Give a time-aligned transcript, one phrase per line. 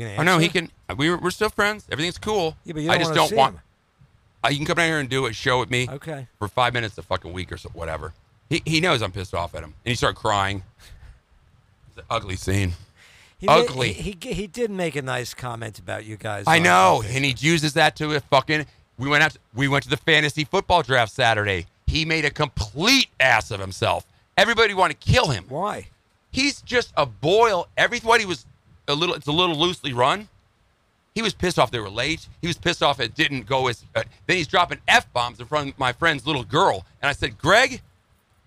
[0.00, 0.14] Gonna?
[0.18, 0.70] Oh no, he can.
[0.96, 1.86] We, we're still friends.
[1.90, 2.56] Everything's cool.
[2.64, 3.54] Yeah, but you I don't just don't want.
[3.56, 3.62] him.
[4.44, 6.26] Uh, you can come down here and do a show with me Okay.
[6.38, 8.14] for five minutes a fucking week or so, whatever.
[8.48, 10.62] He, he knows I'm pissed off at him, and he started crying.
[11.88, 12.72] It's an ugly scene.
[13.38, 13.92] He Ugly.
[13.94, 16.44] He, he he did make a nice comment about you guys.
[16.46, 18.66] I know, and he uses that to a fucking.
[18.98, 19.36] We went out.
[19.54, 21.66] We went to the fantasy football draft Saturday.
[21.86, 24.04] He made a complete ass of himself.
[24.36, 25.44] Everybody wanted to kill him.
[25.48, 25.88] Why?
[26.30, 27.66] He's just a boil.
[27.76, 28.46] Everybody was
[28.90, 29.14] a little.
[29.14, 30.28] It's a little loosely run.
[31.14, 32.28] He was pissed off they were late.
[32.40, 33.84] He was pissed off it didn't go as.
[33.94, 37.12] Uh, then he's dropping f bombs in front of my friend's little girl, and I
[37.12, 37.82] said, "Greg,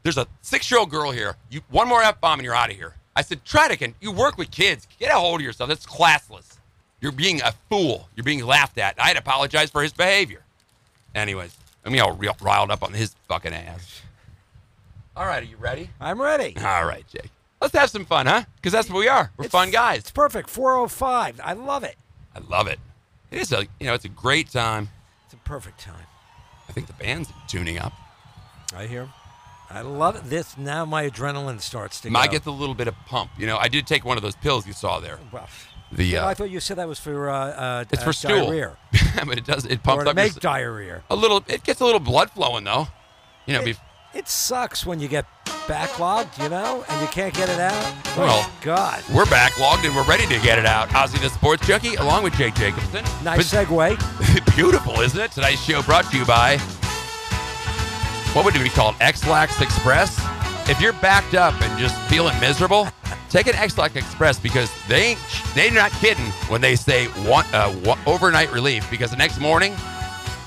[0.03, 1.35] there's a six-year-old girl here.
[1.49, 3.95] You one more f bomb and you're out of here." I said, "Try to can
[3.99, 4.87] you work with kids?
[4.99, 5.67] Get a hold of yourself.
[5.67, 6.57] That's classless.
[7.01, 8.07] You're being a fool.
[8.15, 8.96] You're being laughed at.
[8.98, 10.43] I'd apologize for his behavior."
[11.13, 14.01] Anyways, I mean, all real riled up on his fucking ass.
[15.15, 15.90] All right, are you ready?
[15.99, 16.55] I'm ready.
[16.57, 17.29] All right, Jake.
[17.63, 18.43] Let's have some fun, huh?
[18.57, 19.31] Because that's what we are.
[19.37, 19.99] We're It's- fun guys.
[19.99, 20.49] It's perfect.
[20.49, 21.39] 405.
[21.43, 21.95] I love it.
[22.35, 22.79] I love it.
[23.31, 24.89] It is a you know it's a great time.
[25.25, 26.05] It's a perfect time.
[26.69, 27.93] I think the band's tuning up.
[28.75, 29.07] I hear.
[29.69, 30.25] I love it.
[30.29, 32.31] This now my adrenaline starts to I go.
[32.34, 33.31] get the little bit of pump.
[33.39, 35.17] You know, I did take one of those pills you saw there.
[35.31, 35.47] well,
[35.91, 38.45] The uh, I thought you said that was for uh, uh, it's uh, for stool,
[38.47, 38.77] diarrhea.
[39.25, 41.01] but it does it Or pumps to up your make s- diarrhea.
[41.09, 41.43] a little.
[41.47, 42.87] It gets a little blood flowing though.
[43.47, 43.77] You know, It,
[44.13, 45.25] it sucks when you get
[45.67, 47.73] backlogged, you know, and you can't get it out.
[47.73, 49.03] Oh, Well, God.
[49.13, 50.89] we're backlogged and we're ready to get it out.
[50.89, 53.03] Ozzy the Sports Junkie, along with Jake Jacobson.
[53.23, 53.97] Nice segue.
[54.55, 55.31] Beautiful, isn't it?
[55.31, 56.57] Today's show brought to you by
[58.34, 58.95] what would it be called?
[58.99, 60.19] Ex-Lax Express.
[60.69, 62.87] If you're backed up and just feeling miserable,
[63.29, 65.19] take an Ex-Lax Express because they ain't
[65.53, 69.73] they're not kidding when they say one, uh, overnight relief because the next morning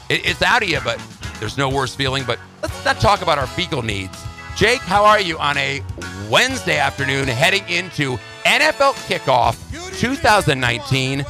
[0.08, 1.00] it, it's out of you, but
[1.40, 2.24] there's no worse feeling.
[2.26, 4.16] But let's not talk about our fecal needs.
[4.56, 5.82] Jake, how are you on a
[6.30, 9.60] Wednesday afternoon heading into NFL kickoff
[10.00, 11.24] 2019?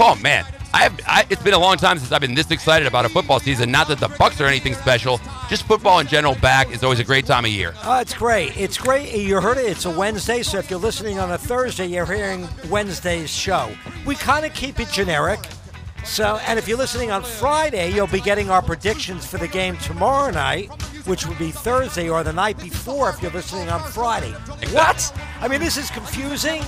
[0.00, 0.44] Oh man,
[0.74, 3.38] I've I, it's been a long time since I've been this excited about a football
[3.40, 3.70] season.
[3.70, 6.34] Not that the Bucks are anything special, just football in general.
[6.36, 7.74] Back is always a great time of year.
[7.84, 8.56] Oh, it's great.
[8.56, 9.14] It's great.
[9.14, 9.66] You heard it.
[9.66, 13.70] It's a Wednesday, so if you're listening on a Thursday, you're hearing Wednesday's show.
[14.06, 15.40] We kind of keep it generic.
[16.04, 19.76] So, and if you're listening on Friday, you'll be getting our predictions for the game
[19.78, 20.70] tomorrow night,
[21.06, 24.32] which would be Thursday or the night before if you're listening on Friday.
[24.72, 25.16] What?
[25.40, 26.62] I mean, this is confusing,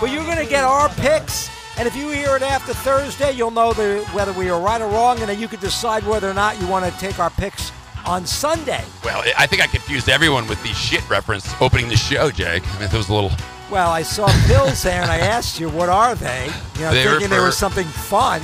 [0.00, 1.50] but you're going to get our picks.
[1.78, 4.88] And if you hear it after Thursday, you'll know the, whether we are right or
[4.88, 7.72] wrong, and then you can decide whether or not you want to take our picks
[8.06, 8.84] on Sunday.
[9.04, 12.66] Well, I think I confused everyone with the shit reference opening the show, Jake.
[12.66, 13.32] I mean, it was a little.
[13.70, 16.92] Well, I saw pills there, and I asked you, "What are they?" You know, thinking
[16.92, 18.40] They were thinking there was something fun.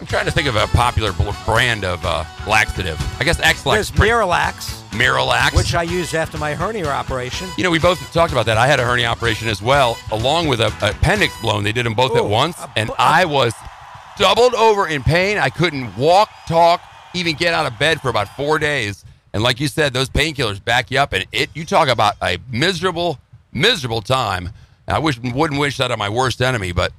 [0.00, 1.12] I'm trying to think of a popular
[1.44, 2.98] brand of uh, laxative.
[3.20, 3.90] I guess Ex-Lax.
[3.90, 5.54] There's Miralax, Miralax.
[5.54, 7.48] which I used after my hernia operation.
[7.58, 8.56] You know, we both talked about that.
[8.56, 11.64] I had a hernia operation as well, along with a, a appendix blown.
[11.64, 13.52] They did them both at once, a and bu- I was
[14.18, 15.36] doubled over in pain.
[15.38, 16.80] I couldn't walk, talk,
[17.14, 19.04] even get out of bed for about four days.
[19.32, 21.50] And like you said, those painkillers back you up, and it.
[21.54, 23.18] You talk about a miserable,
[23.52, 24.50] miserable time.
[24.88, 26.92] I wish wouldn't wish that on my worst enemy, but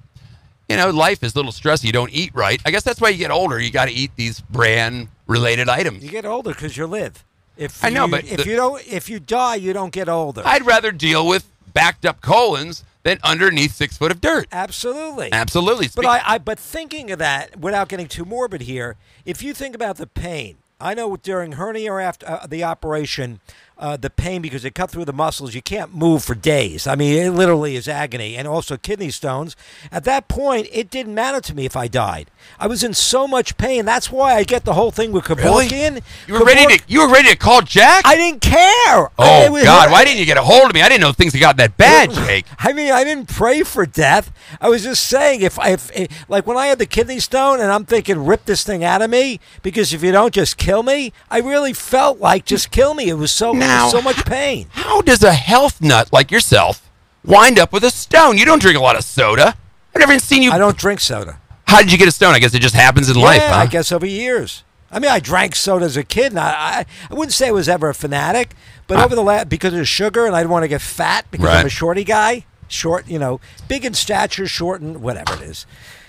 [0.69, 1.85] you know, life is a little stressy.
[1.85, 2.61] You don't eat right.
[2.65, 3.59] I guess that's why you get older.
[3.59, 6.03] You got to eat these brand related items.
[6.03, 7.25] You get older because you live.
[7.57, 10.41] If I know, but if the- you don't, if you die, you don't get older.
[10.45, 14.47] I'd rather deal with backed up colons than underneath six foot of dirt.
[14.51, 15.29] Absolutely.
[15.33, 15.89] Absolutely.
[15.93, 18.95] But I, I, but thinking of that, without getting too morbid here,
[19.25, 23.39] if you think about the pain, I know during hernia or after uh, the operation,
[23.81, 26.85] uh, the pain because it cut through the muscles, you can't move for days.
[26.87, 29.55] I mean, it literally is agony, and also kidney stones.
[29.91, 32.29] At that point, it didn't matter to me if I died.
[32.59, 33.83] I was in so much pain.
[33.85, 36.01] That's why I get the whole thing with Kevorkian.
[36.27, 36.83] You were ready to.
[36.87, 38.03] You were ready to call Jack.
[38.05, 39.09] I didn't care.
[39.19, 39.91] oh I- was- God!
[39.91, 40.81] Why didn't you get a hold of me?
[40.81, 42.45] I didn't know things had got that bad, Jake.
[42.59, 44.31] I mean, I didn't pray for death.
[44.61, 47.71] I was just saying, if, if, if like when I had the kidney stone, and
[47.71, 51.13] I'm thinking, rip this thing out of me, because if you don't just kill me,
[51.31, 53.09] I really felt like just kill me.
[53.09, 53.53] It was so,
[53.89, 54.67] so much pain.
[54.71, 56.89] How does a health nut like yourself
[57.23, 58.37] wind up with a stone?
[58.37, 59.55] You don't drink a lot of soda.
[59.93, 60.51] I've never seen you.
[60.51, 61.39] I don't drink soda.
[61.67, 62.33] How did you get a stone?
[62.33, 63.61] I guess it just happens in life, yeah, huh?
[63.61, 64.63] I guess over years.
[64.91, 67.51] I mean, I drank soda as a kid, and I, I, I wouldn't say I
[67.51, 68.55] was ever a fanatic,
[68.87, 71.47] but over the last because of sugar, and I didn't want to get fat because
[71.47, 73.39] I'm a shorty guy, short, you know,
[73.69, 75.65] big in stature, short, and whatever it is.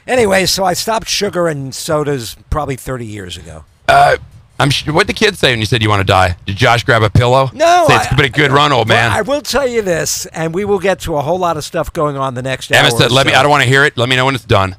[0.06, 3.64] Anyway, so I stopped sugar and sodas probably 30 years ago.
[3.86, 4.16] Uh,
[4.60, 4.94] I'm sure.
[4.94, 6.36] What the kids say when you said you want to die?
[6.46, 7.50] Did Josh grab a pillow?
[7.52, 9.10] No, Say it's I- been a good run, old man.
[9.10, 11.64] Well, I will tell you this, and we will get to a whole lot of
[11.64, 12.96] stuff going on the next Emma hour.
[12.98, 13.32] said, "Let me.
[13.34, 13.96] I don't want to hear it.
[13.96, 14.76] Let me know when it's done."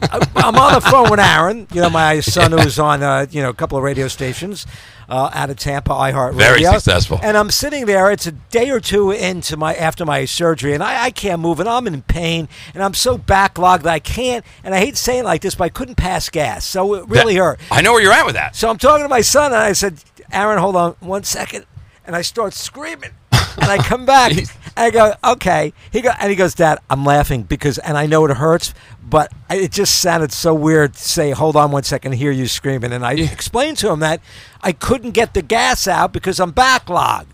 [0.00, 3.48] I'm on the phone with Aaron, you know, my son who's on, uh, you know,
[3.48, 4.64] a couple of radio stations.
[5.08, 6.34] Uh, out of Tampa, iHeartRadio.
[6.34, 7.18] Very successful.
[7.22, 8.10] And I'm sitting there.
[8.10, 11.60] It's a day or two into my after my surgery, and I, I can't move,
[11.60, 14.44] and I'm in pain, and I'm so backlogged that I can't.
[14.62, 17.34] And I hate saying it like this, but I couldn't pass gas, so it really
[17.34, 17.60] That- hurt.
[17.70, 18.54] I know where you're at with that.
[18.56, 20.02] So I'm talking to my son, and I said,
[20.32, 21.64] Aaron, hold on one second.
[22.04, 23.10] And I start screaming.
[23.32, 24.32] And I come back.
[24.78, 25.72] I go, okay.
[25.92, 29.32] He go, and he goes, Dad, I'm laughing because, and I know it hurts, but
[29.50, 32.92] it just sounded so weird to say, hold on one second, hear you screaming.
[32.92, 34.20] And I explained to him that
[34.62, 37.26] I couldn't get the gas out because I'm backlogged.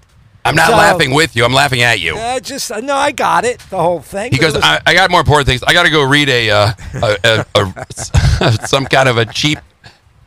[0.47, 1.45] I'm not So- laughing with you.
[1.45, 2.17] I'm laughing at you.
[2.17, 4.31] I just, no, I got it, the whole thing.
[4.33, 5.63] He goes, was- I, I got more important things.
[5.63, 7.75] I got to go read a, uh, a, a,
[8.41, 9.59] a some kind of a cheap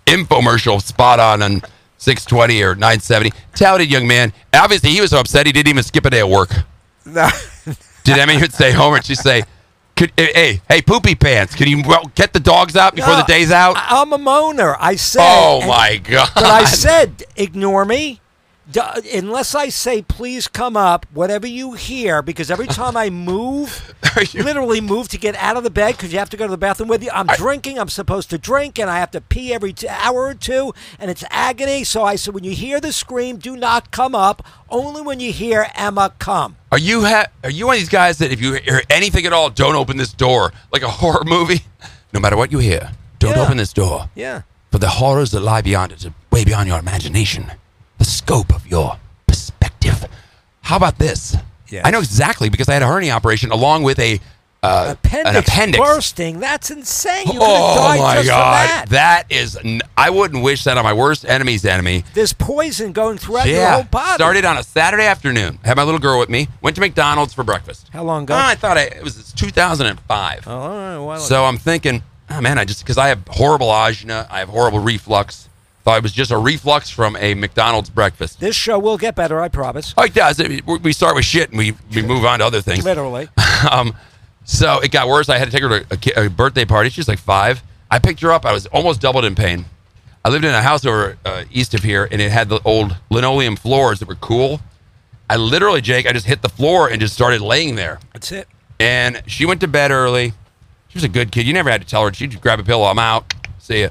[0.06, 1.62] infomercial spot on on
[1.98, 3.32] 620 or 970.
[3.54, 4.34] Talented young man.
[4.54, 6.52] Obviously, he was so upset he didn't even skip a day of work.
[7.08, 7.30] No.
[8.04, 9.44] Did Emmy even stay home and she say,
[9.96, 13.24] Could, hey, hey, poopy pants, can you well, get the dogs out before No, the
[13.24, 13.76] day's out?
[13.78, 14.76] I, am a moaner.
[14.80, 15.22] I said.
[15.22, 16.30] oh, and- my God.
[16.36, 18.22] But I said, ignore me.
[18.76, 23.94] Unless I say, please come up, whatever you hear, because every time I move,
[24.32, 26.52] you- literally move to get out of the bed because you have to go to
[26.52, 27.10] the bathroom with you.
[27.14, 27.80] I'm drinking.
[27.80, 31.10] I'm supposed to drink, and I have to pee every t- hour or two, and
[31.10, 31.84] it's agony.
[31.86, 34.46] So I said, when you hear the scream, do not come up.
[34.70, 36.58] Only when you hear Emma come.
[36.72, 39.32] Are you ha- are you one of these guys that if you hear anything at
[39.32, 41.62] all, don't open this door like a horror movie?
[42.12, 43.44] No matter what you hear, don't Yeah.
[43.44, 44.10] open this door.
[44.14, 44.42] Yeah.
[44.72, 47.52] For the horrors that lie beyond it, way beyond your imagination,
[48.28, 50.06] scope of your perspective.
[50.62, 51.38] How about this?
[51.70, 51.84] Yes.
[51.86, 54.20] I know exactly because I had a hernia operation along with a
[54.62, 55.78] uh, Appendix, an appendix.
[55.86, 56.40] bursting.
[56.42, 57.28] That's insane.
[57.28, 59.24] You Oh died my god, that.
[59.30, 59.56] is.
[59.56, 62.04] N- I wouldn't wish that on my worst enemy's enemy.
[62.16, 64.16] There's poison going throughout your whole body.
[64.16, 65.60] started on a Saturday afternoon.
[65.64, 66.50] Had my little girl with me.
[66.62, 67.90] Went to McDonald's for breakfast.
[67.94, 68.34] How long ago?
[68.34, 70.48] Oh, I thought I, it was 2005.
[70.48, 73.72] Oh, all right, while So I'm thinking, oh man, I just because I have horrible
[73.74, 75.48] angina, I have horrible reflux.
[75.88, 78.42] Thought it was just a reflux from a McDonald's breakfast.
[78.42, 79.94] This show will get better, I promise.
[79.98, 80.38] Oh, it does.
[80.38, 82.84] It- we- start with shit and we, we move on to other things.
[82.84, 83.30] Literally.
[83.72, 83.96] Um,
[84.44, 85.30] so it got worse.
[85.30, 86.90] I had to take her to a, a birthday party.
[86.90, 87.64] She's like five.
[87.90, 88.46] I picked her up.
[88.46, 89.64] I was almost doubled in pain.
[90.26, 92.98] I lived in a house over uh, east of here, and it had the old
[93.10, 94.60] linoleum floors that were cool.
[95.30, 98.00] I literally, Jake, I just hit the floor and just started laying there.
[98.14, 98.48] That's it.
[98.80, 100.34] And she went to bed early.
[100.90, 101.48] She was a good kid.
[101.48, 102.14] You never had to tell her.
[102.14, 102.86] She'd just grab a pillow.
[102.86, 103.34] I'm out.
[103.58, 103.90] See ya.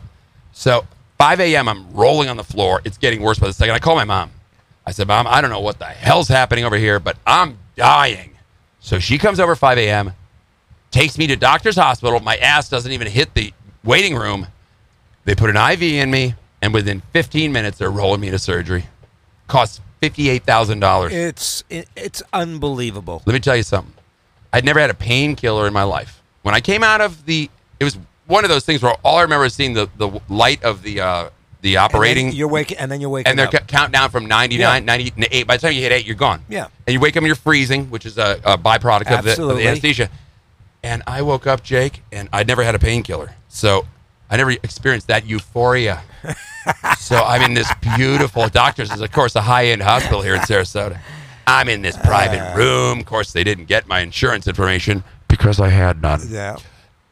[0.52, 0.87] So
[1.18, 1.68] 5 a.m.
[1.68, 2.80] I'm rolling on the floor.
[2.84, 3.74] It's getting worse by the second.
[3.74, 4.30] I call my mom.
[4.86, 8.36] I said, Mom, I don't know what the hell's happening over here, but I'm dying.
[8.80, 10.12] So she comes over 5 a.m.,
[10.92, 12.20] takes me to doctor's hospital.
[12.20, 13.52] My ass doesn't even hit the
[13.82, 14.46] waiting room.
[15.24, 18.86] They put an IV in me, and within 15 minutes, they're rolling me to surgery.
[19.48, 21.10] Cost $58,000.
[21.10, 23.22] It's it, it's unbelievable.
[23.26, 23.92] Let me tell you something.
[24.52, 26.22] I'd never had a painkiller in my life.
[26.42, 29.23] When I came out of the, it was one of those things where all I
[29.23, 31.31] remember is seeing the, the light of the uh,
[31.62, 33.67] the operating, you're waking, and then you're waking and they're up.
[33.67, 34.78] counting down from 99, Yeah.
[34.84, 35.46] 98.
[35.46, 36.43] By the time you hit eight, you're gone.
[36.49, 36.69] Yeah.
[36.87, 39.56] And you wake up and you're freezing, which is a, a byproduct of the, of
[39.56, 40.08] the anesthesia.
[40.82, 43.34] And I woke up, Jake, and I'd never had a painkiller.
[43.49, 43.87] So
[44.31, 46.02] I never experienced that euphoria.
[46.99, 50.43] so I'm in this beautiful doctor's, is of course a high end hospital here in
[50.43, 51.00] Sarasota.
[51.49, 53.00] I'm in this private room.
[53.00, 56.56] Of course, they didn't get my insurance information because I had none yeah.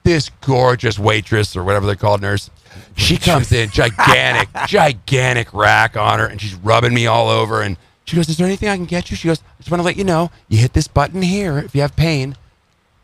[0.05, 2.51] This gorgeous waitress or whatever they're called, nurse.
[2.97, 7.63] She comes in, gigantic, gigantic rack on her, and she's rubbing me all over.
[7.63, 9.81] And she goes, "Is there anything I can get you?" She goes, "I just want
[9.81, 12.37] to let you know, you hit this button here if you have pain."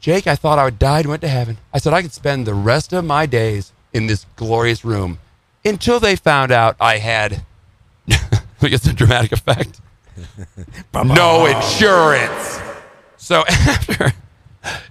[0.01, 1.59] Jake, I thought I would die and went to heaven.
[1.75, 5.19] I said I could spend the rest of my days in this glorious room
[5.65, 7.45] until they found out I had.
[8.63, 9.81] it's a dramatic effect.
[10.95, 12.61] no insurance.
[13.17, 14.13] So after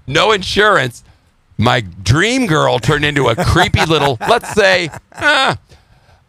[0.06, 1.04] no insurance,
[1.60, 5.56] my dream girl turned into a creepy little, let's say, uh,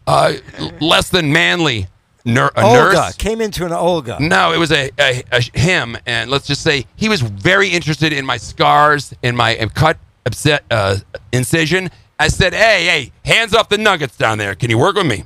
[0.06, 0.32] uh,
[0.80, 1.86] less than manly
[2.24, 3.16] ner- a Olga nurse.
[3.16, 4.18] came into an Olga.
[4.20, 8.12] No, it was a, a, a him, and let's just say he was very interested
[8.12, 9.96] in my scars, in my cut
[10.26, 10.96] upset uh,
[11.32, 11.90] incision.
[12.18, 14.54] I said, "Hey, hey, hands off the nuggets down there.
[14.56, 15.24] Can you work with me?"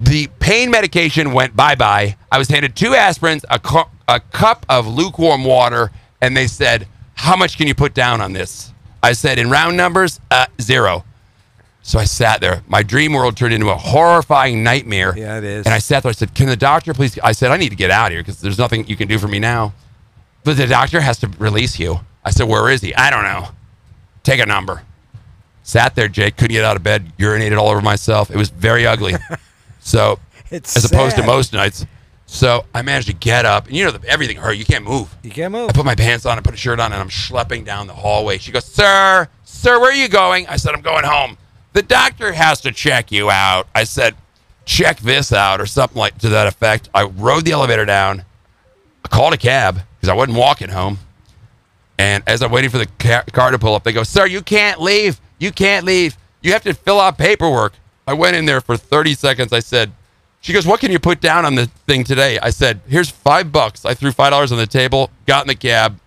[0.00, 2.16] The pain medication went bye bye.
[2.32, 6.88] I was handed two aspirins, a, cu- a cup of lukewarm water, and they said,
[7.14, 8.71] "How much can you put down on this?"
[9.02, 11.04] I said, "In round numbers, uh, zero.
[11.82, 12.62] So I sat there.
[12.68, 15.14] My dream world turned into a horrifying nightmare.
[15.16, 15.66] Yeah, it is.
[15.66, 16.10] And I sat there.
[16.10, 18.22] I said, "Can the doctor please?" I said, "I need to get out of here
[18.22, 19.72] because there's nothing you can do for me now."
[20.44, 22.00] But the doctor has to release you.
[22.24, 23.48] I said, "Where is he?" I don't know.
[24.22, 24.82] Take a number.
[25.64, 26.36] Sat there, Jake.
[26.36, 27.12] Couldn't get out of bed.
[27.18, 28.30] Urinated all over myself.
[28.30, 29.14] It was very ugly.
[29.80, 30.18] so,
[30.50, 31.86] It's as opposed to most nights.
[32.32, 34.54] So I managed to get up, and you know the, everything hurt.
[34.54, 35.14] You can't move.
[35.22, 35.68] You can't move.
[35.68, 37.92] I put my pants on, I put a shirt on, and I'm schlepping down the
[37.92, 38.38] hallway.
[38.38, 40.46] She goes, Sir, sir, where are you going?
[40.46, 41.36] I said, I'm going home.
[41.74, 43.68] The doctor has to check you out.
[43.74, 44.14] I said,
[44.64, 46.88] check this out or something like to that effect.
[46.94, 48.24] I rode the elevator down.
[49.04, 51.00] I called a cab because I wasn't walking home.
[51.98, 54.40] And as I'm waiting for the ca- car to pull up, they go, Sir, you
[54.40, 55.20] can't leave.
[55.38, 56.16] You can't leave.
[56.40, 57.74] You have to fill out paperwork.
[58.06, 59.52] I went in there for 30 seconds.
[59.52, 59.92] I said,
[60.42, 62.38] She goes, What can you put down on the thing today?
[62.40, 63.86] I said, Here's five bucks.
[63.86, 65.98] I threw $5 on the table, got in the cab.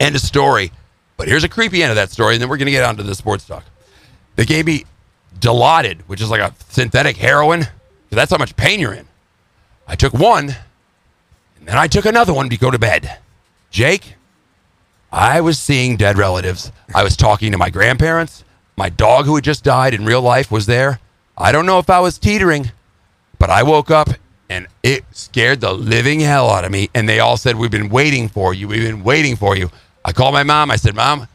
[0.00, 0.72] End of story.
[1.16, 2.96] But here's a creepy end of that story, and then we're going to get on
[2.96, 3.64] to the sports talk.
[4.34, 4.84] They gave me
[5.38, 7.66] Dilaudid, which is like a synthetic heroin.
[8.10, 9.06] That's how much pain you're in.
[9.86, 10.56] I took one,
[11.58, 13.18] and then I took another one to go to bed.
[13.70, 14.14] Jake,
[15.12, 16.72] I was seeing dead relatives.
[16.94, 18.44] I was talking to my grandparents.
[18.76, 21.00] My dog, who had just died in real life, was there.
[21.36, 22.72] I don't know if I was teetering,
[23.38, 24.08] but I woke up
[24.48, 26.88] and it scared the living hell out of me.
[26.94, 28.68] And they all said, We've been waiting for you.
[28.68, 29.70] We've been waiting for you.
[30.04, 30.70] I called my mom.
[30.70, 31.26] I said, Mom,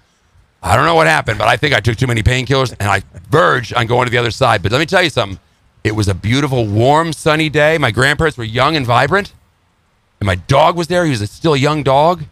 [0.63, 3.01] I don't know what happened, but I think I took too many painkillers and I
[3.29, 4.61] verged on going to the other side.
[4.63, 5.39] But let me tell you something.
[5.83, 7.77] It was a beautiful, warm, sunny day.
[7.79, 9.33] My grandparents were young and vibrant,
[10.19, 11.05] and my dog was there.
[11.05, 12.23] He was a, still a young dog.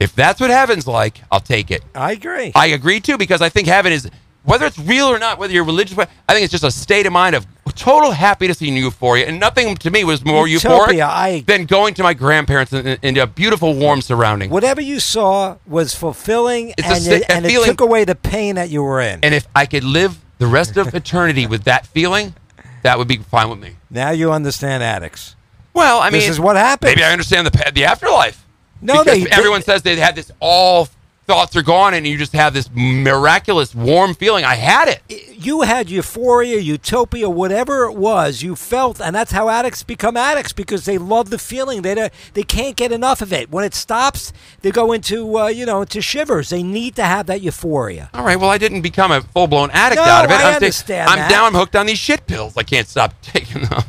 [0.00, 1.84] If that's what heaven's like, I'll take it.
[1.94, 2.50] I agree.
[2.56, 4.10] I agree too because I think heaven is
[4.42, 5.96] whether it's real or not, whether you're religious.
[5.96, 9.76] I think it's just a state of mind of total happiness and euphoria, and nothing
[9.76, 13.26] to me was more Utopia, euphoric I- than going to my grandparents in, in a
[13.26, 14.50] beautiful, warm surrounding.
[14.50, 17.80] Whatever you saw was fulfilling, It's a and, sta- it, a and it feeling- took
[17.80, 19.20] away the pain that you were in.
[19.22, 22.34] And if I could live the rest of eternity with that feeling,
[22.82, 23.76] that would be fine with me.
[23.90, 25.36] now you understand addicts.
[25.74, 26.90] Well, I mean, This is what happens.
[26.90, 28.44] Maybe I understand the pa- the afterlife.
[28.80, 30.88] No, Because they- everyone says they had this all
[31.32, 34.44] thoughts are gone, and you just have this miraculous warm feeling.
[34.44, 35.02] I had it.
[35.34, 40.52] You had euphoria, utopia, whatever it was, you felt, and that's how addicts become addicts
[40.52, 41.80] because they love the feeling.
[41.80, 43.50] They they can't get enough of it.
[43.50, 46.50] When it stops, they go into uh, you know into shivers.
[46.50, 48.10] They need to have that euphoria.
[48.12, 48.38] All right.
[48.38, 50.34] Well, I didn't become a full blown addict No, out of it.
[50.34, 51.30] I I'm, understand I'm that.
[51.30, 52.58] now I'm hooked on these shit pills.
[52.58, 53.84] I can't stop taking them.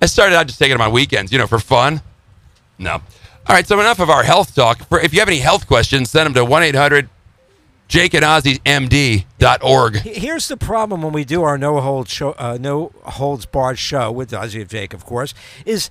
[0.00, 2.02] I started out just taking them on weekends, you know, for fun.
[2.78, 3.02] No.
[3.48, 3.66] All right.
[3.66, 4.86] So enough of our health talk.
[4.88, 7.08] For if you have any health questions, send them to one eight hundred
[7.88, 9.96] Jake and Ozzy MD.org.
[9.98, 14.10] Here's the problem when we do our no holds show, uh, no holds barred show
[14.10, 15.34] with Ozzy and Jake, of course,
[15.64, 15.90] is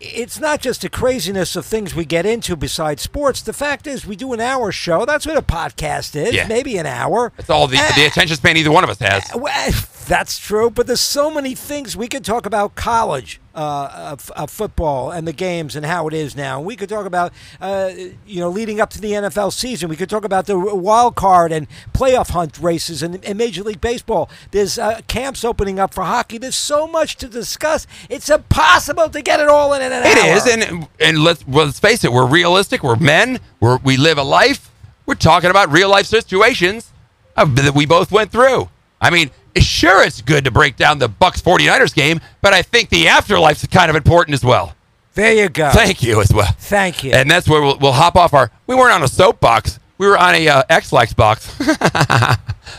[0.00, 3.40] it's not just the craziness of things we get into besides sports.
[3.42, 5.04] The fact is, we do an hour show.
[5.06, 6.34] That's what a podcast is.
[6.34, 6.46] Yeah.
[6.46, 7.32] Maybe an hour.
[7.36, 9.24] That's all the, Ah, the attention span either one of us has.
[9.34, 9.72] well,
[10.06, 14.50] that's true, but there's so many things we could talk about college uh, of, of
[14.50, 16.60] football and the games and how it is now.
[16.60, 17.90] We could talk about uh,
[18.26, 19.88] you know leading up to the NFL season.
[19.88, 23.80] We could talk about the wild card and playoff hunt races and, and Major League
[23.80, 24.28] Baseball.
[24.50, 26.38] There's uh, camps opening up for hockey.
[26.38, 27.86] There's so much to discuss.
[28.10, 30.04] It's impossible to get it all in an hour.
[30.04, 32.12] It is, and and let's well, let's face it.
[32.12, 32.82] We're realistic.
[32.82, 33.40] We're men.
[33.60, 34.70] We're, we live a life.
[35.06, 36.92] We're talking about real life situations
[37.36, 38.68] that we both went through.
[39.00, 39.30] I mean,
[39.62, 43.66] sure, it's good to break down the Bucks 49ers game, but I think the afterlife's
[43.66, 44.74] kind of important as well.
[45.14, 45.70] there you go.
[45.70, 46.52] Thank you as well.
[46.58, 47.12] Thank you.
[47.12, 48.50] And that's where we'll, we'll hop off our.
[48.66, 49.78] We weren't on a soapbox.
[49.98, 51.56] We were on a uh, Ex-Lax box.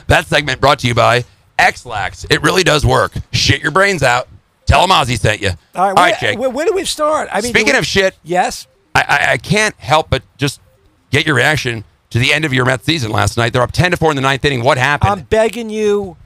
[0.07, 1.25] that segment brought to you by
[1.57, 2.25] Ex-Lax.
[2.29, 3.13] It really does work.
[3.31, 4.27] Shit your brains out.
[4.65, 5.50] Tell them Ozzy sent you.
[5.50, 6.38] all right, All where, right, Jake.
[6.38, 7.29] Where, where do we start?
[7.31, 8.67] I mean, Speaking we- of shit, yes.
[8.93, 10.60] I, I, I can't help but just
[11.12, 13.53] get your reaction to the end of your Mets season last night.
[13.53, 14.63] They're up ten to four in the ninth inning.
[14.63, 15.10] What happened?
[15.12, 16.17] I'm begging you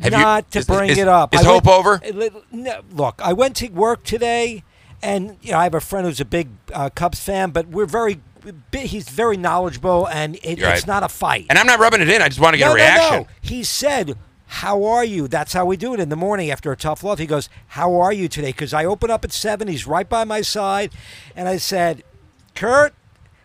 [0.00, 1.34] Have you- not to is- bring is- it up.
[1.34, 2.42] is I hope went- over?
[2.52, 4.62] No, look, I went to work today,
[5.02, 7.86] and you know I have a friend who's a big uh, Cubs fan, but we're
[7.86, 8.20] very.
[8.72, 10.86] He's very knowledgeable, and it, it's right.
[10.86, 11.44] not a fight.
[11.50, 12.22] and I'm not rubbing it in.
[12.22, 13.12] I just want to get no, a reaction.
[13.12, 13.26] No, no.
[13.42, 14.16] He said,
[14.46, 17.18] "How are you?" That's how we do it in the morning after a tough loss.
[17.18, 19.68] He goes, "How are you today?" Because I open up at seven.
[19.68, 20.90] He's right by my side,
[21.36, 22.02] and I said,
[22.54, 22.94] "Kurt,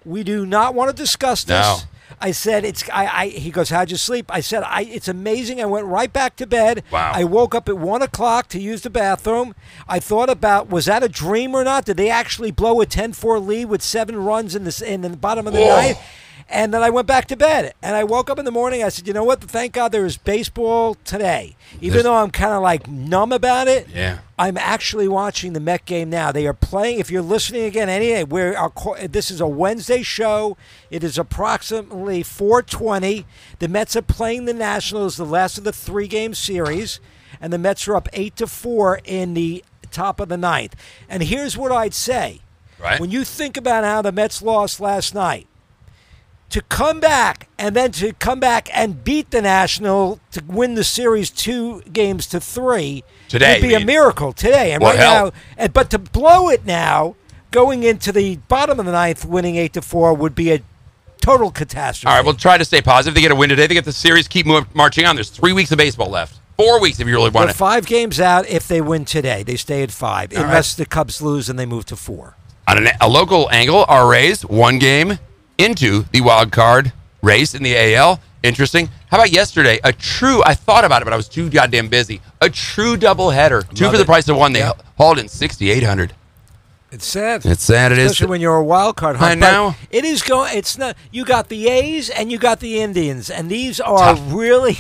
[0.06, 1.78] we do not want to discuss this." No.
[2.20, 2.88] I said it's.
[2.92, 3.28] I, I.
[3.28, 5.62] He goes, "How'd you sleep?" I said, "I." It's amazing.
[5.62, 6.84] I went right back to bed.
[6.92, 7.12] Wow.
[7.14, 9.56] I woke up at one o'clock to use the bathroom.
[9.88, 11.86] I thought about was that a dream or not?
[11.86, 15.48] Did they actually blow a 10-4 lead with seven runs in the in the bottom
[15.48, 15.76] of the Whoa.
[15.76, 16.00] ninth?
[16.48, 17.74] And then I went back to bed.
[17.82, 18.84] And I woke up in the morning.
[18.84, 19.42] I said, you know what?
[19.42, 21.56] Thank God there is baseball today.
[21.78, 24.20] Even There's- though I'm kind of like numb about it, Yeah.
[24.38, 26.32] I'm actually watching the Met game now.
[26.32, 27.00] They are playing.
[27.00, 28.72] If you're listening again, anyway, we're our,
[29.08, 30.56] this is a Wednesday show.
[30.92, 33.26] It is approximately 4:20.
[33.60, 37.00] The Mets are playing the Nationals, the last of the three-game series,
[37.42, 40.76] and the Mets are up eight to four in the top of the ninth.
[41.10, 42.42] And here's what I'd say:
[42.78, 43.00] Right.
[43.00, 45.48] when you think about how the Mets lost last night,
[46.50, 50.84] to come back and then to come back and beat the National to win the
[50.84, 54.72] series two games to three Today, would be a miracle today.
[54.74, 55.26] And Well, right hell.
[55.26, 57.16] now, and, but to blow it now,
[57.52, 60.62] going into the bottom of the ninth, winning eight to four would be a
[61.22, 62.08] total catastrophe.
[62.12, 63.16] All right, we'll try to stay positive.
[63.16, 63.66] They get a win today.
[63.68, 65.16] They get the series, keep marching on.
[65.16, 66.40] There's three weeks of baseball left.
[66.56, 67.58] four weeks if you really want They're to.
[67.58, 69.42] five games out if they win today.
[69.44, 72.36] They stay at five, All unless the Cubs lose and they move to four.
[72.68, 75.18] On an, a local angle, our Rays one game
[75.58, 78.20] into the wild card race in the AL.
[78.44, 78.90] Interesting.
[79.10, 79.80] How about yesterday?
[79.84, 80.44] A true.
[80.46, 82.22] I thought about it, but I was too goddamn busy.
[82.42, 83.68] A true doubleheader.
[83.74, 84.08] Two Love for the it.
[84.08, 84.54] price of one.
[84.54, 84.84] They Yep.
[84.98, 86.14] hauled in sixty eight hundred.
[86.92, 87.46] It's sad.
[87.46, 87.92] It's sad.
[87.92, 88.12] It is.
[88.12, 89.32] Especially when you're a wild card hunt.
[89.32, 89.76] I But know.
[89.90, 90.56] It is going.
[90.56, 90.96] It's not.
[91.12, 94.22] You got the A's and you got the Indians, and these are Tough.
[94.28, 94.78] really,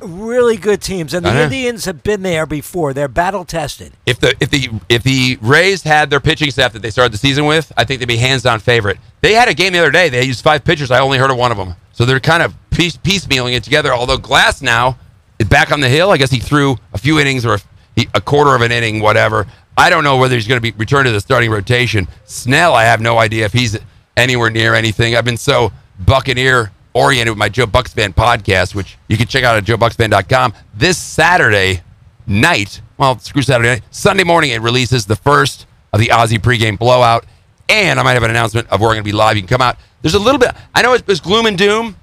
[0.00, 1.14] really good teams.
[1.14, 1.44] And the know.
[1.44, 2.92] Indians have been there before.
[2.92, 3.92] They're battle tested.
[4.06, 7.18] If the if the if the Rays had their pitching staff that they started the
[7.18, 8.98] season with, I think they'd be hands down favorite.
[9.20, 10.08] They had a game the other day.
[10.08, 10.90] They used five pitchers.
[10.90, 11.74] I only heard of one of them.
[11.92, 13.92] So they're kind of piece, piecemealing it together.
[13.92, 14.96] Although Glasnow
[15.38, 16.10] is back on the hill.
[16.10, 17.54] I guess he threw a few innings or
[17.96, 19.46] a, a quarter of an inning, whatever.
[19.76, 22.06] I don't know whether he's going to be returned to the starting rotation.
[22.24, 23.76] Snell, I have no idea if he's
[24.16, 25.16] anywhere near anything.
[25.16, 29.44] I've been so Buccaneer oriented with my Joe Bucks fan podcast, which you can check
[29.44, 30.54] out at joebucsfan.com.
[30.74, 31.82] This Saturday
[32.26, 36.78] night, well, screw Saturday night, Sunday morning, it releases the first of the Ozzy pregame
[36.78, 37.26] blowout.
[37.68, 39.36] And I might have an announcement of where we're going to be live.
[39.36, 39.76] You can come out.
[40.02, 41.96] There's a little bit, I know it's, it's gloom and doom.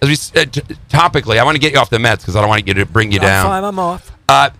[0.00, 2.40] As we said, t- topically, I want to get you off the Mets because I
[2.40, 3.46] don't want to bring you I'm down.
[3.46, 3.64] fine.
[3.64, 4.12] I'm off.
[4.28, 4.50] Uh,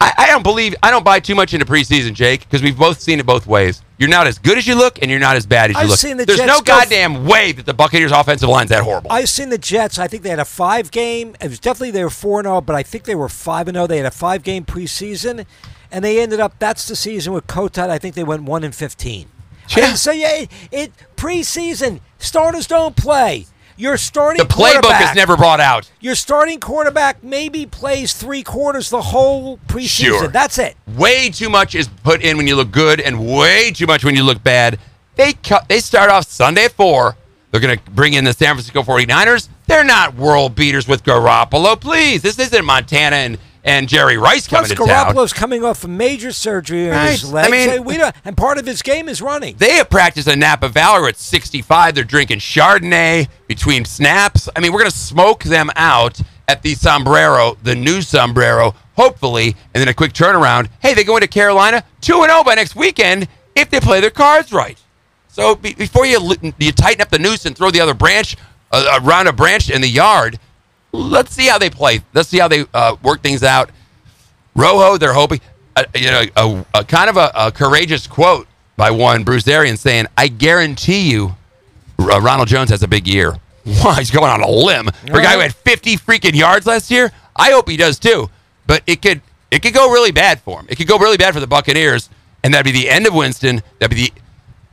[0.00, 3.00] I, I don't believe I don't buy too much into preseason, Jake, because we've both
[3.00, 3.82] seen it both ways.
[4.00, 5.88] You're not as good as you look, and you're not as bad as you I've
[5.90, 5.98] look.
[5.98, 9.12] seen the There's Jets no go- goddamn way that the Buccaneers' offensive line's that horrible.
[9.12, 9.98] I've seen the Jets.
[9.98, 11.36] I think they had a five game.
[11.38, 13.76] It was definitely they were four and zero, but I think they were five and
[13.76, 13.86] zero.
[13.86, 15.44] They had a five game preseason,
[15.92, 16.58] and they ended up.
[16.58, 17.90] That's the season with Kotite.
[17.90, 19.28] I think they went one and fifteen.
[19.76, 19.90] Yeah.
[19.90, 23.46] And so yeah, it, it preseason starters don't play.
[23.80, 25.90] Your starting the playbook quarterback- is never brought out.
[26.00, 29.88] Your starting quarterback maybe plays three quarters the whole preseason.
[30.18, 30.28] Sure.
[30.28, 30.76] That's it.
[30.86, 34.14] Way too much is put in when you look good, and way too much when
[34.14, 34.78] you look bad.
[35.16, 35.66] They cut.
[35.70, 37.16] They start off Sunday at four.
[37.50, 39.48] They're going to bring in the San Francisco 49ers.
[39.66, 41.80] They're not world beaters with Garoppolo.
[41.80, 45.14] Please, this isn't Montana and, and Jerry Rice coming Plus, to town.
[45.14, 47.46] Garoppolo's coming off a major surgery on his Right.
[47.46, 49.56] I mean- we don't, and part of his game is running.
[49.58, 51.94] They have practiced in Napa Valley at 65.
[51.94, 54.48] They're drinking Chardonnay between snaps.
[54.56, 59.54] I mean, we're going to smoke them out at the Sombrero, the new Sombrero, hopefully,
[59.74, 60.68] and then a quick turnaround.
[60.80, 64.52] Hey, they go into Carolina 2 0 by next weekend if they play their cards
[64.52, 64.78] right.
[65.28, 68.36] So be, before you you tighten up the noose and throw the other branch
[68.72, 70.38] uh, around a branch in the yard,
[70.92, 72.00] let's see how they play.
[72.14, 73.70] Let's see how they uh, work things out.
[74.54, 75.40] Rojo, they're hoping,
[75.76, 79.80] uh, you know, a, a kind of a, a courageous quote by one Bruce Arians
[79.80, 81.36] saying, "I guarantee you,
[81.98, 83.36] uh, Ronald Jones has a big year."
[83.84, 86.90] Wow, he's going on a limb for a guy who had 50 freaking yards last
[86.90, 87.12] year.
[87.36, 88.30] I hope he does too,
[88.66, 90.66] but it could it could go really bad for him.
[90.70, 92.08] It could go really bad for the Buccaneers,
[92.42, 93.62] and that'd be the end of Winston.
[93.78, 94.12] That'd be the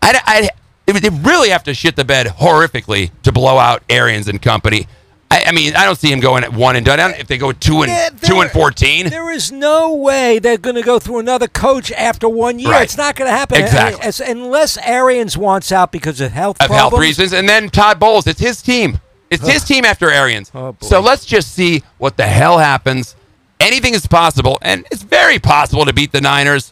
[0.01, 0.49] I'd, I'd,
[0.85, 4.41] they would- they really have to shit the bed horrifically to blow out Arians and
[4.41, 4.87] company.
[5.29, 6.99] I, I mean, I don't see him going at one and done.
[7.15, 10.75] If they go two and Yeah, two and fourteen, There is no way they're going
[10.77, 12.71] to go through another coach after one year.
[12.71, 12.83] Right.
[12.83, 13.61] It's not going to happen.
[13.61, 14.01] Exactly.
[14.03, 18.25] As- unless Arians wants out because of health of health reasons, and then Todd Bowles.
[18.27, 18.99] It's his team.
[19.29, 20.49] It's his team after Arians.
[20.55, 23.15] Oh, so let's just see what the hell happens.
[23.59, 26.71] Anything is possible, and it's very possible to beat the Niners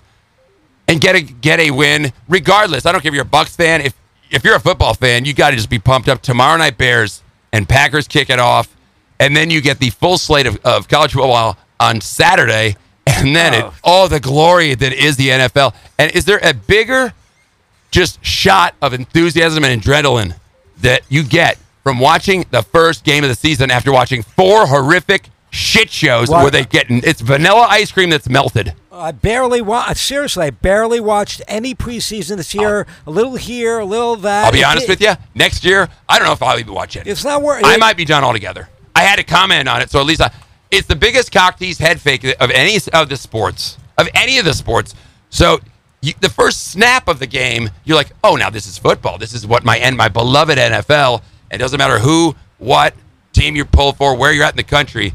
[0.88, 2.14] and get a get a win.
[2.30, 3.82] Regardless, I don't care if you're a Bucks fan.
[3.82, 3.94] If
[4.32, 6.22] if you're a football fan, you got to just be pumped up.
[6.22, 7.22] Tomorrow night, Bears
[7.56, 8.68] and Packers kick it off,
[9.20, 12.76] and then you get the full slate of, of college football on Saturday,
[13.08, 13.68] and then Oh.
[13.68, 15.74] it all the glory that is the NFL.
[15.98, 17.14] And is there a bigger
[17.92, 20.36] just shot of enthusiasm and adrenaline
[20.82, 25.30] that you get from watching the first game of the season after watching four horrific
[25.52, 26.42] shit shows What?
[26.42, 28.74] where they get it's vanilla ice cream that's melted.
[28.96, 29.98] I barely watched.
[29.98, 32.88] Seriously, I barely watched any preseason this year.
[33.06, 34.46] a little here, a little that.
[34.46, 35.14] I'll be It- honest with you.
[35.34, 37.06] Next year, I don't know if I'll even watch it.
[37.06, 37.64] It's not worth.
[37.66, 38.70] I might be done altogether.
[38.96, 40.32] I had to comment on it, so at least I,
[40.72, 44.46] it's the biggest cock tease head fake of any of the sports, of any of
[44.46, 44.96] the sports.
[45.30, 45.60] So
[46.02, 49.18] you, the first snap of the game, you're like, oh, now this is football.
[49.18, 51.22] This is what my and my beloved NFL.
[51.52, 52.94] It doesn't matter who, what
[53.34, 55.14] team you pull for, where you're at in the country.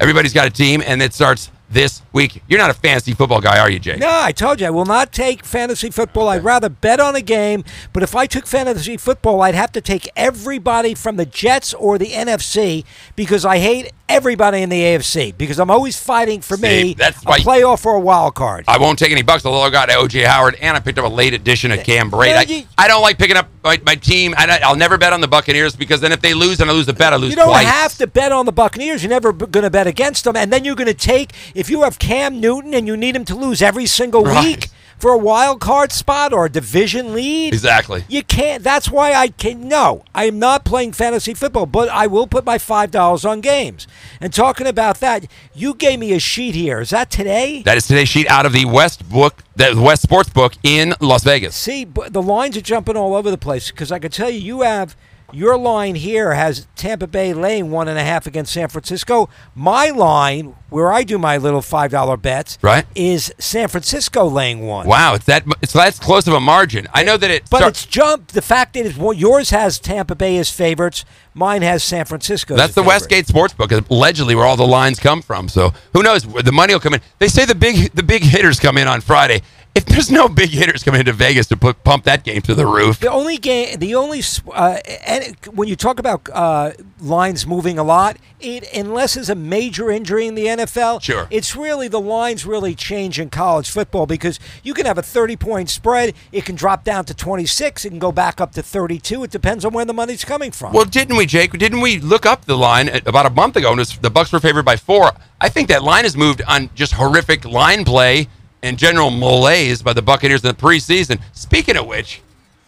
[0.00, 2.42] Everybody's got a team, and it starts this week.
[2.48, 3.96] You're not a fantasy football guy, are you, Jay?
[3.96, 6.28] No, I told you I will not take fantasy football.
[6.28, 7.64] I'd rather bet on a game.
[7.92, 11.96] But if I took fantasy football, I'd have to take everybody from the Jets or
[11.96, 12.84] the NFC
[13.16, 17.20] because I hate everybody in the AFC because I'm always fighting for See, me that's
[17.22, 18.64] a playoff or a wild card.
[18.66, 21.14] I won't take any bucks, although I got OJ Howard and I picked up a
[21.14, 22.28] late edition of Cam Brate.
[22.30, 24.34] Yeah, I, you- I don't like picking up my, my team.
[24.36, 26.86] I, I'll never bet on the Buccaneers because then if they lose and I lose
[26.86, 27.66] the bet, I lose You don't twice.
[27.66, 29.02] have to bet on the Buccaneers.
[29.02, 30.36] You're never going to bet against them.
[30.36, 33.26] And then you're going to take, if you have Cam Newton and you need him
[33.26, 34.42] to lose every single Right.
[34.42, 34.68] week,
[34.98, 37.52] for a wild card spot or a division lead.
[37.52, 38.04] Exactly.
[38.08, 38.64] You can't.
[38.64, 39.68] That's why I can.
[39.68, 43.42] No, I am not playing fantasy football, but I will put my five dollars on
[43.42, 43.86] games.
[44.22, 46.80] And talking about that, you gave me a sheet here.
[46.80, 47.60] Is that today?
[47.66, 51.24] That is today's sheet out of the West book, the West Sports Book in Las
[51.24, 51.54] Vegas.
[51.54, 54.62] See, the lines are jumping all over the place because I can tell you, you
[54.62, 54.96] have
[55.32, 59.28] your line here has Tampa Bay laying one and a half against San Francisco.
[59.54, 62.86] My line, where I do my little five dollar bets, Right.
[62.94, 64.86] is San Francisco laying one.
[64.86, 66.88] Wow, it's that it's that's close of a margin.
[66.94, 67.44] I know that it.
[67.50, 68.34] But start- it's jumped.
[68.34, 71.04] The fact that it's well, yours has Tampa Bay as favorites.
[71.34, 72.56] Mine has San Francisco.
[72.56, 72.94] That's the favorite.
[72.94, 75.48] Westgate Sportsbook, allegedly where all the lines come from.
[75.48, 76.22] So who knows?
[76.24, 77.00] The money will come in.
[77.18, 79.42] They say the big the big hitters come in on Friday.
[79.78, 82.66] If there's no big hitters coming into Vegas to put pump that game to the
[82.66, 87.78] roof, The only game, the only, uh, and when you talk about uh, lines moving
[87.78, 91.28] a lot, it unless there's a major injury in the NFL, Sure.
[91.30, 95.36] it's really the lines really change in college football because you can have a 30
[95.36, 99.22] point spread, it can drop down to 26, it can go back up to 32.
[99.22, 100.72] It depends on where the money's coming from.
[100.72, 101.52] well, didn't we, Jake?
[101.52, 103.70] Didn't we look up the line about a month ago?
[103.70, 105.12] And it was, the Bucks were favored by four.
[105.40, 108.26] I think that line has moved on just horrific line play
[108.62, 111.20] and general malaise by the Buccaneers in the preseason.
[111.32, 112.20] Speaking of which,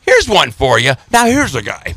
[0.02, 0.92] here's one for you.
[1.10, 1.94] Now here's a guy.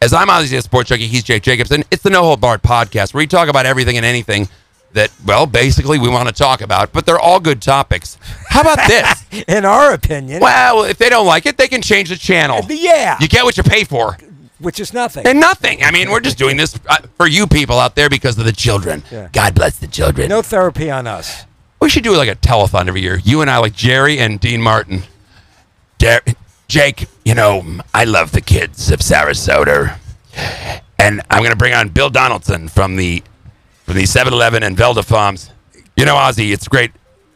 [0.00, 1.82] As I'm obviously a sports junkie, he's Jake Jacobson.
[1.90, 4.48] It's the No Hold Barred podcast where we talk about everything and anything
[4.92, 8.16] that, well, basically we want to talk about, but they're all good topics.
[8.48, 9.24] How about this?
[9.48, 12.60] in our opinion, well, if they don't like it, they can change the channel.
[12.68, 14.16] yeah, You get what you pay for.
[14.60, 15.26] which is nothing.
[15.26, 15.82] And nothing.
[15.82, 18.52] I mean, we're just doing this uh, for you people out there because of the
[18.52, 19.02] children.
[19.10, 19.28] Yeah.
[19.32, 20.28] God bless the children.
[20.28, 21.44] no therapy on us.
[21.88, 23.18] We should do like a telethon every year.
[23.24, 25.04] You and I, like Jerry and Dean Martin.
[25.96, 26.20] Dar-
[26.66, 29.96] Jake, you know, I love the kids of Sarasota.
[30.98, 33.22] And I'm going to bring on Bill Donaldson from the
[33.84, 35.50] from the 7-Eleven and Velda Farms.
[35.96, 36.92] You know, Ozzy, it's great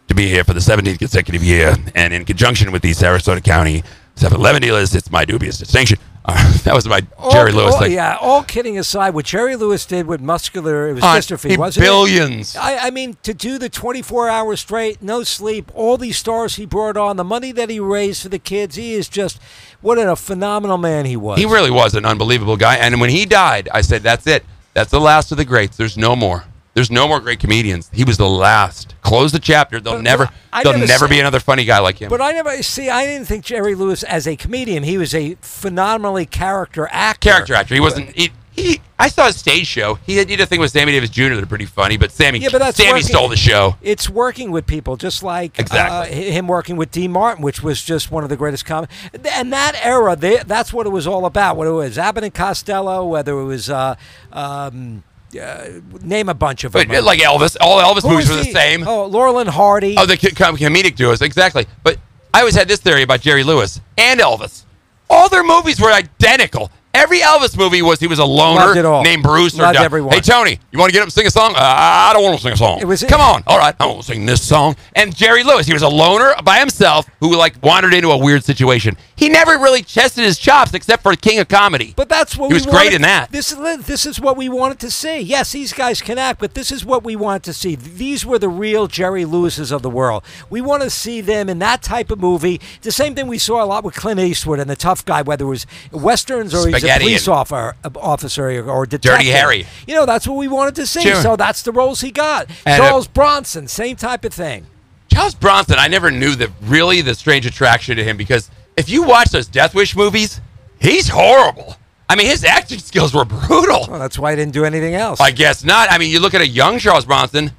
[0.08, 1.74] to be here for the 17th consecutive year.
[1.94, 3.82] And in conjunction with the Sarasota County
[4.16, 5.96] 7-Eleven dealers, it's my dubious distinction.
[6.24, 7.00] Uh, that was my
[7.32, 7.92] Jerry all, Lewis all- thing.
[7.92, 11.58] Yeah, all kidding aside, what Jerry Lewis did with muscular it was On dystrophy, a
[11.58, 11.88] wasn't it?
[11.88, 12.54] billions.
[12.56, 16.66] I, I mean, to do the 24 hours straight, no sleep, all these stars he
[16.66, 19.40] brought on, the money that he raised for the kids, he is just
[19.80, 21.38] what a phenomenal man he was.
[21.38, 22.76] He really was an unbelievable guy.
[22.76, 24.44] And when he died, I said, "That's it.
[24.74, 25.76] That's the last of the greats.
[25.76, 26.44] There's no more.
[26.74, 27.90] There's no more great comedians.
[27.92, 28.94] He was the last.
[29.02, 29.78] Close the chapter.
[29.78, 32.20] They'll But- never, but I there'll never never be another funny guy like him." But
[32.22, 32.88] I never see.
[32.88, 34.82] I didn't think Jerry Lewis as a comedian.
[34.84, 37.28] He was a phenomenally character actor.
[37.30, 37.74] Character actor.
[37.74, 38.16] He wasn't.
[38.16, 38.80] He, he.
[38.98, 39.98] I saw his stage show.
[40.06, 41.34] He did a thing with Sammy Davis Jr.
[41.34, 41.96] that are pretty funny.
[41.96, 43.06] But Sammy, Yeah, but that's Sammy working.
[43.08, 43.76] stole the show.
[43.82, 46.28] It's working with people, just like Exactly.
[46.28, 48.94] uh, him working with Dean Martin, which was just one of the greatest comics.
[49.34, 51.56] And that era, they, that's what it was all about.
[51.56, 53.96] What it was, Abbott and Costello, whether it was, uh,
[54.32, 55.02] um,
[55.40, 56.88] uh, name a bunch of them.
[56.88, 58.52] But, like Elvis, all Elvis Who movies were the he?
[58.52, 58.86] same.
[58.86, 59.94] Oh, Laurel and Hardy.
[59.98, 61.66] Oh, the co- com- comedic duos, exactly.
[61.82, 61.98] But
[62.34, 64.64] I always had this theory about Jerry Lewis and Elvis.
[65.10, 66.70] All their movies were identical.
[66.94, 69.02] Every Elvis movie was he was a loner Loved it all.
[69.02, 70.12] named Bruce or Loved Doc- everyone.
[70.12, 71.52] Hey Tony, you want to get up and sing a song?
[71.56, 72.80] Uh, I don't want to sing a song.
[72.80, 74.76] It was- Come on, all right, I won't sing this song.
[74.94, 78.44] And Jerry Lewis, he was a loner by himself who like wandered into a weird
[78.44, 78.98] situation.
[79.16, 81.94] He never really chested his chops except for King of Comedy.
[81.96, 83.32] But that's what He we was great wanted- in that.
[83.32, 85.20] This is this is what we wanted to see.
[85.20, 87.74] Yes, these guys can act, but this is what we wanted to see.
[87.74, 90.24] These were the real Jerry Lewises of the world.
[90.50, 92.60] We want to see them in that type of movie.
[92.82, 95.44] The same thing we saw a lot with Clint Eastwood and the tough guy, whether
[95.46, 99.18] it was westerns or he's a police officer, officer or detective.
[99.18, 99.66] Dirty Harry.
[99.86, 101.02] You know, that's what we wanted to see.
[101.02, 101.16] Sure.
[101.16, 102.48] So that's the roles he got.
[102.66, 104.66] And, uh, Charles Bronson, same type of thing.
[105.12, 109.02] Charles Bronson, I never knew the really the strange attraction to him because if you
[109.02, 110.40] watch those Death Wish movies,
[110.80, 111.76] he's horrible.
[112.08, 113.86] I mean, his acting skills were brutal.
[113.88, 115.20] Well, that's why I didn't do anything else.
[115.20, 115.90] I guess not.
[115.90, 117.52] I mean, you look at a young Charles Bronson.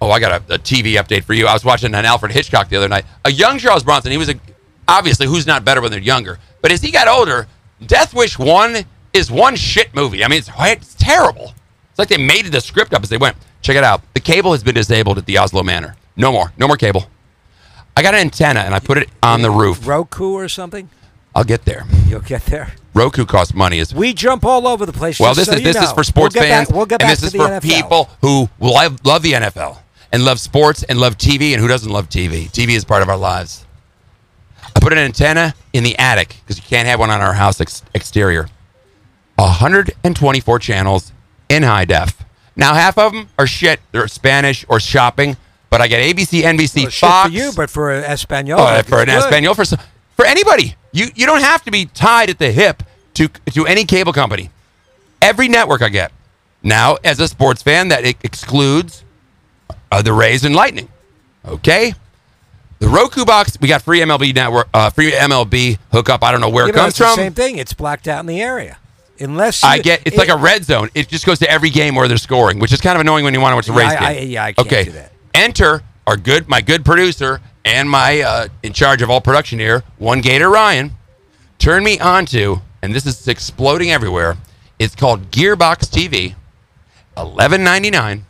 [0.00, 1.46] Oh, I got a, a TV update for you.
[1.46, 3.04] I was watching an Alfred Hitchcock the other night.
[3.24, 4.10] A young Charles Bronson.
[4.10, 4.34] He was a
[4.88, 6.38] obviously who's not better when they're younger.
[6.60, 7.46] But as he got older,
[7.86, 10.24] Death Wish One is one shit movie.
[10.24, 11.54] I mean, it's it's terrible.
[11.90, 13.36] It's like they made the script up as they went.
[13.60, 14.02] Check it out.
[14.14, 15.96] The cable has been disabled at the Oslo Manor.
[16.16, 16.52] No more.
[16.56, 17.06] No more cable.
[17.96, 19.86] I got an antenna and I put it on the roof.
[19.86, 20.88] Roku or something.
[21.34, 21.84] I'll get there.
[22.06, 22.72] You'll get there.
[22.94, 23.78] Roku costs money.
[23.78, 25.18] Is We jump all over the place.
[25.18, 27.10] well, this so is this is for sports we'll get fans, Back, we'll get and
[27.10, 27.62] this to is the for NFL.
[27.62, 29.78] people who love, love the NFL
[30.12, 32.50] and love sports and love TV, and who doesn't love TV?
[32.50, 33.64] TV is part of our lives.
[34.74, 37.60] I put an antenna in the attic because you can't have one on our house
[37.60, 38.48] ex- exterior.
[39.36, 41.12] 124 channels
[41.48, 42.22] in high def.
[42.56, 43.80] Now half of them are shit.
[43.92, 45.36] They're Spanish or shopping,
[45.70, 47.28] but I get ABC, NBC, Well, Fox.
[47.28, 50.76] for you, but for Espanol, Oh, for an Espanol, for for anybody.
[50.92, 52.82] You you don't have to be tied at the hip
[53.14, 54.50] to to any cable company.
[55.22, 56.12] Every network I get
[56.62, 59.02] now, as a sports fan, that excludes
[59.90, 60.88] uh, the Rays and Lightning.
[61.46, 61.94] Okay,
[62.82, 66.24] The Roku box, we got free MLB network, uh, free MLB hookup.
[66.24, 67.14] I don't know where You it comes it's the from.
[67.14, 67.58] same thing.
[67.58, 68.76] It's blacked out in the area.
[69.20, 70.90] Unless you, I get it's it- like a red zone.
[70.92, 73.34] It just goes to every game where they're scoring, which is kind of annoying when
[73.34, 74.22] you want to watch Yeah, race I- game.
[74.22, 74.84] I- yeah, I can't okay.
[74.86, 75.12] do that.
[75.32, 79.84] Enter our good, my good producer and my uh, in charge of all production here,
[79.98, 80.96] one Gator Ryan.
[81.60, 84.38] Turn me on to, and this is exploding everywhere.
[84.80, 86.34] It's called Gearbox TV,
[87.16, 88.26] eleven ninety nine.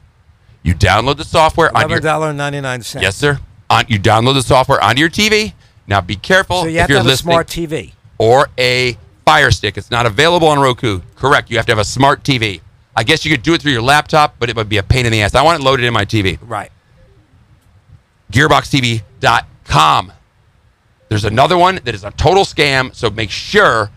[0.62, 3.02] You download the software on eleven your dollar ninety nine cents.
[3.02, 3.40] yes, sir.
[3.72, 5.54] On you download the software onto your TV.
[5.86, 7.92] Now be careful So you if have to you're have a listening smart TV.
[8.18, 9.76] or a Fire Stick.
[9.78, 11.00] It's not available on Roku.
[11.16, 11.50] Correct.
[11.50, 12.60] You have to have a smart TV.
[12.94, 15.06] I guess you could do it through your laptop, but it would be a pain
[15.06, 15.34] in the ass.
[15.34, 16.38] I want it loaded in my TV.
[16.42, 16.70] Right.
[18.32, 20.12] GearboxTV.com.
[21.08, 23.90] There's another one that is a total scam, so make sure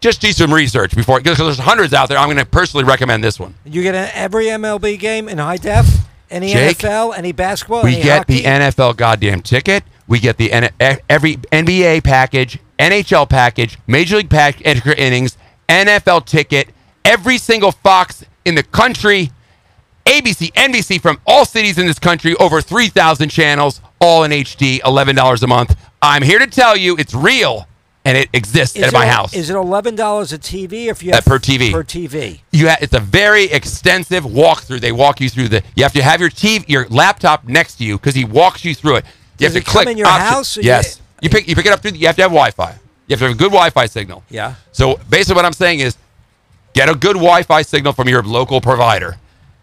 [0.00, 2.16] just do some research before because there's hundreds out there.
[2.18, 3.54] I'm going to personally recommend this one.
[3.64, 5.86] You get every MLB game in high def.
[6.30, 8.34] Any Jake, NFL, any basketball, We any get hockey?
[8.42, 9.82] the NFL goddamn ticket.
[10.06, 10.70] We get the N-
[11.08, 15.36] every NBA package, NHL package, Major League pack extra innings,
[15.68, 16.68] NFL ticket,
[17.04, 19.30] every single Fox in the country,
[20.06, 25.42] ABC, NBC from all cities in this country, over 3,000 channels, all in HD, $11
[25.42, 25.76] a month.
[26.02, 27.66] I'm here to tell you it's real
[28.04, 29.34] and it exists Is at it my house.
[29.34, 30.86] Is it eleven dollars a TV?
[30.88, 31.70] If you Uh, have per TV.
[31.72, 32.40] Per TV.
[32.52, 34.80] you ha- it's a very extensive walkthrough.
[34.80, 35.62] They walk you through the.
[35.74, 38.74] You have to have your TV, your laptop next to you because he walks you
[38.74, 39.04] through it.
[39.38, 41.46] You Does have to come click in your option- house or you- Yes, you, pick
[41.48, 41.92] you pick it up through.
[41.92, 42.70] You have to have Wi-Fi.
[43.06, 44.22] You have to have a good Wi-Fi signal.
[44.30, 44.54] Yeah.
[44.72, 45.96] So basically, what I'm saying is,
[46.74, 49.16] get a good Wi-Fi signal from your local provider,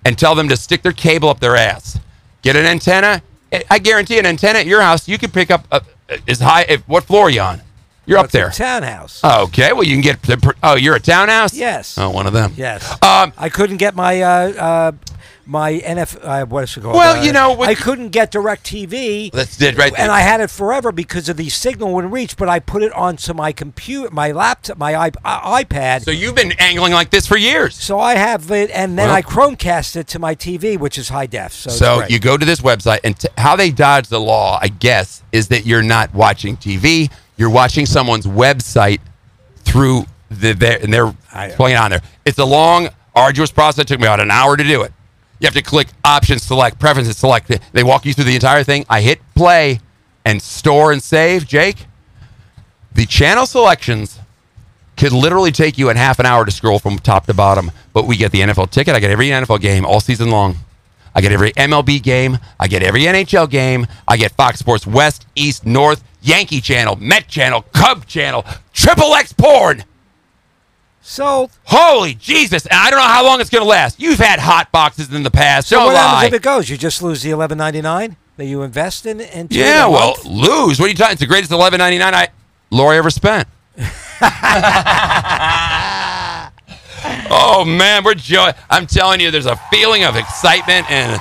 [0.06, 1.98] and tell them to stick their cable up their ass.
[2.44, 3.22] Get an antenna.
[3.72, 5.80] I- guarantee an antenna at your house you can pick up uh,
[6.28, 6.64] as high.
[6.68, 7.62] If, what floor are you on?
[8.08, 8.50] You're up It's a there.
[8.52, 9.22] townhouse.
[9.24, 10.22] Okay, well you can get.
[10.24, 11.54] The, oh, you're a townhouse.
[11.54, 11.98] Yes.
[11.98, 12.54] Oh, one of them.
[12.56, 12.90] yes.
[13.04, 14.92] Um, I couldn't get my uh, uh,
[15.46, 16.18] my NF.
[16.24, 16.96] Uh, what is it called?
[16.96, 19.32] Well, Uh, you know, with- I couldn't get DirecTV.
[19.32, 20.02] That's it right there.
[20.02, 22.38] And I had it forever because of the signal wouldn't reach.
[22.38, 26.04] But I put it onto my computer, my laptop, my iP- uh, iPad.
[26.04, 27.76] So you've been angling like this for years.
[27.76, 31.10] So I have it, and then Well- I Chromecast it to my TV, which is
[31.10, 31.52] high def.
[31.54, 34.70] So, So you go to this website, and t- how they dodge the law, I
[34.70, 37.10] guess, is that you're not watching TV.
[37.38, 39.00] You're watching someone's website
[39.60, 41.14] through the their, and they're
[41.56, 42.02] playing on there.
[42.26, 43.84] It's a long, arduous process.
[43.84, 44.92] It took me about an hour to do it.
[45.40, 47.52] You have to click options, select preferences, select.
[47.72, 48.86] They walk you through the entire thing.
[48.90, 49.80] I hit play
[50.26, 51.48] and store and save.
[51.48, 51.86] Jake,
[52.94, 54.20] the channel selections
[54.98, 57.72] could literally take you in half an hour to scroll from top to bottom.
[57.94, 58.96] But we get the NFL ticket.
[58.96, 60.58] I get every NFL game all season long.
[61.14, 62.40] I get every MLB game.
[62.60, 63.88] I get every NHL game.
[64.08, 69.32] I get Fox Sports West, East, North, Yankee Channel, Met Channel, Cub Channel, Triple X
[69.34, 69.84] Porn.
[71.02, 72.66] so Holy Jesus!
[72.66, 74.00] And I don't know how long it's going to last.
[74.00, 75.70] You've had hot boxes in the past.
[75.70, 76.02] so Don't what lie.
[76.02, 76.70] happens if it goes?
[76.70, 80.26] You just lose the eleven ninety nine that you invest in into yeah, well, month?
[80.26, 80.80] lose.
[80.80, 81.14] What are you talking?
[81.14, 82.28] It's the greatest eleven ninety nine I
[82.72, 83.48] Lori ever spent.
[87.30, 88.52] oh man, we're joy.
[88.70, 91.20] I'm telling you, there's a feeling of excitement and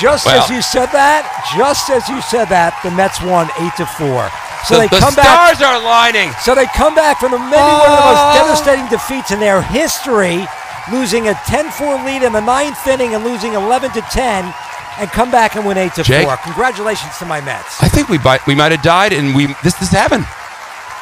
[0.00, 1.26] Just as you said that,
[1.58, 4.30] just as you said that, the Mets won eight to four.
[4.66, 5.26] So the, they the come back.
[5.58, 6.30] stars are aligning.
[6.42, 8.34] So they come back from the, maybe one of the most Oh.
[8.38, 10.46] devastating defeats in their history,
[10.90, 14.54] losing a 10-4 lead in the ninth inning and losing 11 to 10,
[14.98, 16.26] and come back and win eight to Jake?
[16.26, 16.36] four.
[16.42, 17.82] Congratulations to my Mets.
[17.82, 20.26] I think we might we might have died, and we this this happened.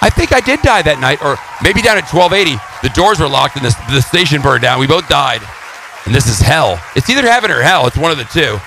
[0.04, 2.60] I think I did die that night, or maybe down at 1280.
[2.86, 4.78] The doors were locked and the, the station burned down.
[4.78, 5.40] We both died,
[6.04, 6.78] and this is hell.
[6.94, 7.86] It's either heaven or hell.
[7.88, 8.60] It's one of the two.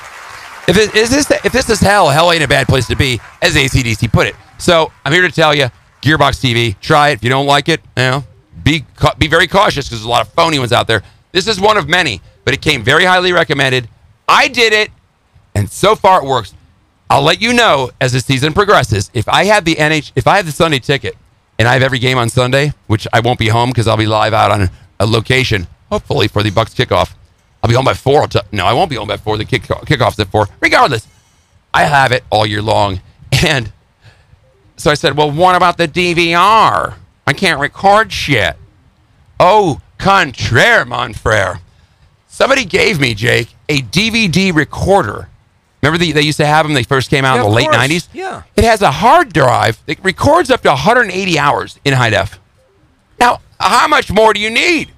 [0.69, 3.19] If it, is this if this is hell, hell ain't a bad place to be,
[3.41, 4.35] as AC/DC put it.
[4.59, 5.69] So I'm here to tell you,
[6.03, 7.13] Gearbox TV, try it.
[7.13, 8.23] If you don't like it, you know,
[8.63, 8.85] be
[9.17, 11.01] be very cautious because there's a lot of phony ones out there.
[11.31, 13.89] This is one of many, but it came very highly recommended.
[14.27, 14.91] I did it,
[15.55, 16.53] and so far it works.
[17.09, 19.09] I'll let you know as the season progresses.
[19.15, 21.17] If I have the NH, if I have the Sunday ticket,
[21.57, 24.05] and I have every game on Sunday, which I won't be home because I'll be
[24.05, 27.15] live out on a location, hopefully for the Bucks kickoff.
[27.63, 28.21] I'll be home by four.
[28.21, 29.37] I'll t- no, I won't be home by four.
[29.37, 30.47] The kick kickoff's at four.
[30.61, 31.07] Regardless,
[31.73, 33.01] I have it all year long,
[33.45, 33.71] and
[34.77, 36.95] so I said, "Well, what about the DVR?
[37.27, 38.55] I can't record shit."
[39.39, 41.59] Oh, contraire, mon frere.
[42.27, 45.27] Somebody gave me Jake a DVD recorder.
[45.81, 46.73] Remember the, they used to have them?
[46.73, 47.77] They first came out Yeah, in the late course.
[47.77, 48.07] '90s.
[48.13, 48.43] Yeah.
[48.55, 52.39] It has a hard drive that records up to 180 hours in high def.
[53.19, 54.91] Now, how much more do you need?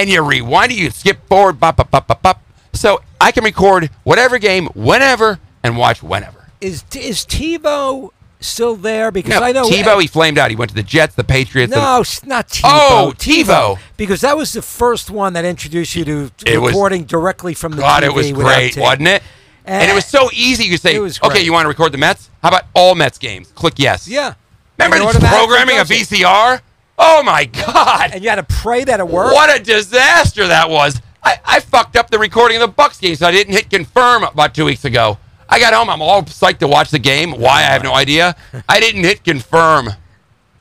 [0.00, 2.42] And you rewind it, you skip forward, bop, bop, bop, bop, bop.
[2.72, 6.46] So I can record whatever game, whenever, and watch whenever.
[6.62, 8.08] Is is TiVo
[8.40, 9.10] still there?
[9.10, 10.48] Because No, I know Tebow, he flamed out.
[10.48, 11.70] He went to the Jets, the Patriots.
[11.70, 12.62] No, it's not TiVo.
[12.64, 13.78] Oh, TiVo.
[13.98, 17.72] Because that was the first one that introduced you to It was- recording directly from
[17.72, 19.22] the God, TV it was great, wasn't it?
[19.66, 20.64] And, it was so easy.
[20.64, 22.30] You could say, okay, you want to record the Mets?
[22.42, 23.52] How about all Mets games?
[23.54, 24.08] Click yes.
[24.08, 24.32] Yeah.
[24.78, 25.84] Remember this programming a.
[25.84, 26.62] VCR?
[27.02, 28.10] Oh my God.
[28.12, 29.32] And you had to pray that it worked.
[29.32, 31.00] What a disaster that was.
[31.22, 34.22] I, I fucked up the recording of the Bucks game, so I didn't hit confirm
[34.22, 35.16] about two weeks ago.
[35.48, 37.32] I got home, I'm all psyched to watch the game.
[37.32, 37.60] Why?
[37.60, 38.36] I have no idea.
[38.68, 39.88] I didn't hit confirm.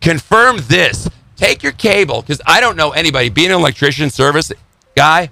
[0.01, 1.09] Confirm this.
[1.35, 3.29] Take your cable, because I don't know anybody.
[3.29, 4.51] Being an electrician service
[4.95, 5.29] guy,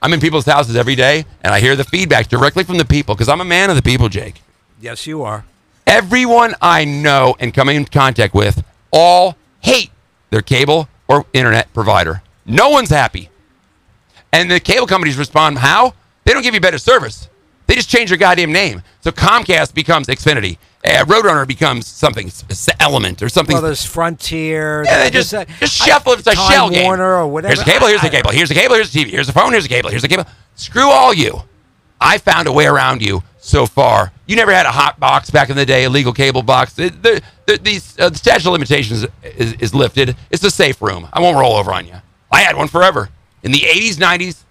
[0.00, 3.14] I'm in people's houses every day, and I hear the feedback directly from the people,
[3.14, 4.42] because I'm a man of the people, Jake.
[4.80, 5.44] Yes, you are.
[5.86, 9.90] Everyone I know and come in contact with all hate
[10.30, 12.22] their cable or internet provider.
[12.46, 13.28] No one's happy.
[14.32, 15.94] And the cable companies respond how?
[16.24, 17.28] They don't give you better service.
[17.66, 18.82] They just change their goddamn name.
[19.00, 20.58] So Comcast becomes Xfinity.
[20.84, 22.30] Uh, Roadrunner becomes something,
[22.80, 23.54] Element or something.
[23.54, 24.82] Well, there's Frontier.
[24.86, 26.20] yeah, they just, that- just shuffle it.
[26.20, 26.90] It's a Time shell game.
[26.90, 27.54] Or whatever.
[27.54, 29.32] Here's a cable, here's I- a cable, here's a cable, here's a TV, here's a
[29.32, 30.24] phone, here's a cable, here's a cable.
[30.54, 31.42] Screw all you.
[32.00, 34.12] I found a way around you so far.
[34.26, 36.74] You never had a hot box back in the day, a legal cable box.
[36.74, 40.16] The, the, the, these, uh, the statute of limitations is, is lifted.
[40.30, 41.08] It's a safe room.
[41.12, 41.94] I won't roll over on you.
[42.30, 43.10] I had one forever.
[43.42, 44.44] In the 80s, 90s,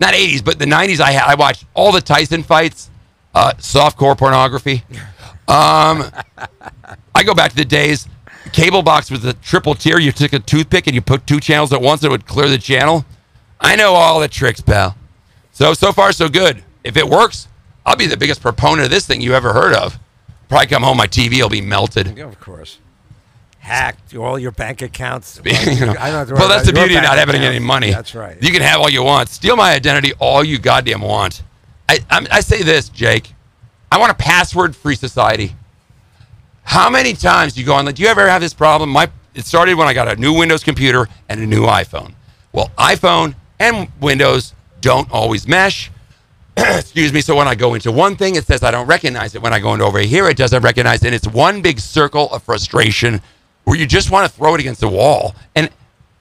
[0.00, 2.90] not 80s, but the 90s, I, had, I watched all the Tyson fights,
[3.34, 4.82] uh, softcore pornography.
[5.48, 6.04] Um,
[7.14, 8.08] I go back to the days.
[8.52, 9.98] Cable box was a triple tier.
[9.98, 12.58] You took a toothpick and you put two channels at once, it would clear the
[12.58, 13.04] channel.
[13.60, 14.96] I know all the tricks, pal.
[15.52, 16.64] So so far so good.
[16.82, 17.46] If it works,
[17.84, 19.98] I'll be the biggest proponent of this thing you ever heard of.
[20.48, 22.16] Probably come home, my TV will be melted.
[22.16, 22.78] Yeah, of course.
[23.58, 25.40] Hacked all your bank accounts.
[25.44, 25.94] You know.
[25.98, 27.56] I don't have to well, that's the beauty of not having accounts.
[27.56, 27.90] any money.
[27.90, 28.36] That's right.
[28.42, 29.28] You can have all you want.
[29.28, 31.42] Steal my identity all you goddamn want.
[31.88, 33.32] I, I'm, I say this, Jake.
[33.90, 35.54] I want a password-free society.
[36.64, 37.84] How many times do you go on?
[37.86, 38.90] Like, do you ever have this problem?
[38.90, 42.14] My it started when I got a new Windows computer and a new iPhone.
[42.52, 45.90] Well, iPhone and Windows don't always mesh.
[46.56, 47.20] Excuse me.
[47.20, 49.42] So when I go into one thing, it says I don't recognize it.
[49.42, 51.06] When I go into over here, it doesn't recognize it.
[51.06, 53.20] And it's one big circle of frustration
[53.64, 55.34] where you just want to throw it against the wall.
[55.54, 55.70] And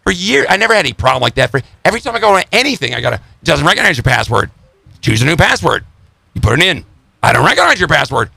[0.04, 1.52] for years, I never had any problem like that.
[1.52, 4.52] For every time I go into anything, I gotta it doesn't recognize your password.
[5.02, 5.86] Choose a new password.
[6.34, 6.86] You put it in.
[7.22, 8.30] I don't recognize your password.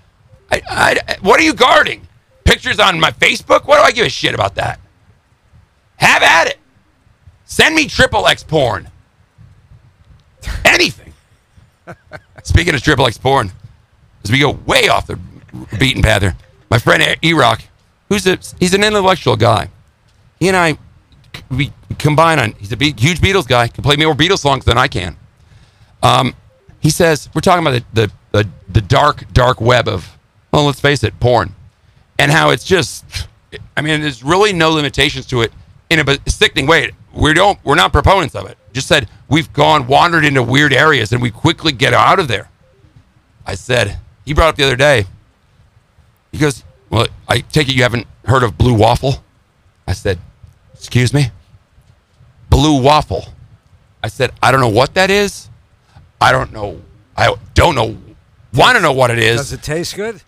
[0.51, 2.07] I, I, what are you guarding?
[2.45, 3.67] Pictures on my Facebook?
[3.67, 4.81] What do I give a shit about that?
[5.97, 6.59] Have at it.
[7.45, 8.89] Send me triple X porn.
[10.65, 11.13] Anything.
[12.45, 13.51] Speaking of triple X porn,
[14.23, 15.19] as we go way off the
[15.79, 16.37] beaten path here,
[16.71, 17.63] my friend E Rock,
[18.09, 19.71] who's a he's an intellectual guy.
[20.39, 20.79] He and I
[21.51, 22.53] we combine on.
[22.53, 23.69] He's a huge Beatles guy.
[23.69, 25.17] Can play more Beatles songs than I can.
[26.03, 26.35] Um,
[26.81, 30.17] he says we're talking about the, the the the dark dark web of
[30.53, 31.55] well, let's face it, porn,
[32.19, 33.05] and how it's just.
[33.77, 35.53] I mean, there's really no limitations to it
[35.91, 36.91] in a sickening way.
[37.13, 37.59] We don't.
[37.65, 38.59] We're not proponents of it.
[38.73, 42.49] Just said we've gone wandered into weird areas and we quickly get out of there.
[43.45, 45.07] I said he brought up the other day.
[46.31, 49.25] He goes, "Well, I take it you haven't heard of Blue Waffle."
[49.89, 50.21] I said,
[50.73, 51.33] "Excuse me."
[52.49, 53.25] Blue Waffle.
[54.05, 55.49] I said, "I don't know what that is.
[56.21, 56.81] I don't know.
[57.17, 57.97] I don't know.
[58.53, 59.39] Want to know what it is?
[59.39, 60.23] Does it taste good?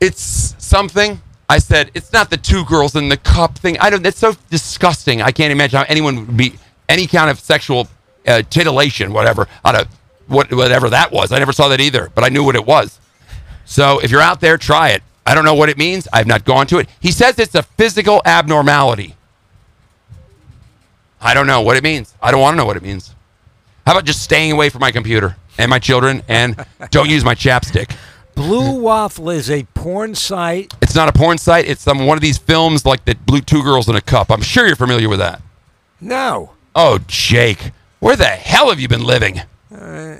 [0.00, 3.78] it's something." I said, "It's not the two girls in the cup thing.
[3.78, 4.04] I don't.
[4.04, 5.22] It's so disgusting.
[5.22, 7.86] I can't imagine how anyone would be any kind of sexual
[8.26, 9.88] uh, titillation, whatever, out of
[10.26, 11.32] what whatever that was.
[11.32, 13.00] I never saw that either, but I knew what it was.
[13.64, 15.02] So if you're out there, try it.
[15.26, 16.08] I don't know what it means.
[16.12, 16.88] I've not gone to it.
[17.00, 19.14] He says it's a physical abnormality.
[21.20, 22.14] I don't know what it means.
[22.22, 23.14] I don't want to know what it means.
[23.86, 27.34] How about just staying away from my computer and my children and don't use my
[27.34, 27.94] chapstick?
[28.34, 30.72] Blue Waffle is a porn site.
[30.80, 31.66] It's not a porn site.
[31.66, 34.30] It's some one of these films like the Blue Two Girls in a Cup.
[34.30, 35.42] I'm sure you're familiar with that.
[36.00, 36.52] No.
[36.76, 39.40] Oh, Jake, where the hell have you been living?
[39.72, 40.16] Uh,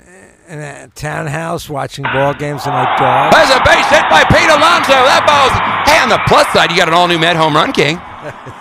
[0.47, 3.31] in a townhouse watching ball games with my dog.
[3.33, 4.93] There's a base hit by Pete Alonso.
[4.93, 5.53] That ball's.
[5.93, 7.97] Hey, on the plus side, you got an all new Met home run king.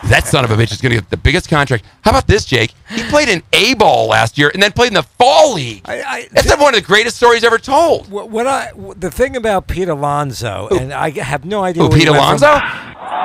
[0.05, 1.85] That son of a bitch is going to get the biggest contract.
[2.03, 2.73] How about this, Jake?
[2.89, 5.83] He played in A ball last year and then played in the fall league.
[5.85, 8.07] I, I, That's one of the greatest stories ever told.
[8.07, 11.83] Wh- What I the thing about Pete Alonso, and I have no idea.
[11.83, 12.47] Who, Pete Alonso?
[12.47, 12.61] From,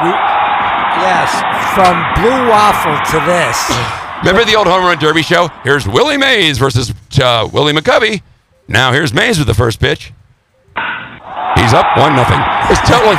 [0.03, 0.09] we,
[1.05, 1.29] yes,
[1.75, 3.99] from Blue Waffle to this.
[4.23, 5.49] Remember the old home run derby show?
[5.63, 8.21] Here's Willie Mays versus uh, Willie McCovey.
[8.69, 10.13] Now here's Mays with the first pitch.
[11.55, 12.39] He's up one nothing.
[12.71, 13.15] It's totally.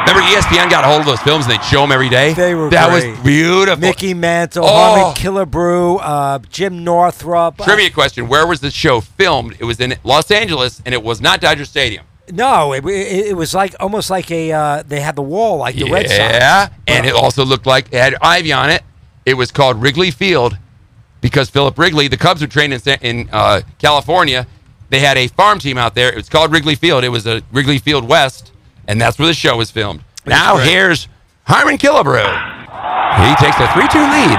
[0.00, 2.32] Remember ESPN got a hold of those films and they'd show them every day.
[2.34, 3.12] They were that great.
[3.12, 3.80] was beautiful.
[3.80, 4.68] Mickey Mantle, Oh.
[4.68, 7.58] Harmon Killebrew, uh, Jim Northrup.
[7.58, 9.56] Trivia question: Where was the show filmed?
[9.60, 12.04] It was in Los Angeles, and it was not Dodger Stadium.
[12.32, 14.50] No, it, it, it was like almost like a.
[14.52, 16.18] Uh, they had the wall like the Red Sox.
[16.18, 18.82] Yeah, and it also looked like it had Ivy on it.
[19.28, 20.56] It was called Wrigley Field
[21.20, 24.46] because Philip Wrigley, the Cubs were trained in, in uh, California.
[24.90, 26.08] They had a farm team out there.
[26.10, 27.04] It was called Wrigley Field.
[27.04, 28.52] It was a Wrigley Field West
[28.86, 30.00] and that's where the show was filmed.
[30.24, 30.68] That's now great.
[30.70, 31.08] here's
[31.44, 32.24] Harmon Killebrew.
[32.24, 34.38] He takes a 3 2 lead.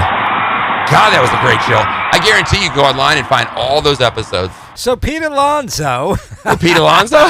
[0.89, 1.77] God, that was a great show.
[1.77, 4.53] I guarantee you go online and find all those episodes.
[4.73, 6.15] So Pete Alonso,
[6.45, 7.17] Oh, Pete Alonso?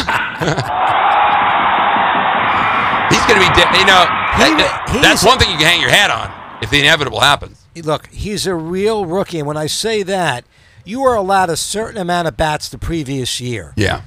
[3.12, 4.05] He's going to be, de- you know,
[4.39, 7.66] that- that's one thing you can hang your hat on if the inevitable happens.
[7.76, 10.45] look, he's a real rookie, and when I say that,
[10.86, 13.74] you were allowed a certain amount of bats the previous year.
[13.76, 14.01] Yeah.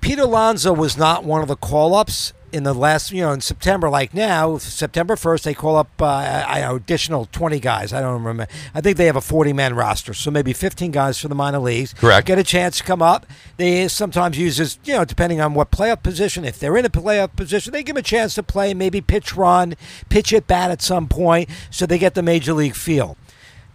[0.00, 3.40] Pete Alonso was not one of the call ups in the last, you know, in
[3.40, 3.90] September.
[3.90, 7.92] Like now, September 1st, they call up uh, I, I, additional 20 guys.
[7.92, 8.46] I don't remember.
[8.74, 10.14] I think they have a 40 man roster.
[10.14, 11.92] So maybe 15 guys for the minor leagues.
[11.92, 12.26] Correct.
[12.26, 13.26] Get a chance to come up.
[13.56, 16.44] They sometimes use this, you know, depending on what playoff position.
[16.44, 19.34] If they're in a playoff position, they give them a chance to play, maybe pitch
[19.36, 19.74] run,
[20.08, 23.16] pitch at bat at some point, so they get the major league feel.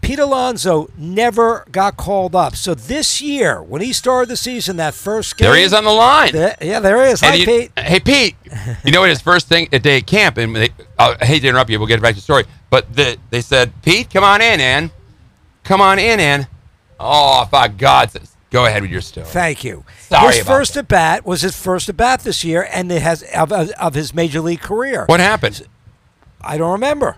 [0.01, 2.55] Pete Alonso never got called up.
[2.55, 5.47] So this year, when he started the season, that first game.
[5.47, 6.31] There he is on the line.
[6.31, 7.21] Th- yeah, there he is.
[7.21, 7.71] Hi, And you- Pete.
[7.77, 8.35] Hey, Pete.
[8.83, 11.41] You know what his first thing at day at camp, and they, uh, I hate
[11.41, 11.77] to interrupt you.
[11.79, 12.45] We'll get back to the story.
[12.69, 14.91] But the, they said, Pete, come on in, Ann.
[15.63, 16.47] Come on in, Ann.
[16.99, 18.11] Oh, by God,
[18.49, 19.27] go ahead with your story.
[19.27, 19.83] Thank you.
[20.07, 23.23] Sorry his first at bat was his first at bat this year, and it has
[23.35, 25.05] of, of his major league career.
[25.05, 25.67] What happened?
[26.41, 27.17] I don't remember.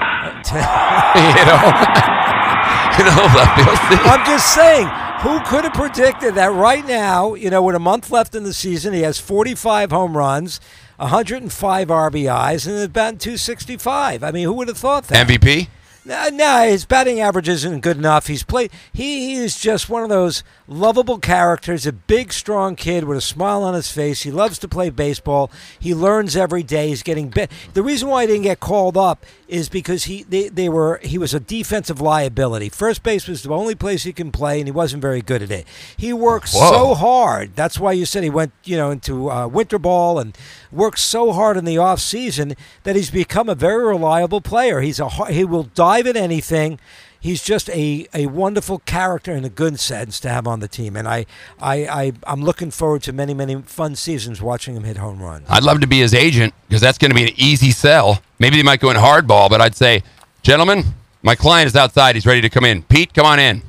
[0.48, 1.58] you know,
[2.98, 4.06] you know, left field seat.
[4.06, 4.86] I'm just saying,
[5.20, 8.52] who could have predicted that right now, you know, with a month left in the
[8.52, 10.60] season, he has 45 home runs,
[10.96, 14.22] 105 RBIs, and is batting 265.
[14.22, 15.26] I mean, who would have thought that?
[15.26, 15.68] MVP.
[16.08, 18.28] No, no, his batting average isn't good enough.
[18.28, 18.70] He's played.
[18.94, 21.84] He, he is just one of those lovable characters.
[21.84, 24.22] A big, strong kid with a smile on his face.
[24.22, 25.50] He loves to play baseball.
[25.78, 26.88] He learns every day.
[26.88, 27.54] He's getting better.
[27.74, 31.18] The reason why he didn't get called up is because he they, they were he
[31.18, 32.68] was a defensive liability.
[32.68, 35.50] First base was the only place he can play, and he wasn't very good at
[35.50, 35.66] it.
[35.96, 36.70] He worked Whoa.
[36.70, 37.56] so hard.
[37.56, 40.36] That's why you said he went you know into uh, winter ball and
[40.70, 44.80] worked so hard in the off season that he's become a very reliable player.
[44.80, 46.78] He's a he will dive at anything.
[47.20, 50.94] He's just a, a wonderful character in a good sense to have on the team,
[50.96, 51.26] and I,
[51.60, 55.46] I, I I'm looking forward to many many fun seasons watching him hit home runs.
[55.48, 58.22] I'd love to be his agent because that's going to be an easy sell.
[58.38, 60.04] Maybe they might go in hardball, but I'd say,
[60.42, 60.84] gentlemen,
[61.22, 62.14] my client is outside.
[62.14, 62.82] He's ready to come in.
[62.84, 63.62] Pete, come on in.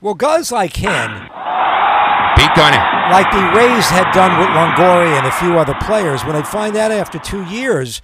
[0.00, 3.10] Well, guys like him, Pete, come on in.
[3.10, 6.76] like the Rays had done with Longoria and a few other players, when they find
[6.76, 8.00] out after two years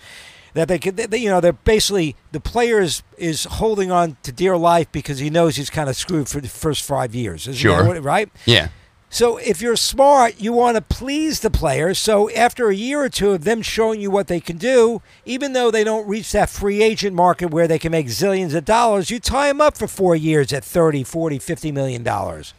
[0.55, 4.32] that they could, they, you know, they're basically the player is, is holding on to
[4.32, 7.42] dear life because he knows he's kind of screwed for the first five years.
[7.48, 7.84] Isn't that Sure.
[7.86, 8.28] what- right?
[8.46, 8.68] Yeah.
[9.11, 12.00] So if you're smart, you want to please the players.
[12.00, 15.52] So after a year or two of them showing you what they can do, even
[15.52, 19.11] though they don't reach that free agent market where they can make zillions of dollars,
[19.11, 22.55] you tie them up for four years at 30, 40, 50 million dollars.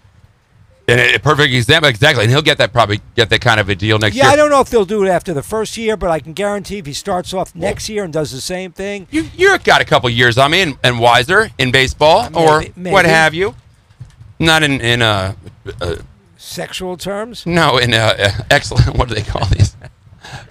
[0.87, 2.23] And a perfect example, exactly.
[2.25, 4.29] And he'll get that probably get that kind of a deal next Yeah, year.
[4.29, 6.33] Yeah, I don't know if they'll do it after the first year, but I can
[6.33, 9.81] guarantee if he starts off next year and does the same thing, You you've got
[9.81, 13.55] a couple years on me and, wiser in baseball Maybe- or what have you.
[14.39, 15.33] Not in in uh,
[15.81, 15.95] uh
[16.37, 17.45] sexual terms.
[17.47, 18.95] no in uh, excellent.
[18.97, 19.75] What do they call these?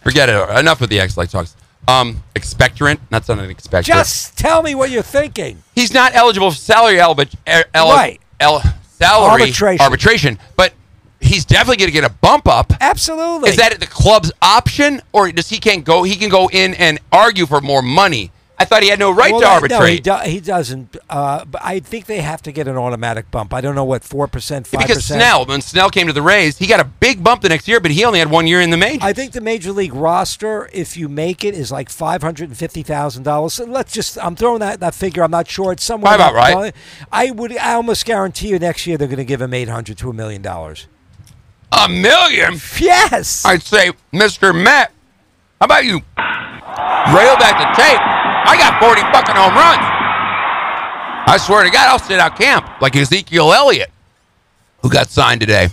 [0.03, 0.59] Forget it.
[0.59, 1.55] Enough with the excellent talks.
[1.87, 2.99] Um, expectorant.
[3.11, 3.85] Not something expectorant.
[3.85, 5.63] Just tell me what you're thinking.
[5.75, 7.39] he's not eligible for salary eligible.
[7.47, 8.21] El- Right.
[8.41, 8.63] el-
[8.99, 9.85] salary Arbitration.
[9.85, 10.73] arbitration, but
[11.21, 12.73] he's definitely going to get a bump up.
[12.81, 13.51] Absolutely.
[13.51, 16.03] Is that the club's option, or does he can't go?
[16.03, 18.31] He can go in and argue for more money.
[18.57, 20.05] I thought he had no right Well, to that- No, he, arbitrate.
[20.05, 20.97] do, he doesn't.
[21.11, 23.53] Uh, but I think they have to get an automatic bump.
[23.53, 24.89] I don't know what four percent, five percent.
[24.89, 25.05] because.
[25.07, 27.81] Snell, when Snell came to the Rays, he got a big bump the next year,
[27.81, 29.03] but he only had one year in the majors.
[29.03, 32.57] I think the major league roster, if you make it, is like five hundred and
[32.57, 33.55] fifty thousand dollars.
[33.55, 34.17] So let's just.
[34.23, 35.25] I'm throwing that, that figure.
[35.25, 35.73] I'm not sure.
[35.73, 36.75] It's somewhere Probably about right.
[37.11, 37.57] I would.
[37.57, 40.13] I almost guarantee you next year they're going to give him eight hundred to a
[40.13, 40.87] million dollars.
[41.73, 42.61] a million.
[42.79, 43.45] Yes.
[43.45, 44.55] I'd say, Mr.
[44.55, 44.93] Matt,
[45.61, 48.01] how about you rail back the tape?
[48.47, 49.85] I got 40 fucking home runs.
[51.27, 53.91] I swear to God, I'll sit out camp like Ezekiel Elliott,
[54.83, 55.69] who got signed today.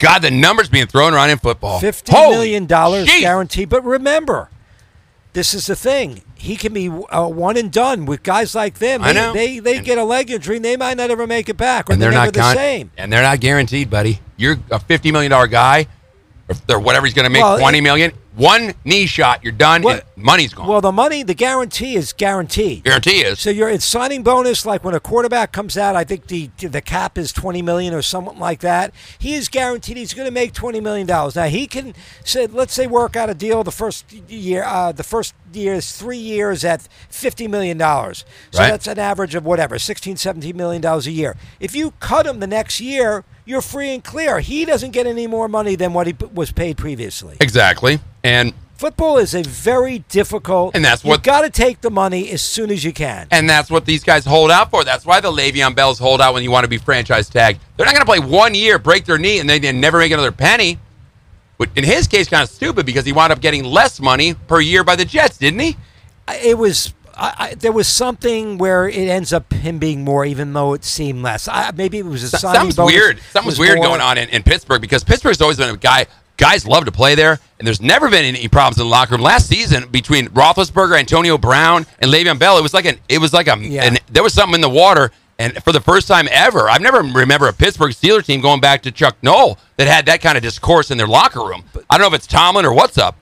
[0.00, 1.78] God, the numbers being thrown around in football.
[1.78, 3.20] Fifty Holy million dollars jeez.
[3.20, 3.68] guaranteed.
[3.68, 4.50] But remember,
[5.32, 6.22] this is the thing.
[6.34, 9.02] He can be uh, one and done with guys like them.
[9.02, 9.32] I They- know.
[9.32, 10.56] They they And- get a leg injury.
[10.56, 12.90] and They might not ever make it back, And they're never not the same.
[12.98, 14.18] And they're not guaranteed, buddy.
[14.36, 15.86] You're a $50 million guy,
[16.68, 18.12] or, whatever he's going to make, Well, $20 it- million.
[18.34, 20.66] One knee shot, you're done, What- money's gone.
[20.68, 22.84] Well, the money, the guarantee is guaranteed.
[22.84, 23.40] Guarantee is.
[23.40, 26.80] So your it's signing bonus, like when a quarterback comes out, I think the the
[26.80, 28.92] cap is twenty million or something like that.
[29.18, 31.36] He is guaranteed he's going to make twenty million dollars.
[31.36, 31.94] Now he can
[32.24, 34.64] say, let's say, work out a deal the first year.
[34.64, 38.24] Uh, the first year is three years at fifty million dollars.
[38.50, 38.70] So Right.
[38.70, 41.36] that's an average of whatever 16, 17 million dollars a year.
[41.60, 44.40] If you cut him the next year, you're free and clear.
[44.40, 47.36] He doesn't get any more money than what he p- was paid previously.
[47.40, 47.98] Exactly.
[48.22, 52.30] And Football is a very difficult, And that's you what- got to take the money
[52.30, 53.28] as soon as you can.
[53.30, 54.82] and that's what these guys hold out for.
[54.84, 57.60] That's why the Le'Veon Bells hold out when you want to be franchise tagged.
[57.76, 60.10] They're not going to play one year, break their knee, and then then never make
[60.12, 60.78] another penny.
[61.56, 64.60] But in his case, kind of stupid because he wound up getting less money per
[64.60, 65.76] year by the Jets, didn't he?
[66.42, 66.92] It was.
[67.16, 70.82] I, I, there was something where it ends up him being more, even though it
[70.84, 71.46] seemed less.
[71.46, 73.20] I, maybe it was a Something's bonus weird.
[73.30, 76.06] Something's was weird more- going on in, in Pittsburgh because Pittsburgh's always been a guy.
[76.36, 79.20] Guys love to play there, and there's never been any problems in the locker room.
[79.22, 83.32] Last season, between Roethlisberger, Antonio Brown, and Le'Veon Bell, it was like an it was
[83.32, 83.84] like a Yeah.
[83.84, 85.10] an, there was something in the water.
[85.36, 88.82] And for the first time ever, I've never remember a Pittsburgh Steelers team going back
[88.82, 91.64] to Chuck Noll that had that kind of discourse in their locker room.
[91.90, 93.16] I don't know if it's Tomlin or what's up.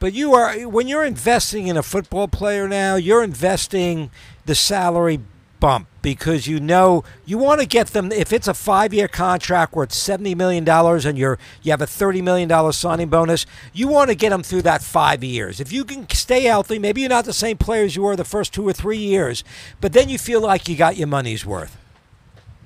[0.00, 4.10] But you are when you're investing in a football player now, you're investing
[4.46, 5.20] the salary
[5.60, 9.92] bump because you know you want to get them if it's a 5-year contract worth
[9.92, 14.10] 70 million dollars and you're you have a 30 million dollar signing bonus, you want
[14.10, 15.60] to get them through that 5 years.
[15.60, 18.24] If you can stay healthy, maybe you're not the same player as you were the
[18.24, 19.44] first 2 or 3 years,
[19.80, 21.76] but then you feel like you got your money's worth.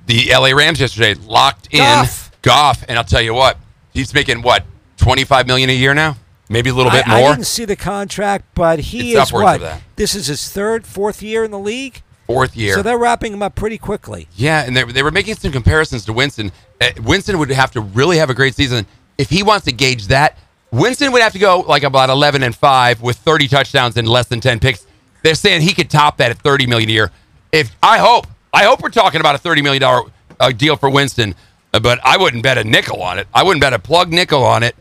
[0.07, 2.31] The LA Rams yesterday locked in Goff.
[2.43, 3.59] Goff, and I'll tell you what,
[3.93, 4.65] he's making what
[4.97, 6.17] twenty five million a year now,
[6.49, 7.31] maybe a little bit I, more.
[7.31, 9.61] I didn't see the contract, but he It's is what?
[9.97, 12.03] This is his third, fourth year in the league.
[12.33, 12.75] Fourth year.
[12.75, 14.29] So they're wrapping him up pretty quickly.
[14.35, 16.53] Yeah, and they, they were making some comparisons to Winston.
[16.81, 18.87] Uh, Winston would have to really have a great season
[19.19, 20.39] if he wants to gauge that.
[20.71, 24.27] Winston would have to go like about eleven and five with thirty touchdowns and less
[24.29, 24.87] than ten picks.
[25.23, 27.11] They're saying he could top that at thirty million a year.
[27.53, 30.11] If I hope, I hope we're talking about a thirty million dollar
[30.41, 31.35] uh, deal for Winston,
[31.75, 33.29] uh, but I wouldn't bet a nickel on it.
[33.35, 34.75] I wouldn't bet a plug nickel on it.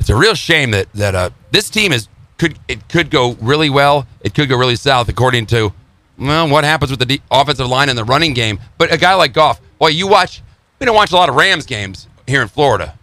[0.00, 3.70] It's a real shame that that uh, this team is could it could go really
[3.70, 4.06] well.
[4.22, 5.72] It could go really south according to
[6.18, 8.58] well what happens with the de- offensive line and the running game.
[8.78, 10.42] But a guy like Goff, boy, you watch.
[10.78, 12.98] We don't watch a lot of Rams games here in Florida,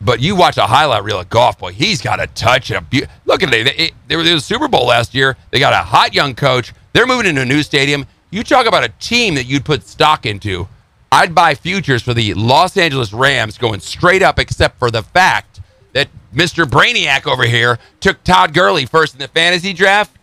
[0.00, 1.58] but you watch a highlight reel of Goff.
[1.58, 3.64] Boy, he's got a touch a beau- look at it.
[3.64, 5.36] They, they, they were in the Super Bowl last year.
[5.50, 6.72] They got a hot young coach.
[6.92, 8.06] They're moving into a new stadium.
[8.30, 10.68] You talk about a team that you'd put stock into.
[11.12, 15.60] I'd buy futures for the Los Angeles Rams going straight up, except for the fact
[15.92, 16.64] that Mr.
[16.64, 20.16] Brainiac over here took Todd Gurley first in the fantasy draft.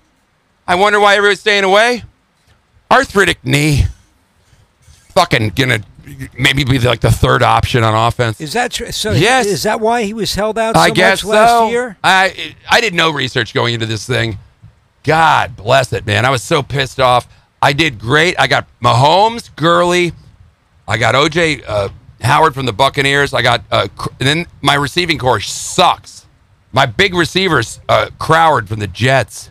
[0.67, 2.03] I wonder why everyone's staying away.
[2.91, 3.85] Arthritic knee.
[5.09, 5.79] Fucking gonna
[6.37, 8.39] maybe be like the third option on offense.
[8.39, 8.91] Is that true?
[8.91, 9.45] So Yes.
[9.45, 11.69] is that why he was held out so I guess much last so.
[11.69, 11.97] year?
[12.03, 14.37] I I did no research going into this thing.
[15.03, 16.25] God bless it, man.
[16.25, 17.27] I was so pissed off.
[17.61, 18.35] I did great.
[18.39, 20.11] I got Mahomes, Gurley.
[20.87, 21.89] I got OJ uh,
[22.21, 23.33] Howard from the Buccaneers.
[23.33, 23.87] I got uh,
[24.19, 26.25] and then my receiving core sucks.
[26.73, 29.49] My big receivers, uh, Crowder from the Jets.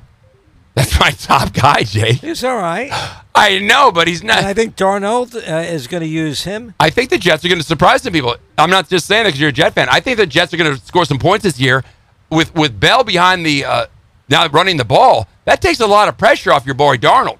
[0.77, 2.13] That's my top guy, Jay.
[2.13, 2.91] He's all right.
[3.35, 4.39] I know, but he's not.
[4.39, 6.75] And I think Darnold uh, is going to use him.
[6.79, 8.37] I think the Jets are going to surprise some people.
[8.59, 9.89] I'm not just saying that because you're a Jet fan.
[9.91, 11.83] I think the Jets are going to score some points this year
[12.31, 13.87] with with Bell behind the uh,
[14.29, 15.29] now running the ball.
[15.47, 17.39] That takes a lot of pressure off your boy Darnold.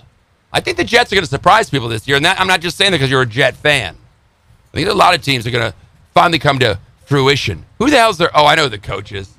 [0.51, 2.63] I think the Jets are going to surprise people this year, and that, I'm not
[2.63, 3.97] just saying that because you're a Jet fan.
[4.73, 5.77] I think a lot of teams are going to
[6.15, 7.67] finally come to fruition.
[7.79, 8.31] Who the hell's their?
[8.35, 9.36] Oh, I know the coach is.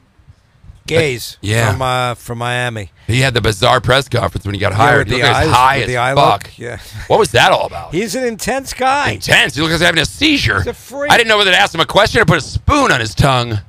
[0.87, 1.71] Gase Yeah.
[1.71, 2.91] from uh, from Miami.
[3.07, 5.07] He had the bizarre press conference when he got hired.
[5.07, 6.43] with he the looked as eyes- high as fuck.
[6.43, 6.79] look, yeah.
[7.07, 7.93] What was that all about?
[7.93, 9.11] He's an intense guy.
[9.11, 9.55] intense.
[9.55, 10.57] He looks like he's having a seizure.
[10.59, 11.11] He's a freak.
[11.11, 13.13] I didn't know whether to ask him a question or put a spoon on his
[13.15, 13.59] tongue.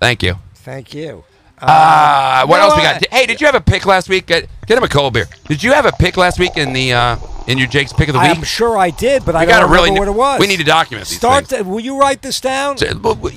[0.00, 0.36] Thank you.
[0.54, 1.24] Thank you.
[1.60, 3.04] Uh, what no, else we got?
[3.10, 4.26] Hey, did you have a pick last week?
[4.26, 5.26] Get, get him a cold beer.
[5.46, 7.16] Did you have a pick last week in the uh,
[7.48, 8.30] in your Jake's pick of the week?
[8.30, 9.98] I'm sure I did, but I we don't gotta remember really.
[9.98, 10.40] what it was.
[10.40, 11.46] We need to document these Start.
[11.46, 11.62] things.
[11.62, 12.76] To, will you write this down?
[12.78, 12.94] You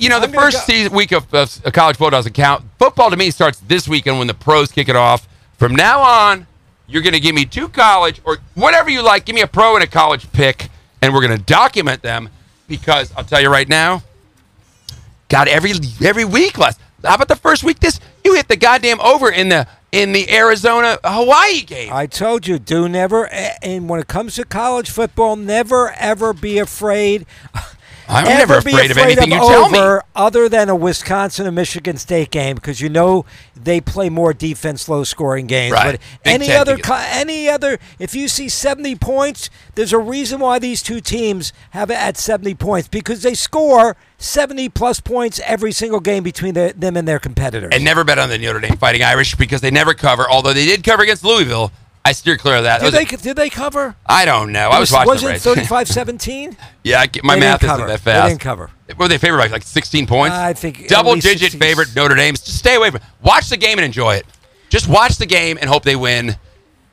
[0.08, 2.64] know, the I'm first season, week of, of college football doesn't count.
[2.78, 5.26] Football to me starts this weekend when the pros kick it off.
[5.58, 6.46] From now on,
[6.86, 9.24] you're going to give me two college or whatever you like.
[9.24, 10.68] Give me a pro and a college pick,
[11.00, 12.28] and we're going to document them
[12.68, 14.02] because I'll tell you right now.
[15.28, 15.72] God, every
[16.04, 16.78] every week last.
[17.04, 17.80] How about the first week?
[17.80, 21.92] This you hit the goddamn over in the in the Arizona Hawaii game.
[21.92, 23.28] I told you, do never.
[23.62, 27.26] And when it comes to college football, never ever be afraid.
[28.12, 29.78] I'm ever never be afraid of anything you tell me.
[29.78, 33.24] over Other than a Wisconsin and Michigan State game, because you know
[33.56, 35.72] they play more defense, low scoring games.
[35.72, 35.92] Right.
[35.92, 40.40] But Big any Ten other, any other, if you see seventy points, there's a reason
[40.40, 45.40] why these two teams have it at seventy points because they score seventy plus points
[45.44, 47.70] every single game between the, them and their competitors.
[47.72, 50.28] and never bet on the Notre Dame Fighting Irish because they never cover.
[50.30, 51.72] Although they did cover against Louisville,
[52.04, 52.80] I steer clear of that.
[52.80, 53.94] Did they a- did they cover?
[54.06, 54.70] I don't know.
[54.70, 55.44] I was watching was it race.
[55.70, 56.56] 35-17?
[56.82, 58.28] yeah, I get- my They math isn't that They fast.
[58.28, 58.70] didn't cover.
[58.98, 60.34] Were they favored by like 16 points?
[60.36, 61.60] I think double digit 16.
[61.60, 62.34] favorite Notre Dame.
[62.34, 62.96] Just stay away from.
[62.96, 63.02] it.
[63.22, 64.26] Watch the game and enjoy it.
[64.68, 66.36] Just watch the game and hope they win.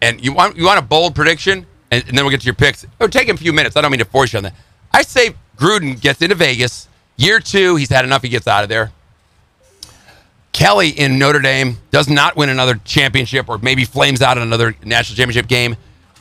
[0.02, 2.54] And you want you want a bold prediction, and, and then we'll get to your
[2.54, 2.84] picks.
[2.84, 3.76] It'll take a few minutes.
[3.76, 4.54] I don't mean to force you on that.
[4.94, 6.88] I say Gruden gets into Vegas.
[7.18, 8.22] Year two, he's had enough.
[8.22, 8.92] He gets out of there.
[10.52, 14.76] Kelly in Notre Dame does not win another championship or maybe flames out in another
[14.84, 15.76] national championship game.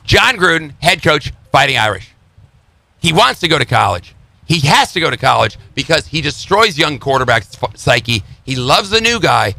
[0.04, 2.10] John Gruden, head coach, fighting Irish.
[3.00, 4.14] He wants to go to college.
[4.46, 8.22] He has to go to college because he destroys young quarterbacks' psyche.
[8.44, 9.54] He loves the new guy.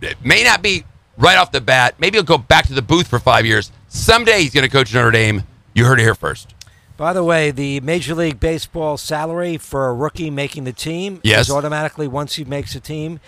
[0.00, 0.84] It may not be
[1.16, 1.94] right off the bat.
[1.98, 3.70] Maybe he'll go back to the booth for five years.
[3.88, 5.42] Someday he's going to coach Notre Dame.
[5.74, 6.54] You heard it here first.
[6.96, 11.46] By the way, the Major League Baseball salary for a rookie making the team Yes.
[11.48, 13.20] is automatically once he makes a team,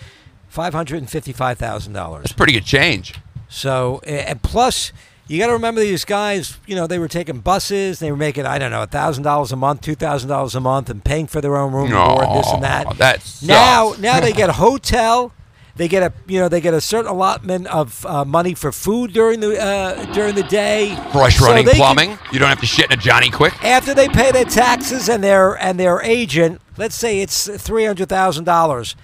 [0.50, 2.24] five hundred and fifty-five thousand dollars.
[2.24, 3.14] That's pretty good change.
[3.48, 4.92] So, and plus,
[5.26, 6.58] you got to remember these guys.
[6.66, 7.98] You know, they were taking buses.
[7.98, 10.90] They were making I don't know, thousand dollars a month, two thousand dollars a month,
[10.90, 12.86] and paying for their own room and board, this and that.
[12.86, 13.42] Aw, that sucks.
[13.42, 15.32] now, now they get a hotel.
[15.76, 19.12] They get a you know they get a certain allotment of uh, money for food
[19.14, 20.94] during the uh, during the day.
[21.12, 22.18] Fresh So running they can- plumbing.
[22.32, 23.54] you don't have to shit in a Johnny Quick.
[23.64, 28.08] after they pay their taxes and their and their agent, let's say it's three hundred
[28.10, 28.94] thousand dollars.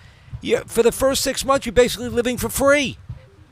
[0.40, 2.98] You, for the first six months, you're basically living for free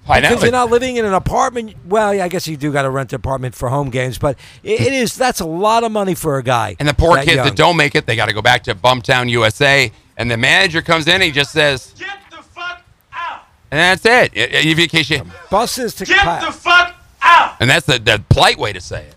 [0.09, 0.29] I know.
[0.29, 1.75] because you're not living in an apartment.
[1.87, 4.39] Well, yeah, I guess you do got to rent an apartment for home games, but
[4.63, 6.77] it, it is that's a lot of money for a guy.
[6.79, 7.47] And the poor that kids young.
[7.47, 9.91] that don't make it, they got to go back to Bumtown, USA.
[10.17, 12.83] And the manager comes in and he just says, Get the fuck
[13.13, 13.41] out!
[13.71, 14.33] and that's it.
[14.39, 17.57] I- I- In case you, buses to Get pa- the fuck out!
[17.61, 19.15] and that's the, the polite way to say it.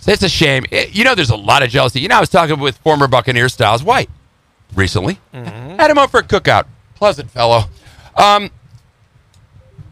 [0.00, 0.64] So it's a shame.
[0.70, 2.00] It- you know, there's a lot of jealousy.
[2.00, 4.08] You know, I was talking with former Buccaneer Styles White
[4.74, 5.18] recently.
[5.32, 6.66] Had him up for a cookout.
[6.94, 7.64] Pleasant fellow.
[8.16, 8.50] Um,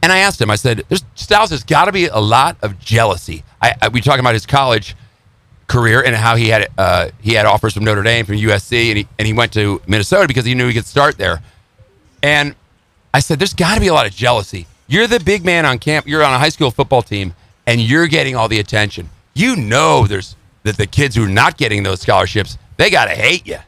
[0.02, 2.78] and I asked him, I said, there's, Styles, there's got to be a lot of
[2.78, 3.42] jealousy.
[3.60, 4.96] I, I, we talking about his college
[5.66, 8.98] career and how he had uh, he had offers from Notre Dame, from USC, and
[8.98, 11.42] he, and he went to Minnesota because he knew he could start there.
[12.22, 12.54] And
[13.14, 14.66] I said, there's got to be a lot of jealousy.
[14.86, 16.06] You're the big man on camp.
[16.06, 17.34] You're on a high school football team,
[17.66, 19.08] and you're getting all the attention.
[19.34, 23.12] You know, there's that the kids who are not getting those scholarships, they got to
[23.12, 23.58] hate you.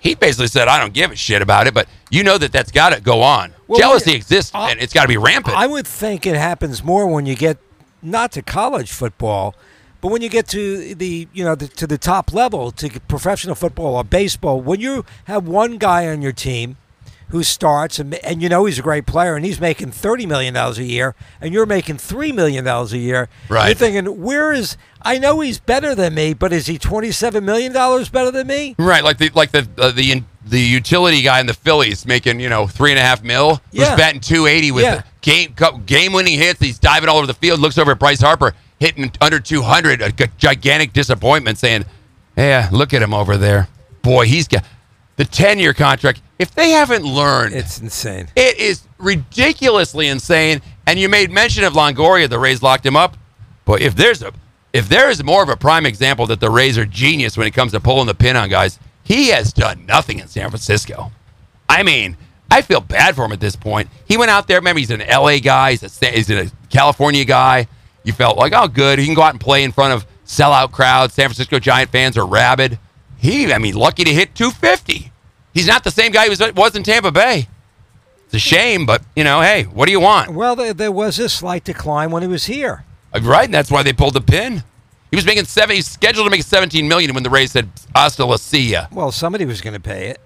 [0.00, 2.72] He basically said, I don't give a shit about it, but you know that that's
[2.72, 3.52] got to go on.
[3.68, 5.56] Well, Jealousy exists, and it's got to be rampant.
[5.56, 7.58] I would think it happens more when you get
[8.02, 9.54] not to college football,
[10.00, 13.54] but when you get to the you know the, to the top level to professional
[13.54, 14.60] football or baseball.
[14.60, 16.78] When you have one guy on your team
[17.30, 20.54] who starts and, and you know he's a great player and he's making thirty million
[20.54, 23.66] dollars a year and you're making three million dollars a year, Right.
[23.68, 24.76] You're thinking, where is?
[25.02, 28.46] I know he's better than me, but is he twenty seven million dollars better than
[28.46, 28.74] me?
[28.78, 32.48] Right, like the like the uh, the the utility guy in the Phillies making you
[32.48, 33.96] know three and a half mil, who's Yeah.
[33.96, 35.02] batting two eighty with Yeah.
[35.22, 35.54] game
[35.86, 36.60] game winning hits.
[36.60, 37.60] He's diving all over the field.
[37.60, 41.58] Looks over at Bryce Harper hitting under two hundred, a gigantic disappointment.
[41.58, 41.84] Saying,
[42.36, 43.68] "Yeah, look at him over there.
[44.02, 44.64] Boy, he's got
[45.20, 46.22] the ten year contract.
[46.38, 48.28] If they haven't learned, It's insane.
[48.34, 50.62] it is ridiculously insane.
[50.86, 52.26] And you made mention of Longoria.
[52.26, 53.18] The Rays locked him up.
[53.66, 54.32] But if there's a
[54.72, 57.50] if there is more of a prime example that the Rays are genius when it
[57.50, 61.12] comes to pulling the pin on guys, he has done nothing in San Francisco.
[61.68, 62.16] I mean,
[62.50, 63.90] I feel bad for him at this point.
[64.06, 64.56] He went out there.
[64.56, 65.72] Remember, he's an LA guy.
[65.72, 67.66] He's a, he's a California guy.
[68.04, 68.98] You felt like, oh, good.
[68.98, 71.12] He can go out and play in front of sellout crowds.
[71.12, 72.78] San Francisco Giant fans are rabid.
[73.20, 75.12] He, I mean, lucky to hit 250.
[75.52, 77.48] He's not the same guy he was, was in Tampa Bay.
[78.24, 80.30] It's a shame, but you know, hey, what do you want?
[80.30, 82.84] Well, there, there was a slight decline when he was here.
[83.12, 84.62] Uh, Right, and that's why they pulled the pin.
[85.10, 85.74] He was making seven.
[85.74, 89.10] He's scheduled to make 17 million when the Rays said "Hasta la see ya." Well,
[89.10, 90.20] somebody was going to pay it.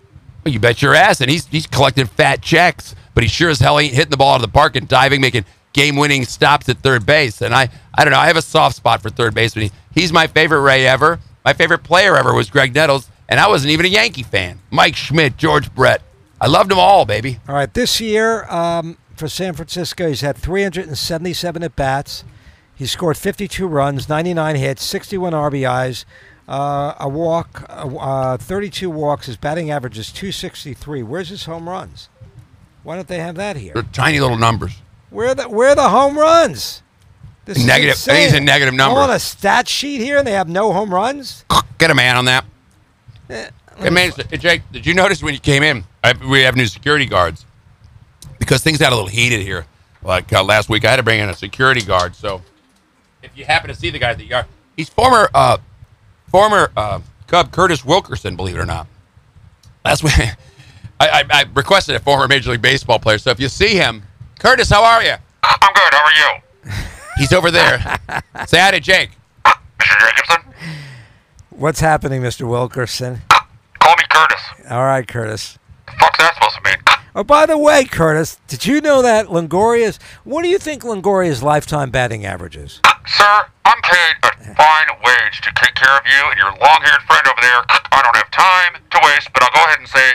[0.44, 3.58] Well, you bet your ass, and he's he's collecting fat checks, but he sure as
[3.58, 6.78] hell ain't hitting the ball out of the park and diving, making game-winning stops at
[6.78, 7.40] third base.
[7.40, 9.64] And I, I don't know, I have a soft spot for third baseman.
[9.94, 11.18] He, he's my favorite Ray ever.
[11.44, 14.60] My favorite player ever was Graig Nettles, and I wasn't even a Yankee fan.
[14.70, 16.00] Mike Schmidt, George Brett,
[16.40, 17.38] I loved them all, baby.
[17.46, 22.24] All right, this year um, for San Francisco, he's had 377 at bats.
[22.74, 26.06] He scored 52 runs, 99 hits, 61 RBIs,
[26.48, 29.26] uh, a walk, uh, uh, 32 walks.
[29.26, 31.02] His batting average is 263.
[31.02, 32.08] Where's his home runs?
[32.84, 33.74] Why don't they have that here?
[33.74, 34.76] They're tiny little numbers.
[35.10, 36.82] Where are the where are the home runs?
[37.44, 38.98] This Negative- I think a negative number.
[39.00, 41.44] I'm on a stat sheet here, and they have no home runs.
[41.78, 42.44] Get a man on that.
[43.30, 45.82] Eh, Hey, man, hey, Jake, did you notice when you came in?
[46.04, 47.44] I, we have new security guards
[48.38, 49.66] because things got a little heated here.
[50.00, 52.14] Like uh, last week, I had to bring in a security guard.
[52.14, 52.40] So
[53.24, 55.58] if you happen to see the guy at the yard, he's former uh,
[56.28, 58.86] former uh, Cub Curtis Wilkerson, believe it or not.
[59.84, 63.18] Last week, I, I, I requested a former Major League Baseball player.
[63.18, 64.04] So if you see him,
[64.38, 65.14] Curtis, how are you?
[65.42, 65.94] I'm good.
[65.94, 66.40] How are you,
[67.16, 67.78] He's over there.
[68.46, 69.10] Say hi to Jake.
[69.44, 70.00] Mr.
[70.00, 70.54] Jacobson?
[71.50, 72.48] What's happening, Mr.
[72.48, 73.22] Wilkerson?
[73.78, 74.40] Call me Curtis.
[74.70, 75.58] All right, Curtis.
[75.86, 76.76] The fuck's that supposed to mean?
[77.14, 79.98] Oh, by the way, Curtis, did you know that Longoria's?
[80.24, 82.80] What do you think Longoria's lifetime batting average is?
[82.82, 87.02] Uh, sir, I'm paid a fine wage to take care of you and your long-haired
[87.02, 87.62] friend over there.
[87.92, 90.14] I don't have time to waste, but I'll go ahead and say,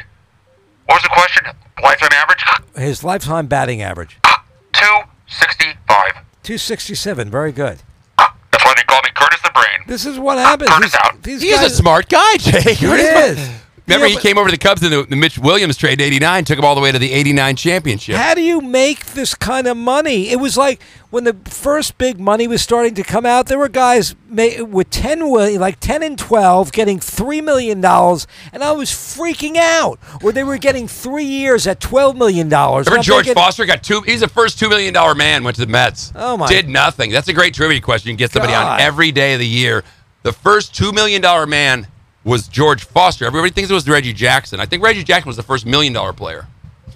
[0.87, 1.45] what was the question?
[1.81, 2.43] Lifetime average?
[2.75, 4.35] His lifetime batting average, uh,
[4.73, 6.18] 265.
[6.49, 7.29] 267.
[7.29, 7.77] Very good.
[8.17, 9.85] That's why they call me Curtis the Brain.
[9.85, 10.71] This is what happens.
[10.71, 11.21] Curtis These, out.
[11.21, 12.73] these He's a smart guy, Jay.
[12.73, 13.49] He is.
[13.89, 16.05] Remember, Yeah, he came over to the Cubs in the, the Mitch Williams trade in
[16.05, 18.15] '89, took him all the way to the '89 championship.
[18.15, 20.29] How do you make this kind of money?
[20.29, 23.47] It was like when the first big money was starting to come out.
[23.47, 25.19] There were guys with ten,
[25.59, 29.99] like ten and twelve, getting three million dollars, and I was freaking out.
[30.21, 32.85] Or they were getting three years at twelve million dollars.
[32.85, 34.01] Remember George Foster got two.
[34.01, 35.43] He's the first two million dollar man.
[35.43, 36.13] Went to the Mets.
[36.15, 37.11] Oh, my- Did nothing.
[37.11, 38.11] That's a great trivia question.
[38.11, 38.73] You get somebody God.
[38.73, 39.83] on every day of the year.
[40.21, 41.87] The first two million dollar man
[42.23, 43.25] was George Foster.
[43.25, 44.59] Everybody thinks it was Reggie Jackson.
[44.59, 46.47] I think Reggie Jackson was the first million dollar player.
[46.87, 46.91] I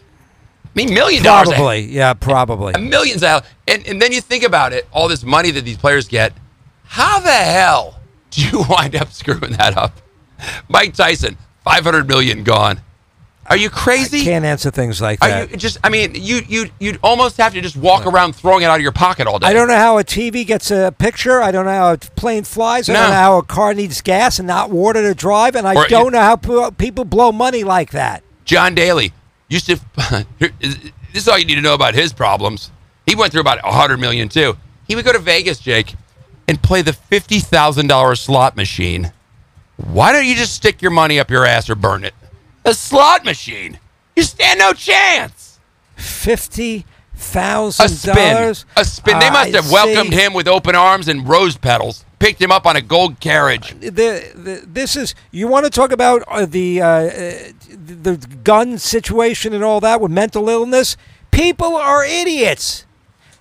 [0.76, 1.50] mean, million dollars.
[1.50, 2.74] Probably, yeah, probably.
[2.74, 3.46] a millions out.
[3.68, 6.34] And and then you think about it, all this money that these players get.
[6.86, 8.00] How the hell
[8.32, 10.00] do you wind up screwing that up?
[10.68, 12.82] Mike Tyson, five hundred million gone.
[13.48, 14.22] Are you crazy?
[14.22, 15.52] I can't answer things like Are that.
[15.52, 15.78] you just?
[15.84, 18.82] I mean, you you you'd almost have to just walk around throwing it out of
[18.82, 19.48] your pocket all day.
[19.48, 21.42] I don't know how a TV gets a picture.
[21.42, 22.88] I don't know how a plane flies.
[22.88, 23.02] I No.
[23.02, 25.56] don't know how a car needs gas and not water to drive.
[25.56, 28.24] And I Or- don't know how p- people blow money like that.
[28.46, 29.12] John Daly
[29.50, 29.78] used to.
[30.40, 32.72] this is all you need to know about his problems.
[33.06, 34.56] He went through about a hundred million too.
[34.88, 35.96] He would go to Vegas, Jake,
[36.48, 39.12] and play the fifty thousand dollars slot machine.
[39.76, 42.14] Why don't you just stick your money up your ass or burn it?
[42.66, 43.80] A slot machine.
[44.16, 45.60] You stand no chance.
[45.96, 46.86] Fifty
[47.80, 48.16] A spin.
[48.16, 48.66] dollars.
[48.78, 49.20] A spin.
[49.20, 52.06] They must have welcomed him with open arms and rose petals.
[52.20, 53.76] Picked him up on a gold carriage.
[53.80, 57.34] The, the, this is you want to talk about uh, the uh, uh,
[57.70, 60.96] the gun situation and all that with mental illness.
[61.32, 62.86] People are idiots.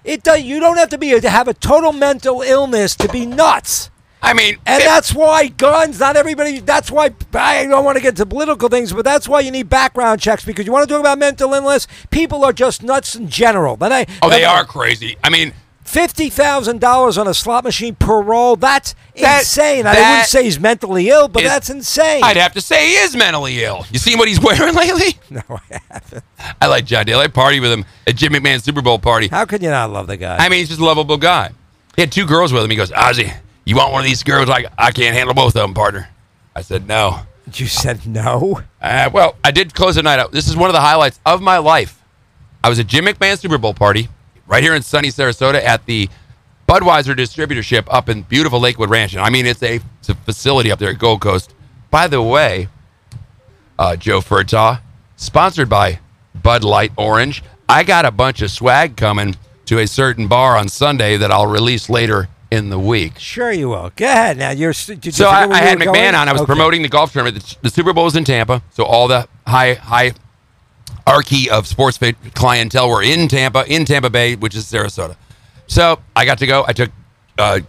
[0.04, 0.42] It does.
[0.42, 3.90] You don't have to be to have a total mental illness to be nuts.
[4.24, 8.02] I mean, And it- that's why guns, not everybody, that's why, I don't want to
[8.02, 10.92] get to political things, but that's why you need background checks because you want to
[10.94, 13.76] talk about mental illness, people are just nuts in general.
[13.76, 15.16] Then I, oh, they are crazy.
[15.24, 15.52] I mean,
[15.84, 19.86] $50,000 on a slot machine per roll, that's That- insane.
[19.86, 22.22] I that wouldn't say he's mentally ill, but is- that's insane.
[22.22, 23.84] I'd have to say he is mentally ill.
[23.90, 25.18] You seen what he's wearing lately?
[25.30, 26.24] no, I haven't.
[26.60, 27.24] I like John Daly.
[27.24, 29.28] I party with him at Jim McMahon's Super Bowl party.
[29.28, 30.36] How can you not love the guy?
[30.38, 31.50] I mean, he's just a lovable guy.
[31.96, 32.70] He had two girls with him.
[32.70, 33.34] He goes, Ozzy,
[33.64, 34.48] you want one of these girls?
[34.48, 36.08] Like, I can't handle both of them, partner.
[36.54, 37.20] I said, no.
[37.54, 38.62] you said no.
[38.80, 40.32] Uh, well, I did close the night out.
[40.32, 42.02] This is one of the highlights of my life.
[42.64, 44.08] I was at Jim McMahon Super Bowl party
[44.46, 46.08] right here in sunny Sarasota at the
[46.68, 49.14] Budweiser distributorship up in beautiful Lakewood Ranch.
[49.14, 51.54] And I mean, it's a, it's a facility up there at Gold Coast.
[51.90, 52.68] By the way,
[53.78, 54.80] uh, Joe Furtaw,
[55.16, 55.98] sponsored by
[56.34, 57.42] Bud Light Orange.
[57.68, 59.36] I got a bunch of swag coming
[59.66, 63.18] to a certain bar on Sunday that I'll release later in the week.
[63.18, 63.90] Sure you will.
[63.96, 64.50] Go ahead now.
[64.50, 66.14] You're, did you So I, I had McMahon going?
[66.14, 66.28] on.
[66.28, 66.46] I was Okay.
[66.52, 67.42] promoting the golf tournament.
[67.42, 70.12] The, the Super Bowl was in Tampa, so all the high high
[71.06, 71.98] archy of sports
[72.34, 75.16] clientele were in Tampa, in Tampa Bay, which is Sarasota.
[75.66, 76.64] So I got to go.
[76.68, 76.90] I took
[77.38, 77.60] uh,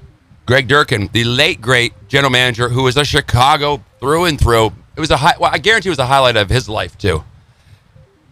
[0.46, 4.74] Greg Durkin, the late great general manager, who was a Chicago through and through.
[4.98, 5.36] It was a high.
[5.40, 7.24] Well, I guarantee it was a highlight of his life too.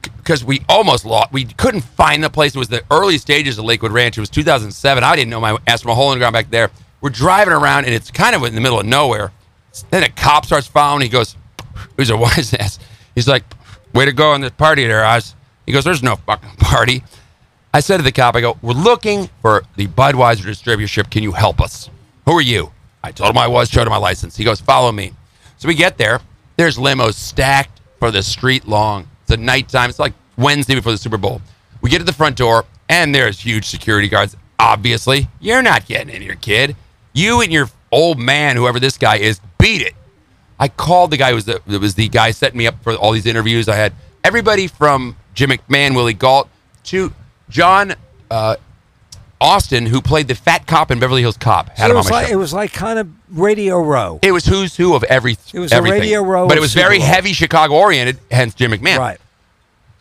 [0.02, 2.56] Because we almost lost, we couldn't find the place.
[2.56, 4.18] It was the early stages of Lakewood Ranch.
[4.18, 5.04] It was 2007.
[5.04, 6.72] I didn't know my ass from a hole in the ground back there.
[7.02, 9.32] We're driving around, and it's kind of in the middle of nowhere.
[9.90, 11.02] Then a cop starts following.
[11.02, 11.36] He goes,
[11.98, 12.80] "Who's a wise ass?"
[13.16, 13.44] He's like,
[13.94, 15.36] "Way to go on this party there, Oz."
[15.66, 17.04] He goes, "There's no fucking party."
[17.74, 21.10] I said to the cop, "I go, we're looking for the Budweiser distributorship.
[21.10, 21.90] Can you help us?
[22.26, 22.72] Who are you?"
[23.04, 23.70] I told him I was.
[23.70, 24.38] Showed him my license.
[24.38, 25.14] He goes, "Follow me."
[25.58, 26.20] So we get there.
[26.58, 29.08] There's limos stacked for the street long.
[29.32, 29.90] A nighttime.
[29.90, 31.42] It's like Wednesday before the Super Bowl.
[31.82, 34.36] We get to the front door, and there's huge security guards.
[34.60, 36.76] Obviously, you're not getting in here, kid.
[37.14, 39.96] You and your old man, whoever this guy is, beat it.
[40.60, 43.12] I called the guy who was the, was the guy setting me up for all
[43.12, 43.68] these interviews.
[43.68, 46.48] I had everybody from Jim McMahon, Willie Gault,
[46.86, 47.12] to
[47.50, 47.96] John
[48.30, 48.58] uh,
[49.42, 51.70] Ashton, who played the fat cop in Beverly Hills Cop.
[51.70, 52.34] Had So him it on was like show.
[52.34, 54.20] it was like kind of Radio Row.
[54.22, 55.36] It was who's who of every.
[55.54, 56.02] It was a everything.
[56.02, 57.08] Radio Row but it was very Bowl.
[57.08, 58.20] heavy Chicago oriented.
[58.30, 59.00] Hence Jim McMahon.
[59.00, 59.20] Right.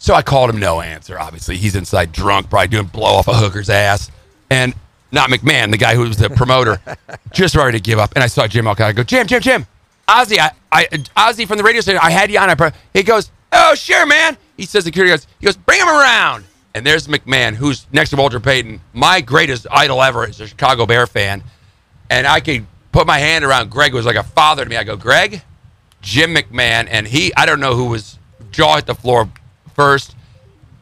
[0.01, 1.21] So I called him, no answer.
[1.21, 4.11] Obviously, he's inside drunk, probably doing blow off a hooker's ass,
[4.51, 4.75] and
[5.13, 6.81] not McMahon, the guy who was the promoter,
[7.33, 8.13] just ready to give up.
[8.15, 8.89] And I saw Jim Alcott.
[8.89, 9.67] I go, Jim, Jim, Jim,
[10.09, 12.01] Ozzy, I, I, Ozzy from the radio station.
[12.03, 12.49] I had you on.
[12.49, 14.39] I pro-" he goes, oh sure, man.
[14.57, 15.27] He says security guards.
[15.39, 16.45] He goes, bring him around.
[16.75, 20.87] And there's McMahon, who's next to Walter Payton, my greatest idol ever, is a Chicago
[20.87, 21.43] Bear fan.
[22.09, 24.77] And I could put my hand around Greg, who was like a father to me.
[24.77, 25.43] I go, Greg,
[26.01, 28.19] Jim McMahon, and he, I don't know who was
[28.51, 29.29] jaw hit the floor
[29.81, 30.15] first.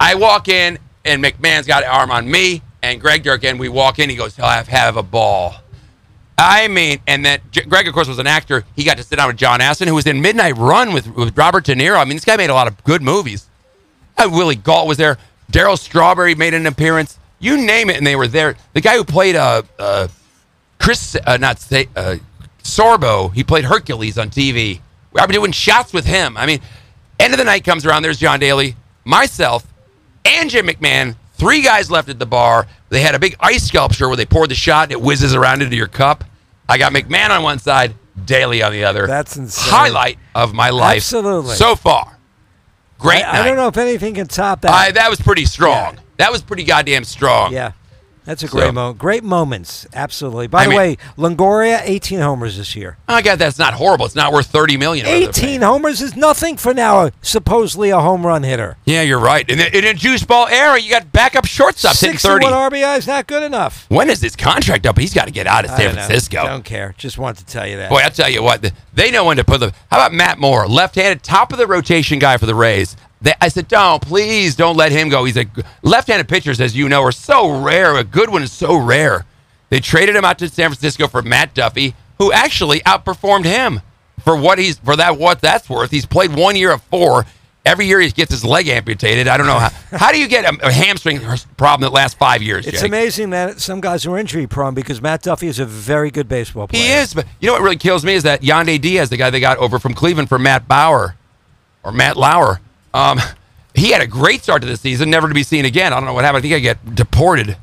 [0.01, 3.59] I walk in, and McMahon's got an arm on me, and Greg Durkin.
[3.59, 4.11] We walk in.
[4.11, 5.55] He goes, "I'll have, have a ball."
[6.37, 8.65] I mean, and then J- Greg, of course, was an actor.
[8.77, 11.37] He got to sit down with John Ashton, who was in Midnight Run with, with
[11.37, 11.97] Robert De Niro.
[11.99, 13.49] I mean, this guy made a lot of good movies.
[14.17, 15.19] Uh, Willie Gault was there.
[15.51, 17.19] Darryl Strawberry made an appearance.
[17.41, 18.57] You name it, and they were there.
[18.73, 20.09] The guy who played uh, uh,
[20.79, 22.17] Chris, uh, not say, uh,
[22.63, 24.81] Sorbo, he played Hercules on TV.
[25.17, 26.37] I've been doing shots with him.
[26.37, 26.61] I mean,
[27.19, 28.03] end of the night comes around.
[28.03, 28.77] There's John Daly,
[29.09, 29.67] myself,
[30.25, 31.17] and Jim McMahon.
[31.35, 32.67] Three guys left at the bar.
[32.91, 35.63] They had a big ice sculpture where they poured the shot and it whizzes around
[35.63, 36.25] into your cup.
[36.69, 37.95] I got McMahon on one side,
[38.25, 39.07] Daly on the other.
[39.07, 39.73] That's insane.
[39.73, 41.55] Highlight of my life Absolutely.
[41.55, 42.19] so far.
[42.99, 43.41] Great I, night.
[43.41, 44.73] I don't know if anything can top that.
[44.73, 45.95] I, that was pretty strong.
[45.95, 46.01] Yeah.
[46.17, 47.53] That was pretty goddamn strong.
[47.53, 47.73] yeah.
[48.29, 48.99] That's a So- great moment.
[48.99, 49.87] Great moments.
[49.95, 50.49] Absolutely.
[50.49, 52.99] By I the mean- way, Longoria, 18 homers this year.
[53.09, 54.05] Oh, God, that's not horrible.
[54.05, 55.07] It's not worth thirty million.
[55.07, 58.77] or whatever they're 18 homers is nothing for now, uh, supposedly a home run hitter.
[58.85, 59.49] Yeah, you're right.
[59.49, 62.77] In, the, in a juice ball era, you got backup shortstops hitting 61 thirty.
[62.83, 63.87] RBI is not good enough.
[63.89, 64.99] When is this contract up?
[64.99, 65.93] He's got to get out of I San know.
[66.03, 66.45] Francisco.
[66.45, 66.95] Don't care.
[66.99, 67.89] Just wanted to tell you that.
[67.89, 69.73] Boy, I'll tell you what, they know when to put the.
[69.91, 72.95] How about Matt Moore, left-handed, top of the rotation guy for the Rays?
[73.21, 75.25] They, I said, don't, please don't let him go.
[75.25, 75.47] He's a
[75.83, 77.97] left-handed pitchers, as you know, are so rare.
[77.97, 79.25] A good one is so rare.
[79.71, 83.81] They traded him out to San Francisco for Matt Duffy, who actually outperformed him
[84.25, 85.91] for what he's for that what that's worth.
[85.91, 87.27] He's played one year of four.
[87.65, 89.29] Every year he gets his leg amputated.
[89.29, 89.69] I don't know how.
[89.99, 91.21] how do you get a, a hamstring
[91.57, 92.67] problem that lasts five years?
[92.67, 92.89] It's Jake?
[92.89, 96.67] amazing that some guys are injury prone because Matt Duffy is a very good baseball
[96.67, 96.83] player.
[96.83, 99.29] He is, but you know what really kills me is that Yandy Diaz, the guy
[99.29, 101.17] they got over from Cleveland for Matt Bauer
[101.83, 102.61] or Matt Lauer.
[102.95, 103.21] Um,
[103.75, 105.93] he had a great start to the season, never to be seen again.
[105.93, 106.39] I don't know what happened.
[106.39, 107.57] I think I get deported.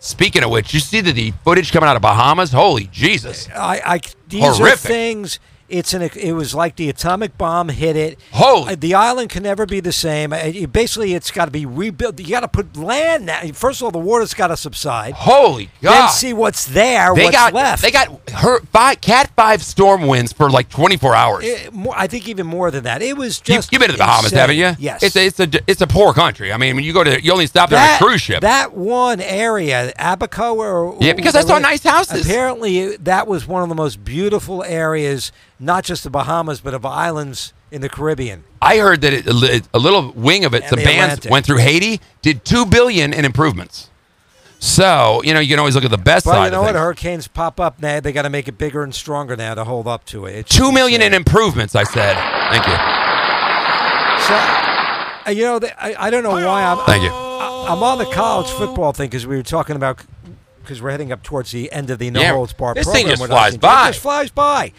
[0.00, 2.52] Speaking of which, you see the, the footage coming out of Bahamas?
[2.52, 3.48] Holy Jesus!
[3.54, 5.40] I, I these are things.
[5.68, 6.02] It's an.
[6.02, 8.18] It was like the atomic bomb hit it.
[8.32, 10.32] Holy- Uh, The island can never be the same.
[10.32, 12.18] Uh, it- Basically, it's got to be rebuilt.
[12.20, 13.40] You got to put land now.
[13.52, 15.14] First of all, the water's got to subside.
[15.14, 16.08] Holy Then God!
[16.08, 17.14] see what's there.
[17.14, 17.82] they what's got left.
[17.82, 21.44] they got her five, Cat Five storm winds for like 24 hours.
[21.44, 23.02] Eh, more, I think even more than that.
[23.02, 23.72] It was you, just.
[23.72, 24.74] you've been to the Bahamas, haven't you?
[24.78, 25.02] Yes.
[25.02, 26.52] It's a, it's a it's a poor country.
[26.52, 28.40] I mean, when you go to, you only stop there on a cruise ship.
[28.42, 32.24] That one area, Abaco, or Yeah, because I saw nice houses.
[32.26, 36.84] Apparently, that was one of the most beautiful areas, not just the Bahamas, but of
[36.86, 38.44] islands in the Caribbean.
[38.62, 41.30] I heard that it, a little wing of it, And the bands Atlantic.
[41.30, 43.90] went through Haiti, did two billion in improvements.
[44.60, 46.74] So you know you can always look at the best Well, side you know what?
[46.74, 48.00] Hurricanes pop up now.
[48.00, 50.32] They got to make it bigger and stronger now to hold up to it.
[50.34, 51.76] It's Two million in improvements.
[51.76, 52.16] I said.
[52.50, 52.74] Thank you.
[54.26, 56.78] So, uh, you know, the- I, I don't know why I'm.
[56.86, 57.10] Thank you.
[57.10, 60.00] I, I'm on the college football thing because we were talking about
[60.62, 63.04] because we're heading up towards the end of the no Yeah, holds bar this program.
[63.06, 63.54] thing just flies us.
[63.54, 63.86] It by.
[63.90, 64.72] just flies by.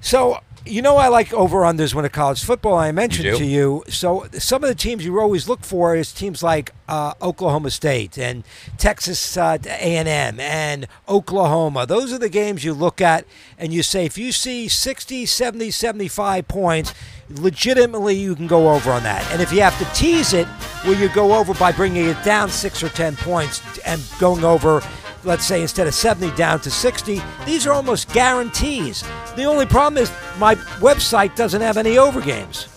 [0.00, 0.40] So.
[0.66, 2.74] You know, I like over unders when it college football.
[2.74, 3.82] I mentioned You to you.
[3.88, 8.18] So, some of the teams you always look for is teams like uh, Oklahoma State
[8.18, 8.44] and
[8.76, 11.86] Texas uh, A&M and Oklahoma.
[11.86, 13.24] Those are the games you look at
[13.56, 16.92] and you say, if you see 60, 70, 75 points,
[17.30, 19.26] legitimately you can go over on that.
[19.32, 20.46] And if you have to tease it,
[20.84, 24.82] where you go over by bringing it down six or 10 points and going over,
[25.24, 29.04] let's say instead of 70 down to 60, these are almost guarantees.
[29.36, 32.68] The only problem is my website doesn't have any over games.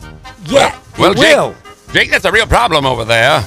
[0.46, 0.78] Yet.
[0.98, 1.56] well, it Jake, will.
[1.94, 3.44] Jake, that's a real problem over there.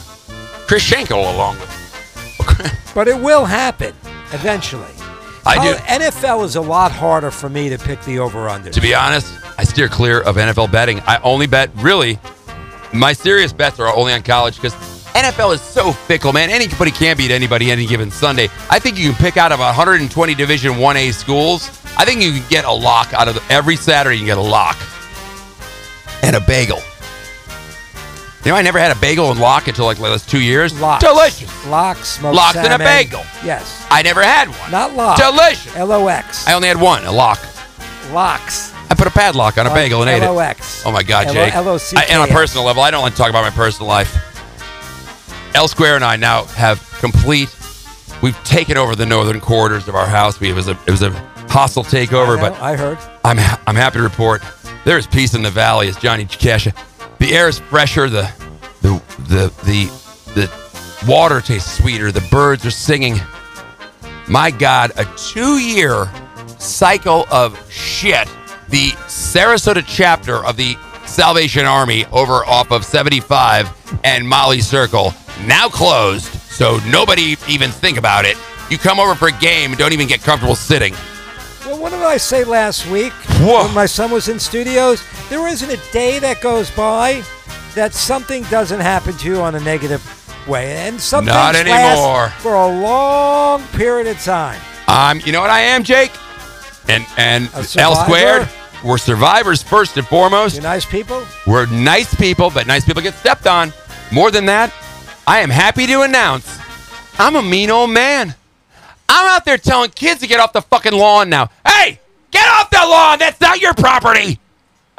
[0.66, 2.72] Chris Schenkel along with.
[2.94, 3.94] But it will happen
[4.32, 4.90] eventually.
[5.44, 5.78] I oh, do.
[5.78, 8.70] Col- NFL is a lot harder for me to pick the over under.
[8.70, 11.00] To be honest, I steer clear of NFL betting.
[11.00, 12.18] I only bet really.
[12.94, 14.74] My serious bets are only on college because
[15.16, 16.50] NFL is so fickle, man.
[16.50, 18.48] Anybody can beat anybody any given Sunday.
[18.68, 21.68] I think you can pick out of 120 Division 1A schools.
[21.96, 24.16] I think you can get a lock out of the, every Saturday.
[24.16, 24.76] You can get a lock
[26.22, 26.80] and a bagel.
[28.44, 30.78] You know, I never had a bagel and lock until like last two years.
[30.78, 31.02] Lox.
[31.02, 31.66] Delicious.
[31.66, 33.24] Lox, smoked Lox and a bagel.
[33.42, 33.86] Yes.
[33.90, 34.70] I never had one.
[34.70, 35.18] Not lox.
[35.20, 35.74] Delicious.
[35.76, 36.46] L O X.
[36.46, 37.40] I only had one, a lock.
[38.12, 38.72] Locks.
[38.90, 40.26] I put a padlock on a bagel and ate it.
[40.26, 40.84] L-O-X.
[40.86, 41.52] Oh my God, Jake!
[41.54, 42.08] L-O-C-K-S.
[42.08, 44.35] I- and on a personal level, I don't like to talk about my personal life.
[45.56, 47.48] L Square and I now have complete.
[48.22, 50.38] We've taken over the northern quarters of our house.
[50.38, 51.10] We it was a it was a
[51.48, 52.98] hostile takeover, I know, but I heard.
[53.24, 54.42] I'm I'm happy to report
[54.84, 56.76] there is peace in the valley, as Johnny Chikesha.
[57.18, 58.08] The air is fresher.
[58.08, 58.30] The
[58.82, 59.86] the the the
[60.34, 62.12] the water tastes sweeter.
[62.12, 63.18] The birds are singing.
[64.28, 66.10] My God, a two-year
[66.58, 68.28] cycle of shit.
[68.68, 70.76] The Sarasota chapter of the
[71.06, 75.14] Salvation Army over off of 75 and Molly Circle
[75.44, 78.36] now closed, so nobody even think about it.
[78.70, 80.94] You come over for a game, don't even get comfortable sitting.
[81.64, 83.64] Well, what did I say last week Whoa.
[83.64, 85.02] when my son was in studios?
[85.28, 87.22] There isn't a day that goes by
[87.74, 90.02] that something doesn't happen to you on a negative
[90.48, 92.30] way, and some Not anymore.
[92.38, 94.60] for a long period of time.
[94.88, 96.12] Um, you know what I am, Jake?
[96.88, 98.48] And and L squared.
[98.84, 100.56] We're survivors first and foremost.
[100.56, 101.24] You nice people.
[101.46, 103.72] We're nice people, but nice people get stepped on.
[104.12, 104.72] More than that,
[105.26, 106.58] I am happy to announce
[107.18, 108.34] I'm a mean old man.
[109.08, 111.48] I'm out there telling kids to get off the fucking lawn now.
[111.66, 111.98] Hey,
[112.30, 113.18] get off the lawn.
[113.18, 114.38] That's not your property.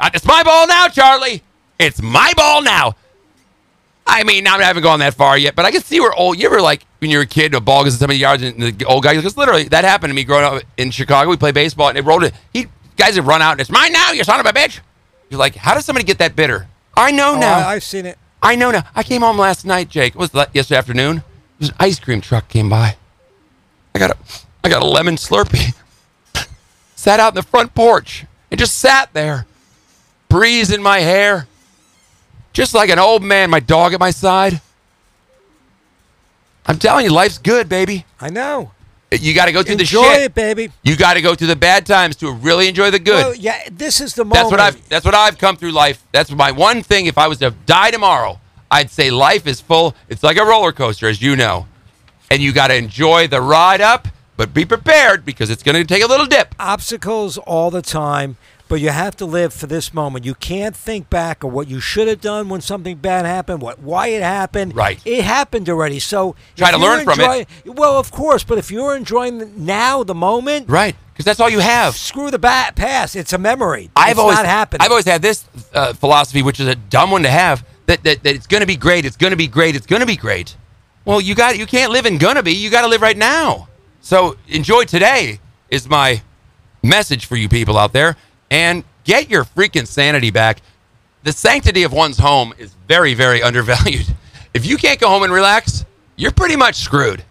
[0.00, 1.42] Uh, it's my ball now, Charlie.
[1.78, 2.96] It's my ball now.
[4.06, 6.38] I mean, I haven't gone that far yet, but I can see where old.
[6.38, 8.42] You ever like when you were a kid, a ball goes in so many yards,
[8.42, 11.28] and the old guy because literally that happened to me growing up in Chicago.
[11.30, 12.32] We played baseball, and they rolled it.
[12.52, 12.66] He
[12.96, 14.12] guys have run out, and it's mine now.
[14.12, 14.80] You son of a bitch.
[15.28, 16.66] You're like, how does somebody get that bitter?
[16.96, 17.58] I know Oh, now.
[17.68, 18.18] I, I've seen it.
[18.42, 18.84] I know now.
[18.94, 20.14] I came home last night, Jake.
[20.14, 21.22] It was yesterday afternoon.
[21.58, 22.96] There's an ice cream truck came by.
[23.94, 24.16] I got a,
[24.62, 25.74] I got a lemon Slurpee.
[26.94, 29.46] sat out in the front porch and just sat there,
[30.28, 31.46] breeze in my hair,
[32.52, 33.50] just like an old man.
[33.50, 34.60] My dog at my side.
[36.66, 38.04] I'm telling you, life's good, baby.
[38.20, 38.72] I know.
[39.10, 40.22] You got to go through Enjoy the shit.
[40.24, 40.70] it, baby.
[40.82, 43.14] You got to go through the bad times to really enjoy the good.
[43.14, 44.34] Well, yeah, this is the moment.
[44.34, 46.04] That's what I've that's what I've come through life.
[46.12, 47.06] That's my one thing.
[47.06, 48.38] If I was to die tomorrow,
[48.70, 49.94] I'd say life is full.
[50.08, 51.66] It's like a roller coaster, as you know,
[52.30, 55.84] and you got to enjoy the ride up, but be prepared because it's going to
[55.84, 56.54] take a little dip.
[56.58, 58.36] obstacles all the time,
[58.68, 60.24] but you have to live for this moment.
[60.24, 63.78] You can't think back of what you should have done when something bad happened, what
[63.80, 64.74] why it happened.
[64.76, 65.00] Right.
[65.04, 65.98] It happened already.
[65.98, 67.48] So Try to learn from it.
[67.64, 71.50] Well, of course, but if you're enjoying the, now the moment, Right, because that's all
[71.50, 71.94] you have.
[71.96, 73.16] screw the bat past.
[73.16, 73.90] It's a memory.
[73.96, 74.84] I've it's always not happening.
[74.84, 75.44] I've always had this
[75.74, 77.64] uh, philosophy, which is a dumb one to have.
[77.86, 79.06] That, that, that it's going to be great.
[79.06, 79.74] It's going to be great.
[79.74, 80.56] It's going to be great.
[81.06, 82.52] Well, you got you can't live in gonna be.
[82.52, 83.68] You got to live right now.
[84.02, 85.40] So enjoy today
[85.70, 86.20] is my
[86.82, 88.16] message for you people out there,
[88.50, 90.60] and get your freaking sanity back.
[91.24, 94.06] The sanctity of one's home is very very undervalued.
[94.54, 95.84] If you can't go home and relax,
[96.16, 97.22] you're pretty much screwed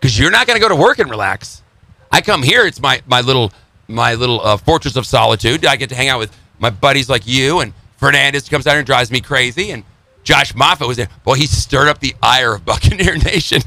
[0.00, 1.62] because you're not going to go to work and relax.
[2.10, 3.52] I come here; it's my my little
[3.86, 5.64] my little uh, fortress of solitude.
[5.64, 8.86] I get to hang out with my buddies like you and Fernandez comes down and
[8.86, 9.84] drives me crazy, and
[10.22, 11.08] Josh Moffat was there.
[11.24, 13.60] Boy, he stirred up the ire of Buccaneer Nation.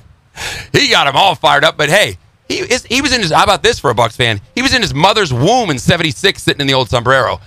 [0.72, 1.78] he got them all fired up.
[1.78, 2.18] But hey,
[2.52, 3.32] he is, he was in his.
[3.32, 4.42] How about this for a Bucks fan?
[4.56, 7.40] He was in his mother's womb in '76, sitting in the old sombrero.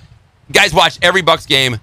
[0.53, 1.79] Guys watched every Bucks game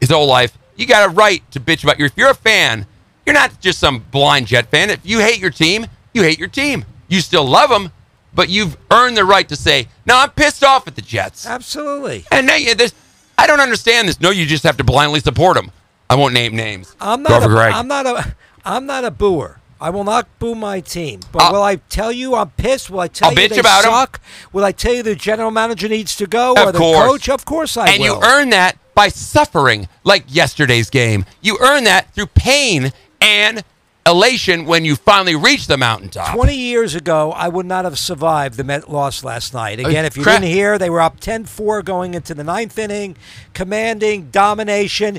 [0.00, 0.56] his whole life.
[0.76, 2.06] You got a right to bitch about your.
[2.06, 2.86] If you're a fan,
[3.26, 4.90] you're not just some blind Jet fan.
[4.90, 6.84] If you hate your team, you hate your team.
[7.08, 7.92] You still love them,
[8.34, 12.24] but you've earned the right to say, "No, I'm pissed off at the Jets." Absolutely.
[12.32, 12.94] And now you- this,
[13.38, 14.20] I don't understand this.
[14.20, 15.70] No, you just have to blindly support them.
[16.10, 16.94] I won't name names.
[17.00, 17.42] I'm not.
[17.42, 17.72] for A, Greg.
[17.74, 18.34] I'm not a.
[18.64, 19.58] I'm not a booer.
[19.82, 21.18] I will not boo my team.
[21.32, 22.88] But I'll- will I tell you I'm pissed?
[22.88, 24.20] Will I tell I'll you they suck?
[24.52, 27.08] Will I tell you the general manager needs to go Of or the course.
[27.10, 27.28] coach?
[27.28, 28.14] Of course I and will.
[28.16, 31.24] you earn that by suffering, like yesterday's game.
[31.40, 33.64] You earn that through pain and
[34.06, 36.34] elation when you finally reach the mountaintop.
[36.34, 39.78] 20 years ago, I would not have survived the Met loss last night.
[39.80, 40.40] Again, if you crap.
[40.42, 43.16] didn't hear, they were up 10 4 going into the ninth inning,
[43.54, 45.18] commanding, domination.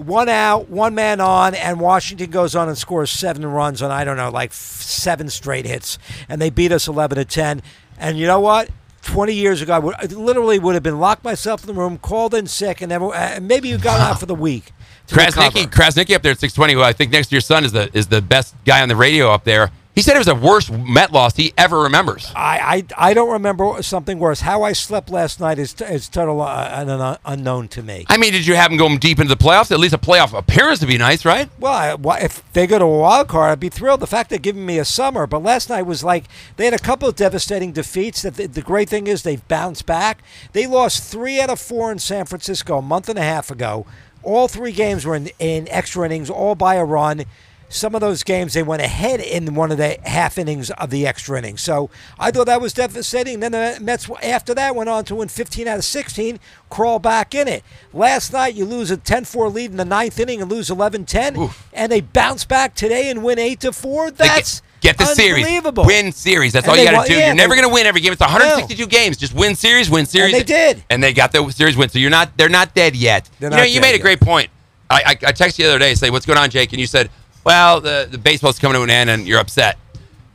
[0.00, 4.04] One out, one man on, and Washington goes on and scores seven runs on, I
[4.04, 5.98] don't know, like f- seven straight hits.
[6.28, 7.62] And they beat us 11 to 10.
[7.98, 8.70] And you know what?
[9.02, 11.98] 20 years ago, I, would, I literally would have been locked myself in the room,
[11.98, 14.72] called in sick, and uh, maybe you got out for the week.
[15.08, 15.66] Krasnicki.
[15.66, 18.06] Krasnicki up there at 620, who I think next to your son is the is
[18.06, 19.70] the best guy on the radio up there.
[20.00, 22.32] He said it was the worst Met loss he ever remembers.
[22.34, 24.40] I, I, I don't remember something worse.
[24.40, 28.06] How I slept last night is, is total uh, un- unknown to me.
[28.08, 29.70] I mean, did you have him going deep into the playoffs?
[29.70, 31.50] At least a playoff appearance would be nice, right?
[31.58, 31.74] Well,
[32.08, 34.00] I, if they go to a wild card, I'd be thrilled.
[34.00, 36.24] The fact they're giving me a summer, but last night was like
[36.56, 38.22] they had a couple of devastating defeats.
[38.22, 40.22] That the, the great thing is they've bounced back.
[40.54, 43.84] They lost three out of four in San Francisco a month and a half ago.
[44.22, 47.26] All three games were in, in extra innings, all by a run.
[47.72, 51.06] Some of those games they went ahead in one of the half innings of the
[51.06, 51.56] extra inning.
[51.56, 53.38] So I thought that was devastating.
[53.38, 57.32] Then the Mets after that went on to win 15 out of 16, crawl back
[57.32, 57.62] in it.
[57.92, 61.92] Last night you lose a 10-4 lead in the ninth inning and lose 11-10, and
[61.92, 64.10] they bounce back today and win 8 to 4.
[64.10, 65.46] That's get, the series,
[65.76, 66.52] win series.
[66.52, 67.16] That's And all you got to do.
[67.16, 68.12] yeah, You're never going to win every game.
[68.12, 69.16] It's 162 games.
[69.16, 70.32] Just win series, win series.
[70.32, 70.82] they did.
[70.90, 71.88] and they got the series win.
[71.88, 72.36] So you're not.
[72.36, 73.30] They're not dead yet.
[73.38, 74.50] They're you know, you made a great point.
[74.92, 76.80] I, I, I texted you the other day, and say, "What's going on, Jake?" And
[76.80, 77.10] you said,
[77.44, 79.78] "Well, the the baseball's coming to an end, and you're upset."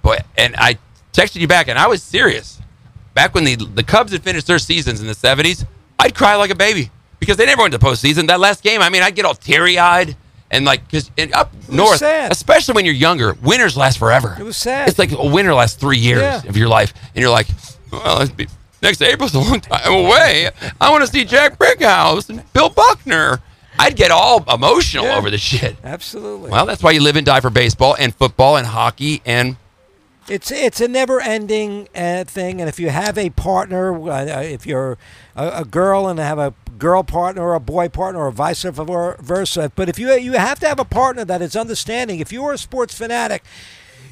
[0.01, 0.77] Boy, and I
[1.13, 2.59] texted you back, and I was serious.
[3.13, 5.65] Back when the the Cubs had finished their seasons in the 70s,
[5.99, 8.27] I'd cry like a baby because they never went to the postseason.
[8.27, 10.15] That last game, I mean, I'd get all teary eyed.
[10.51, 12.31] And like, because up north, sad.
[12.31, 14.37] especially when you're younger, winters last forever.
[14.39, 14.87] It was sad.
[14.87, 16.41] It's like a winter lasts three years Yeah.
[16.47, 17.47] of your life, and you're like,
[17.91, 18.47] well, be,
[18.81, 20.49] next April's a long time away.
[20.79, 23.41] I want to see Jack Brickhouse and Bill Buckner.
[23.79, 25.17] I'd get all emotional Yeah.
[25.17, 25.75] over the shit.
[25.83, 26.49] Absolutely.
[26.51, 29.57] Well, that's why you live and die for baseball and football and hockey and
[30.27, 34.97] It's it's a never-ending uh, thing, and if you have a partner, uh, if you're
[35.35, 39.71] a, a girl and have a girl partner or a boy partner or vice versa,
[39.75, 42.19] but if you you have to have a partner that is understanding.
[42.19, 43.43] If you are a sports fanatic,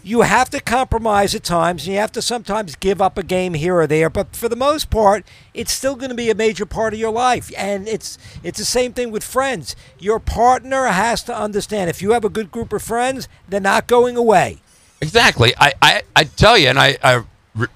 [0.04, 3.54] you have to compromise at times, and you have to sometimes give up a game
[3.54, 4.10] here or there.
[4.10, 7.12] But for the most part, it's still going to be a major part of your
[7.12, 9.76] life, and it's it's the same thing with friends.
[9.98, 11.90] Your partner has to understand.
[11.90, 14.60] If you have a good group of friends, they're not going away.
[15.02, 15.54] Exactly.
[15.58, 17.24] I, I, I tell you, and I, I,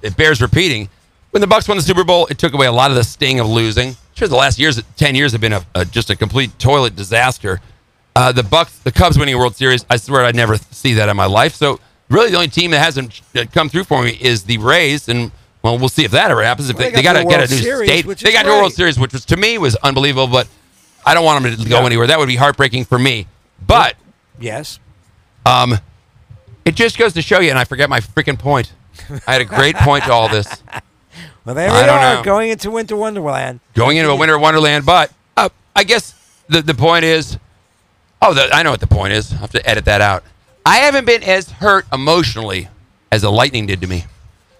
[0.01, 0.89] it bears repeating.
[1.31, 3.39] When the Bucks won the Super Bowl, it took away a lot of the sting
[3.39, 3.95] of losing.
[4.15, 7.61] Sure, the last years, ten years have been a, a just a complete toilet disaster.
[8.15, 9.85] Uh, the Bucks, the Cubs winning a World Series.
[9.89, 11.53] I swear I'd never see that in my life.
[11.53, 11.79] So
[12.09, 13.21] really, the only team that hasn't
[13.53, 15.31] come through for me is the Rays, and
[15.61, 16.69] well, we'll see if that ever happens.
[16.69, 18.51] If Well, they, they got to get a new Series, state, which they got to
[18.51, 18.73] a World.
[18.73, 20.27] Series, which was to me was unbelievable.
[20.27, 20.47] But
[21.05, 21.85] I don't want them to go Yeah.
[21.85, 22.07] anywhere.
[22.07, 23.27] That would be heartbreaking for me.
[23.65, 23.95] But
[24.39, 24.79] Yes.
[25.45, 25.77] um,
[26.65, 28.71] it just goes to show you, and I forget my freaking point.
[29.25, 30.47] I had a great point to all this.
[31.45, 32.23] Well, there I we are, know.
[32.23, 33.61] going into Winter Wonderland.
[33.73, 36.13] Going into a winter wonderland, but uh, I guess
[36.49, 37.37] the the point is,
[38.21, 39.31] oh, the, I know what the point is.
[39.31, 40.25] I have to edit that out.
[40.67, 42.67] I haven't been as hurt emotionally
[43.11, 44.03] as the lightning did to me,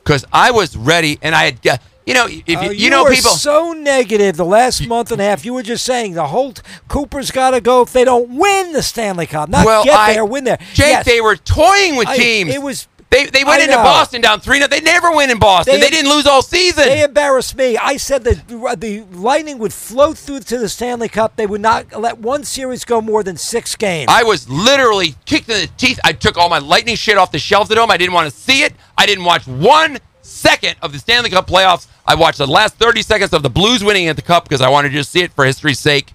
[0.03, 3.03] because I was ready, and I had got, you know, if Oh, you, you know
[3.03, 3.31] were people.
[3.31, 5.43] so negative the last month and a half.
[5.43, 6.53] You were just saying the whole
[6.87, 9.49] Cooper's got to go if they don't win the Stanley Cup.
[9.49, 10.59] Not well, get I, there, win there.
[10.73, 11.05] Jake, Yes.
[11.05, 12.53] they were toying with I- teams.
[12.53, 13.83] it was- they they went I into know.
[13.83, 14.65] Boston down three.
[14.65, 15.75] They never win in Boston.
[15.75, 16.83] They- They, didn't lose all season.
[16.83, 17.77] They embarrassed me.
[17.77, 21.35] I said that uh, the Lightning would float through to the Stanley Cup.
[21.37, 24.07] They would not let one series go more than six games.
[24.09, 25.99] I was literally kicked in the teeth.
[26.03, 27.89] I took all my lightning shit off the shelves at home.
[27.91, 28.73] I didn't want to see it.
[28.97, 31.87] I didn't watch one second of the Stanley Cup playoffs.
[32.05, 34.69] I watched the last 30 seconds of the Blues winning at the Cup because I
[34.69, 36.11] wanted to just see it for history's sake.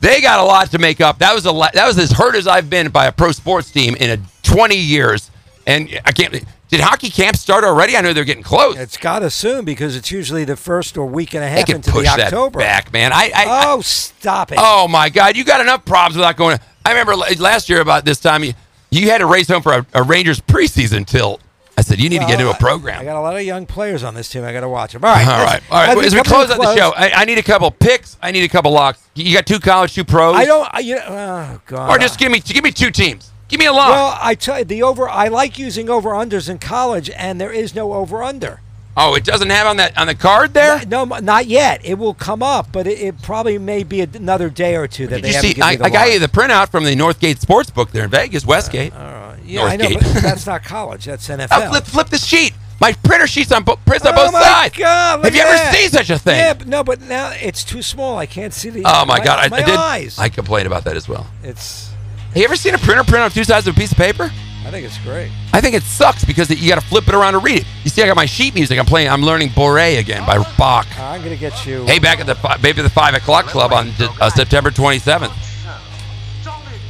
[0.00, 1.18] They got a lot to make up.
[1.18, 3.70] That was a lot, that was as hurt as I've been by a pro sports
[3.70, 5.30] team in a 20 years.
[5.70, 6.32] And I can't.
[6.68, 7.96] Did hockey camp start already?
[7.96, 8.76] I know they're getting close.
[8.76, 11.90] it's got to soon because it's usually the first or week and a half into
[11.92, 12.58] push the that October.
[12.58, 13.12] back, man.
[13.12, 14.58] I, I, I Oh, stop it!
[14.60, 15.36] Oh my God!
[15.36, 16.58] You got enough problems without going.
[16.84, 18.54] I remember last year about this time you,
[18.90, 21.40] you had to race home for a, a Rangers preseason tilt.
[21.78, 23.00] I said you need to get into a program.
[23.00, 24.44] I got a lot of young players on this team.
[24.44, 25.04] I got to watch them.
[25.04, 25.26] All right.
[25.26, 25.62] All right.
[25.70, 25.98] All right.
[25.98, 28.18] as As we close out the show, I, I need a couple picks.
[28.20, 29.02] I need a couple locks.
[29.14, 30.68] You got two college, two pros, I don't.
[30.72, 31.90] I, you know, oh God.
[31.90, 33.29] or just give me give me two teams.
[33.50, 33.90] Give me a lock.
[33.90, 35.08] Well, I tell you, the over.
[35.08, 38.60] I like using over unders in college, and there is no over under.
[38.96, 40.84] oh, it doesn't have on that on the card there.
[40.86, 41.84] No, not yet.
[41.84, 45.16] It will come up, but it, it probably may be another day or two that
[45.16, 45.60] Did they you see?
[45.60, 48.92] I, I got you the printout from the Northgate Sportsbook there in Vegas, uh, Westgate.
[48.92, 50.14] Yeah, I know, Northgate.
[50.14, 51.04] but that's not college.
[51.06, 51.48] That's NFL.
[51.50, 52.52] Oh, flip, flip this sheet.
[52.80, 54.76] My printer sheets on bo- prints on Oh both my sides.
[54.78, 55.22] God!
[55.24, 56.38] Have you at ever seen such a thing?
[56.38, 58.16] Yeah, but no, but now it's too small.
[58.16, 58.82] I can't see the.
[58.86, 59.38] Oh my, God!
[59.38, 59.76] I, my I did.
[59.76, 60.18] eyes.
[60.18, 61.26] I complained about that as well.
[61.42, 61.89] it's.
[62.30, 64.30] Have you ever seen a printer print on two sides of a piece of paper?
[64.64, 65.32] I think it's great.
[65.52, 67.66] I think it sucks because you got to flip it around to read it.
[67.82, 68.78] You see, I got my sheet music.
[68.78, 69.08] I'm playing.
[69.08, 70.86] I'm learning Bourrée again by Bach.
[70.98, 71.84] I'm gonna get you.
[71.86, 75.32] Hey, back at the maybe the five o'clock club on uh, September 27th.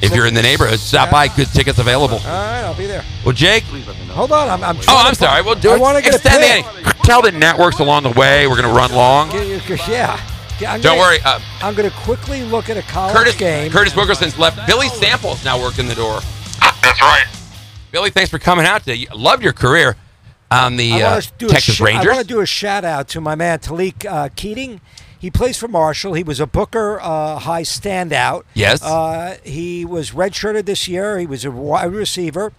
[0.03, 1.29] If you're in the neighborhood, stop by.
[1.29, 2.17] Good tickets available.
[2.17, 3.05] All right, I'll be there.
[3.25, 3.65] Well, Jake.
[3.65, 4.65] Hold on, I'm.
[4.65, 5.43] I'm Oh, I'm sorry.
[5.43, 5.81] We'll do I it.
[5.81, 6.93] want to get a.
[7.05, 8.47] Tell the networks along the way.
[8.47, 9.31] We're going to run long.
[9.31, 10.19] Yeah,
[10.61, 10.71] yeah, yeah.
[10.71, 11.19] Yeah, I'm Don't gonna- worry.
[11.25, 13.71] Uh, I'm gonna quickly look at a college Curtis game.
[13.73, 14.67] Curtis Wilkerson's left.
[14.67, 16.21] Billy Samples now working the door.
[16.83, 17.25] That's right.
[17.91, 19.07] Billy, thanks for coming out today.
[19.15, 19.97] Loved your career
[20.51, 22.85] on the uh, want to do Texas a sh- I want to do a shout
[22.85, 24.81] out to my man Talik uh, Keaton.
[25.19, 26.15] He plays for Marshall.
[26.15, 28.45] He was a Booker uh, High standout.
[28.55, 28.83] Yes.
[28.83, 31.19] Uh, he was redshirted this year.
[31.19, 32.53] He was a wide receiver,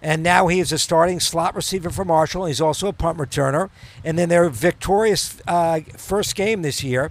[0.00, 2.46] and now he is a starting slot receiver for Marshall.
[2.46, 3.68] He's also a punt returner.
[4.04, 7.10] And then their victorious uh, first game this year,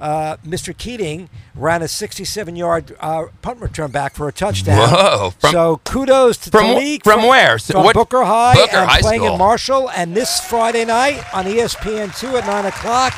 [0.00, 0.76] uh, Mr.
[0.76, 4.88] Keaton ran a 67-yard uh, punt return back for a touchdown.
[4.88, 7.58] Whoa, from- so kudos to from Talik from where?
[7.58, 9.32] So From what- Booker High Booker and High playing School.
[9.34, 9.90] in Marshall.
[9.90, 13.12] And this Friday night on E ESPN2 at 9 o'clock,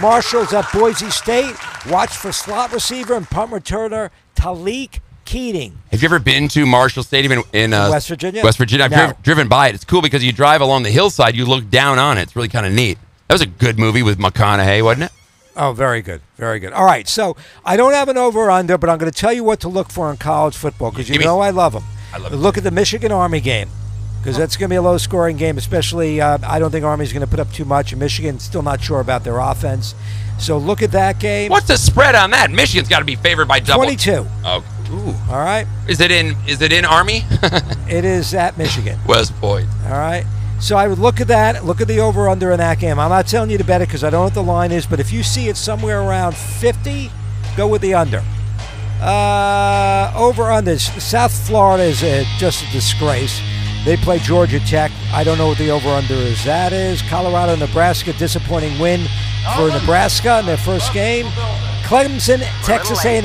[0.00, 1.54] Marshall's at Boise State.
[1.90, 5.78] Watch for slot receiver and punt returner Talik Keaton.
[5.90, 8.42] Have you ever been to Marshall Stadium in, in uh, West Virginia?
[8.42, 8.84] West Virginia.
[8.86, 9.06] I've No.
[9.06, 9.74] driv- driven by it.
[9.74, 11.36] It's cool because you drive along the hillside.
[11.36, 12.22] You look down on it.
[12.22, 12.98] It's really kind of neat.
[13.28, 15.12] That was a good movie with McConaughey, wasn't it?
[15.56, 16.20] Oh, very good.
[16.36, 16.72] Very good.
[16.72, 17.06] All right.
[17.08, 19.68] So I don't have an over under, but I'm going to tell you what to
[19.68, 21.84] look for in college football because you know I love them.
[22.12, 22.36] I love it.
[22.36, 23.68] Look at the Michigan Army game
[24.20, 26.20] because that's going to be a low scoring game, especially.
[26.20, 28.80] Uh, I don't think Army's going to put up too much, and Michigan's still not
[28.82, 29.94] sure about their offense.
[30.38, 31.50] So look at that game.
[31.50, 32.50] What's the spread on that?
[32.50, 33.84] Michigan's got to be favored by double.
[33.84, 34.26] 22.
[34.44, 35.32] Oh, ooh.
[35.32, 35.66] All right.
[35.88, 36.34] Is it in?
[36.48, 37.22] Is it in Army?
[37.88, 38.98] It is at Michigan.
[39.06, 39.68] West Point.
[39.84, 40.24] All right.
[40.62, 43.00] So I would look at that, look at the over under in that game.
[43.00, 44.86] I'm not telling you to bet it because I don't know what the line is,
[44.86, 47.10] but if you see it somewhere around 50,
[47.56, 48.22] go with the under.
[49.00, 53.40] Uh, over this, South Florida is uh, just a disgrace.
[53.84, 54.92] They play Georgia Tech.
[55.12, 56.44] I don't know what the over under is.
[56.44, 58.12] That is Colorado, Nebraska.
[58.12, 59.08] Disappointing win
[59.56, 61.26] for Nebraska in their first game.
[61.92, 63.22] Clemson, Texas A&M.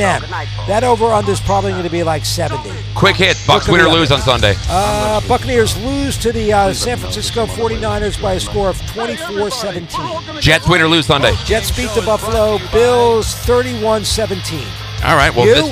[0.67, 2.69] That over under is probably going to be like 70.
[2.95, 3.41] Quick hit.
[3.47, 4.55] Bucks win or lose on Sunday.
[4.67, 10.41] Uh, Buccaneers lose to the uh, San Francisco 49ers by a score of 24-17.
[10.41, 11.33] Jets win or lose Sunday.
[11.45, 14.59] Jets beat the Buffalo Bills 31-17.
[15.05, 15.33] All right.
[15.33, 15.65] Well, this,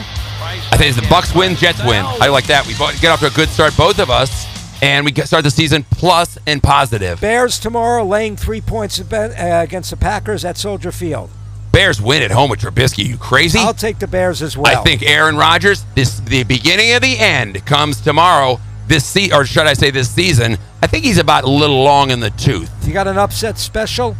[0.72, 2.05] I think it's the Bucks win, Jets win.
[2.05, 2.65] I like that.
[2.65, 4.47] We both get off to a good start, both of us,
[4.81, 7.19] and we start the season plus and positive.
[7.19, 11.30] Bears tomorrow laying three points uh, against the Packers at Soldier Field.
[11.76, 13.06] Bears win at home with Trubisky.
[13.06, 13.60] You crazy?
[13.60, 14.80] I'll take the Bears as well.
[14.80, 15.84] I think Aaron Rodgers.
[15.93, 18.61] This the beginning of the end comes tomorrow.
[18.88, 20.57] This se- or should I say this season?
[20.81, 22.72] I think he's about a little long in the tooth.
[22.88, 24.15] You got an upset special?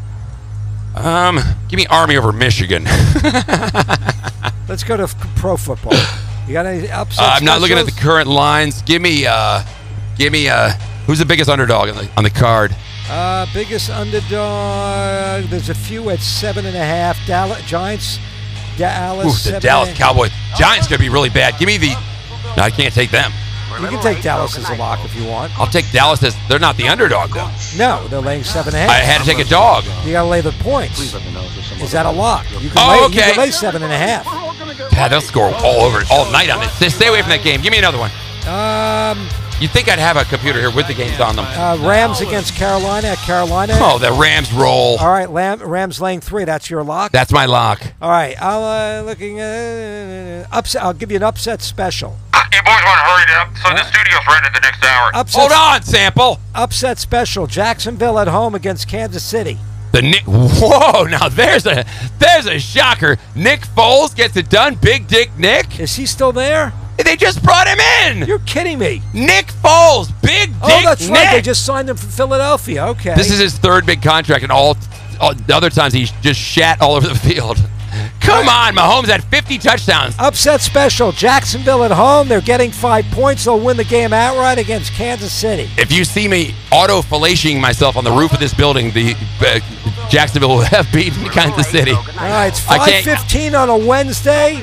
[0.95, 2.84] Um, give me Army over Michigan.
[4.68, 5.07] Let's go to
[5.38, 5.94] pro football.
[6.48, 8.82] You got any upset Uh, I'm not looking at the current lines.
[8.82, 9.64] Give me, uh,
[10.18, 10.72] give me, uh,
[11.06, 12.76] who's the biggest underdog on the on the card?
[13.10, 15.44] Uh, biggest underdog.
[15.45, 17.18] There's a few at seven and a half.
[17.27, 18.19] Dallas Giants.
[18.77, 19.26] Dallas.
[19.26, 20.32] Ooh, the seven Dallas and- Cowboys.
[20.57, 21.57] Giants gonna be really bad.
[21.60, 21.94] Give me the.
[22.57, 23.32] No, I can't take them.
[23.82, 25.52] You can take Dallas as a lock if you want.
[25.60, 27.49] I'll take Dallas as they're not the underdog though.
[27.77, 28.90] No, they're laying seven and a half.
[28.90, 29.18] and a I half.
[29.18, 29.84] had to take a dog.
[30.06, 30.99] You got to lay the points.
[31.82, 32.45] Is that a lock?
[32.61, 34.23] You can, Oh, lay, you can lay seven and a half.
[34.95, 36.95] God, they'll score all over all night on this.
[36.95, 37.60] Stay away from that game.
[37.61, 38.11] Give me another one.
[38.48, 39.27] Um,
[39.60, 41.45] You'd think I'd have a computer here with the games on them.
[41.48, 43.73] uh, Rams against Carolina at Carolina.
[43.77, 44.98] Oh, the Rams roll.
[44.99, 46.44] All right, Lam- Rams laying three.
[46.44, 47.11] That's your lock.
[47.14, 47.82] That's my lock.
[48.02, 50.84] All right, I'll uh, looking uh, upset.
[50.84, 52.18] I'll give you an upset special.
[52.53, 55.11] You boys want to hurry it up so the studio's ready the next hour.
[55.14, 56.40] Upset, Hold on, sample.
[56.53, 57.48] upset special.
[57.48, 59.57] Jacksonville at home against Kansas City.
[59.94, 60.23] The Nick.
[60.26, 61.03] Whoa!
[61.10, 61.86] Now there's a
[62.19, 63.18] there's a shocker.
[63.36, 64.76] Nick Foles gets it done.
[64.76, 65.80] Big Dick Nick.
[65.80, 66.73] Is he still there?
[67.03, 68.27] They just brought him in.
[68.27, 69.01] You're kidding me.
[69.13, 71.11] Nick Foles, Big Dick Oh, that's Nick.
[71.17, 71.31] right.
[71.35, 72.85] They just signed him from Philadelphia.
[72.88, 73.13] Okay.
[73.15, 74.76] This is his third big contract, and all,
[75.19, 77.57] all the other times he just shat all over the field.
[78.19, 80.15] Come on, Mahomes had 50 touchdowns.
[80.19, 81.11] upset special.
[81.11, 82.27] Jacksonville at home.
[82.27, 83.45] They're getting five points.
[83.45, 85.69] They'll win the game outright against Kansas City.
[85.77, 89.59] If you see me auto fellatiing myself on the roof of this building, the uh,
[90.09, 91.91] Jacksonville will have beaten Kansas City.
[91.93, 94.61] All right, it's I can't- 5:15 on a Wednesday.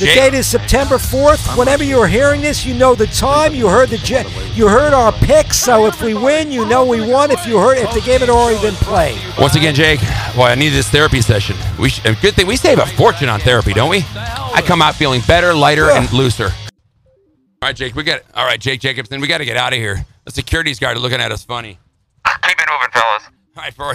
[0.00, 1.56] The Jake- date is September 4th.
[1.56, 3.54] Whenever you're hearing this, you know the time.
[3.54, 5.56] You heard the Je- you heard our picks.
[5.58, 7.30] So if we win, you know we won.
[7.30, 9.16] If you heard if the game had already been played.
[9.38, 10.00] Once again, Jake,
[10.34, 11.56] boy, I need this therapy session.
[11.78, 14.04] We sh- a good thing we save a fortune on therapy, don't we?
[14.16, 16.46] I come out feeling better, lighter, and looser.
[16.46, 18.22] All right, Jake, we got.
[18.34, 20.04] All right, Jake Jacobson, we got to get out of here.
[20.24, 21.78] The securities guard are looking at us funny.
[22.42, 23.22] Keep it moving, fellas.
[23.56, 23.94] All right, for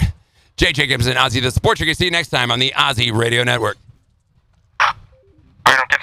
[0.56, 1.82] Jake Jacobson, Ozzy the Sports.
[1.82, 3.78] You can see you next time on the Ozzy Radio Network.
[5.70, 5.99] I don't get